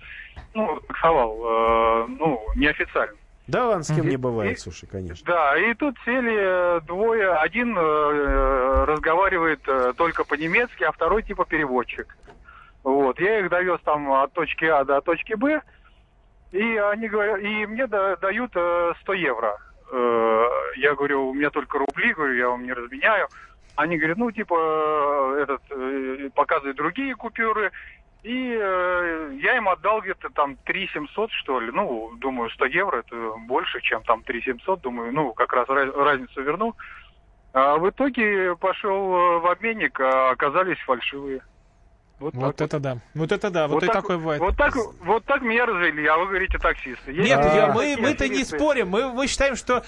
ну, 0.53 0.79
таксовал, 0.87 2.07
ну, 2.07 2.45
неофициально. 2.55 3.15
Да 3.47 3.67
ладно, 3.67 3.83
с 3.83 3.93
кем 3.93 4.07
не 4.07 4.15
бывает, 4.17 4.53
и- 4.53 4.59
слушай, 4.59 4.87
конечно. 4.87 5.25
Да, 5.25 5.57
и 5.57 5.73
тут 5.73 5.97
сели 6.05 6.79
двое. 6.85 7.33
Один 7.33 7.77
э, 7.77 8.85
разговаривает 8.85 9.59
э, 9.67 9.93
только 9.97 10.23
по-немецки, 10.23 10.83
а 10.83 10.91
второй 10.93 11.23
типа 11.23 11.43
переводчик. 11.45 12.15
Вот, 12.83 13.19
я 13.19 13.39
их 13.39 13.49
довез 13.49 13.79
там 13.83 14.11
от 14.13 14.31
точки 14.33 14.65
А 14.65 14.83
до 14.85 15.01
точки 15.01 15.33
Б, 15.33 15.61
и 16.51 16.77
они 16.77 17.07
говорят, 17.09 17.39
и 17.41 17.65
мне 17.65 17.87
да- 17.87 18.15
дают 18.17 18.51
э, 18.55 18.93
100 19.01 19.13
евро. 19.13 19.57
Э, 19.91 20.47
Я 20.77 20.95
говорю, 20.95 21.29
у 21.29 21.33
меня 21.33 21.49
только 21.49 21.79
рубли, 21.79 22.13
говорю, 22.13 22.33
я 22.35 22.49
вам 22.49 22.63
не 22.63 22.71
разменяю. 22.73 23.27
Они 23.75 23.97
говорят, 23.97 24.17
ну, 24.17 24.31
типа, 24.31 24.55
э, 24.55 25.43
этот, 25.43 25.61
э, 25.71 26.29
показывают 26.35 26.77
другие 26.77 27.15
купюры. 27.15 27.71
И 28.21 28.57
э, 28.57 29.37
я 29.41 29.57
им 29.57 29.67
отдал 29.67 30.01
где-то 30.01 30.29
там 30.29 30.55
3 30.63 30.87
700, 30.93 31.31
что 31.31 31.59
ли. 31.59 31.71
Ну, 31.71 32.11
думаю, 32.19 32.49
100 32.51 32.65
евро 32.67 32.99
это 33.05 33.33
больше, 33.47 33.81
чем 33.81 34.01
там 34.03 34.21
3 34.23 34.41
700. 34.43 34.81
Думаю, 34.81 35.11
ну, 35.11 35.33
как 35.33 35.51
раз 35.53 35.67
раз- 35.67 35.93
разницу 35.95 36.41
верну. 36.41 36.75
А 37.51 37.77
в 37.77 37.89
итоге 37.89 38.55
пошел 38.55 39.15
э, 39.15 39.39
в 39.39 39.47
обменник, 39.51 39.99
а 39.99 40.29
оказались 40.31 40.77
фальшивые. 40.85 41.41
Вот, 42.19 42.33
Вот 42.35 42.61
это 42.61 42.79
да. 42.79 42.97
Вот 43.15 43.31
это 43.33 43.49
да. 43.49 43.67
Вот, 43.67 43.83
и 43.83 43.87
так, 43.87 43.95
такое 43.95 44.17
бывает. 44.17 44.39
Вот 44.39 44.55
так, 44.55 44.73
вот 45.01 45.25
так 45.25 45.41
меня 45.41 45.65
развели, 45.65 46.05
а 46.05 46.17
вы 46.17 46.27
говорите 46.27 46.57
таксисты. 46.59 47.11
Есть 47.11 47.27
Нет, 47.29 47.39
я- 47.53 47.73
мы, 47.73 47.97
мы-то 47.99 48.29
не 48.29 48.45
спорим. 48.45 48.87
Мы, 48.89 49.11
мы 49.11 49.27
считаем, 49.27 49.55
что 49.57 49.83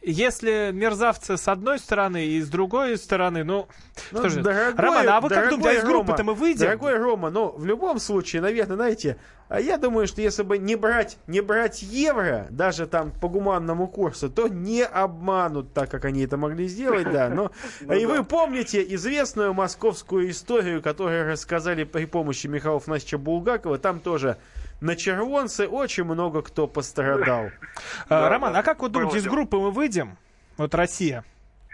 если 0.00 0.70
мерзавцы 0.72 1.36
с 1.36 1.48
одной 1.48 1.78
стороны 1.78 2.24
и 2.24 2.40
с 2.40 2.48
другой 2.48 2.96
стороны, 2.96 3.44
ну, 3.44 3.66
Ну, 4.12 4.18
что 4.20 4.28
же, 4.28 4.42
дорогой- 4.42 4.74
Роман, 4.84 5.08
а 5.08 5.20
вы 5.20 5.28
как 5.28 5.50
думаете, 5.50 5.70
а 5.70 5.82
из 5.82 5.84
группы-то 5.84 6.24
мы 6.24 6.34
выйдем? 6.34 6.66
Дорогой 6.66 6.96
Рома, 6.96 7.30
ну, 7.30 7.52
в 7.56 7.64
любом 7.66 7.98
случае, 7.98 8.40
наверное, 8.42 8.76
знаете, 8.76 9.16
а 9.48 9.60
я 9.60 9.76
думаю, 9.76 10.06
что 10.06 10.20
если 10.22 10.42
бы 10.44 10.58
не 10.58 10.76
брать, 10.76 11.18
не 11.26 11.40
брать 11.40 11.82
евро, 11.82 12.46
даже 12.50 12.86
там 12.86 13.10
по 13.10 13.28
гуманному 13.28 13.88
курсу, 13.88 14.30
то 14.30 14.46
не 14.46 14.84
обманут 14.84 15.72
так, 15.72 15.90
как 15.90 16.04
они 16.04 16.22
это 16.24 16.36
могли 16.36 16.68
сделать, 16.68 17.10
да. 17.10 17.28
Но, 17.28 17.50
Ну 17.80 17.94
и 17.94 18.02
да. 18.06 18.08
вы 18.08 18.24
помните 18.24 18.84
известную 18.94 19.52
московскую 19.54 20.30
историю, 20.30 20.80
которую 20.82 21.26
рассказали 21.32 21.84
при 21.84 22.04
помощи 22.04 22.46
Михаила 22.46 22.76
Афанасьевича 22.76 23.18
Булгакова, 23.18 23.78
там 23.78 24.00
тоже 24.00 24.36
на 24.80 24.96
червонце 24.96 25.66
очень 25.66 26.04
много 26.04 26.42
кто 26.42 26.66
пострадал. 26.66 27.50
А, 28.08 28.28
Роман, 28.28 28.56
а 28.56 28.62
как 28.62 28.80
вы 28.80 28.88
думаете, 28.88 29.18
из 29.18 29.24
группы 29.26 29.56
мы 29.58 29.70
выйдем? 29.70 30.16
Вот 30.56 30.74
Россия. 30.74 31.24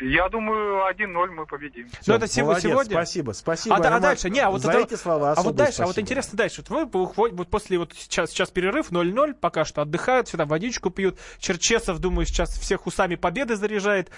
Я 0.00 0.28
думаю, 0.28 0.90
1-0 0.90 1.26
мы 1.30 1.46
победим. 1.46 1.88
Ну, 2.06 2.14
это 2.14 2.26
сего- 2.26 2.46
молодец, 2.48 2.62
сегодня? 2.68 2.92
Спасибо, 2.92 3.30
спасибо. 3.32 3.76
а, 3.76 3.78
а 3.78 3.82
Роман. 3.82 4.02
дальше, 4.02 4.28
не, 4.28 4.40
а 4.40 4.50
вот 4.50 4.60
за 4.62 4.72
это- 4.72 4.80
эти 4.80 4.94
слова 5.00 5.32
а 5.36 5.42
вот 5.42 5.54
дальше, 5.54 5.82
а 5.82 5.86
вот 5.86 5.92
спасибо. 5.92 6.02
интересно 6.04 6.36
дальше. 6.36 6.64
Вот 6.68 6.90
вы 6.90 7.32
вот 7.36 7.48
после 7.48 7.78
вот 7.78 7.92
сейчас, 7.94 8.30
сейчас 8.30 8.50
перерыв 8.50 8.90
0-0, 8.90 9.34
пока 9.34 9.64
что 9.64 9.82
отдыхают, 9.82 10.26
сюда 10.28 10.46
водичку 10.46 10.90
пьют. 10.90 11.18
Черчесов, 11.38 12.00
думаю, 12.00 12.26
сейчас 12.26 12.50
всех 12.58 12.86
усами 12.86 13.14
победы 13.14 13.54
заряжает. 13.54 14.10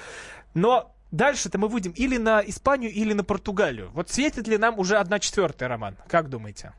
Но 0.54 0.94
дальше-то 1.10 1.58
мы 1.58 1.68
выйдем 1.68 1.92
или 1.92 2.16
на 2.16 2.40
Испанию, 2.40 2.90
или 2.90 3.12
на 3.12 3.22
Португалию. 3.22 3.90
Вот 3.92 4.08
светит 4.08 4.48
ли 4.48 4.56
нам 4.56 4.78
уже 4.78 4.96
1 4.96 5.18
четвертая, 5.20 5.68
Роман? 5.68 5.96
Как 6.08 6.30
думаете? 6.30 6.72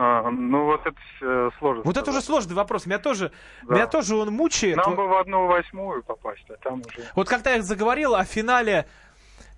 А, 0.00 0.30
ну 0.30 0.64
вот 0.64 0.80
это 0.86 0.96
э, 1.22 1.50
сложно. 1.58 1.82
Вот 1.84 1.96
это 1.96 2.10
уже 2.12 2.20
сложный 2.22 2.54
вопрос. 2.54 2.86
Меня 2.86 3.00
тоже, 3.00 3.32
Да. 3.64 3.74
меня 3.74 3.86
тоже 3.88 4.14
он 4.14 4.32
мучает. 4.32 4.76
Нам 4.76 4.94
бы 4.94 5.08
в 5.08 5.16
одну 5.18 5.46
восьмую 5.48 6.04
попасть, 6.04 6.44
а 6.48 6.54
там 6.62 6.82
уже... 6.86 7.04
Вот 7.16 7.28
когда 7.28 7.54
я 7.54 7.62
заговорил 7.62 8.14
о 8.14 8.24
финале, 8.24 8.86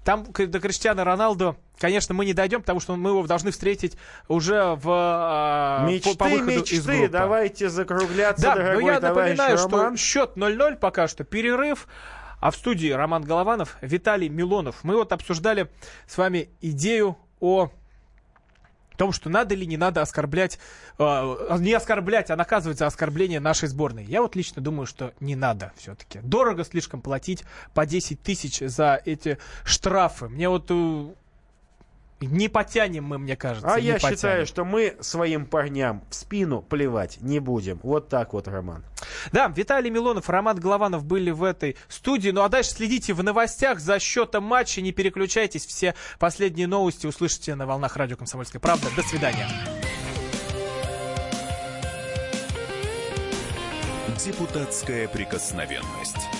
там 0.02 0.24
до 0.32 0.60
Криштиана 0.60 1.04
Роналду, 1.04 1.56
конечно, 1.78 2.14
мы 2.14 2.24
не 2.24 2.32
дойдем, 2.32 2.62
потому 2.62 2.80
что 2.80 2.96
мы 2.96 3.10
его 3.10 3.26
должны 3.26 3.50
встретить 3.50 3.98
уже 4.28 4.76
в, 4.76 4.84
а, 4.88 5.86
Мечты, 5.86 6.16
по, 6.16 6.24
по 6.24 6.30
выходу 6.30 6.52
из 6.52 6.56
мечты, 6.86 6.92
группы. 7.00 7.08
давайте 7.08 7.68
закругляться, 7.68 8.42
Да, 8.42 8.54
но 8.54 8.62
дорогой 8.62 8.84
я 8.94 9.00
напоминаю, 9.00 9.58
Роман. 9.58 9.96
что 9.98 10.02
счет 10.02 10.36
0-0 10.38 10.76
пока 10.76 11.06
что, 11.06 11.24
перерыв. 11.24 11.86
А 12.40 12.50
в 12.50 12.56
студии 12.56 12.88
Роман 12.88 13.24
Голованов, 13.24 13.76
Виталий 13.82 14.30
Милонов. 14.30 14.76
Мы 14.84 14.96
вот 14.96 15.12
обсуждали 15.12 15.70
с 16.06 16.16
вами 16.16 16.48
идею 16.62 17.18
о 17.40 17.68
том, 19.00 19.12
что 19.12 19.30
надо 19.30 19.54
или 19.54 19.64
не 19.64 19.78
надо 19.78 20.02
оскорблять, 20.02 20.58
э, 20.98 21.56
не 21.58 21.72
оскорблять, 21.72 22.30
а 22.30 22.36
наказывать 22.36 22.76
за 22.76 22.86
оскорбление 22.86 23.40
нашей 23.40 23.66
сборной. 23.66 24.04
Я 24.04 24.20
вот 24.20 24.36
лично 24.36 24.60
думаю, 24.60 24.84
что 24.84 25.14
не 25.20 25.36
надо 25.36 25.72
все-таки. 25.78 26.18
Дорого 26.22 26.64
слишком 26.64 27.00
платить 27.00 27.44
по 27.72 27.86
10 27.86 28.22
тысяч 28.22 28.58
за 28.58 29.00
эти 29.06 29.38
штрафы. 29.64 30.28
Мне 30.28 30.50
вот 30.50 30.66
э, 30.68 31.14
не 32.26 32.48
потянем 32.48 33.04
мы, 33.04 33.18
мне 33.18 33.36
кажется. 33.36 33.72
А 33.72 33.78
я 33.78 33.94
потянем. 33.94 34.16
считаю, 34.16 34.46
что 34.46 34.64
мы 34.64 34.96
своим 35.00 35.46
парням 35.46 36.02
в 36.10 36.14
спину 36.14 36.62
плевать 36.62 37.18
не 37.20 37.40
будем. 37.40 37.80
Вот 37.82 38.08
так 38.08 38.32
вот, 38.32 38.48
Роман. 38.48 38.84
Да, 39.32 39.48
Виталий 39.48 39.90
Милонов, 39.90 40.28
Роман 40.28 40.58
Голованов 40.58 41.04
были 41.04 41.30
в 41.30 41.42
этой 41.42 41.76
студии. 41.88 42.30
Ну 42.30 42.42
а 42.42 42.48
дальше 42.48 42.70
следите 42.70 43.14
в 43.14 43.22
новостях 43.22 43.80
за 43.80 43.98
счетом 43.98 44.44
матча. 44.44 44.80
Не 44.80 44.92
переключайтесь. 44.92 45.66
Все 45.66 45.94
последние 46.18 46.66
новости 46.66 47.06
услышите 47.06 47.54
на 47.54 47.66
волнах 47.66 47.96
радио 47.96 48.16
«Комсомольская 48.16 48.60
правда». 48.60 48.88
До 48.96 49.02
свидания. 49.02 49.48
Депутатская 54.22 55.08
прикосновенность. 55.08 56.39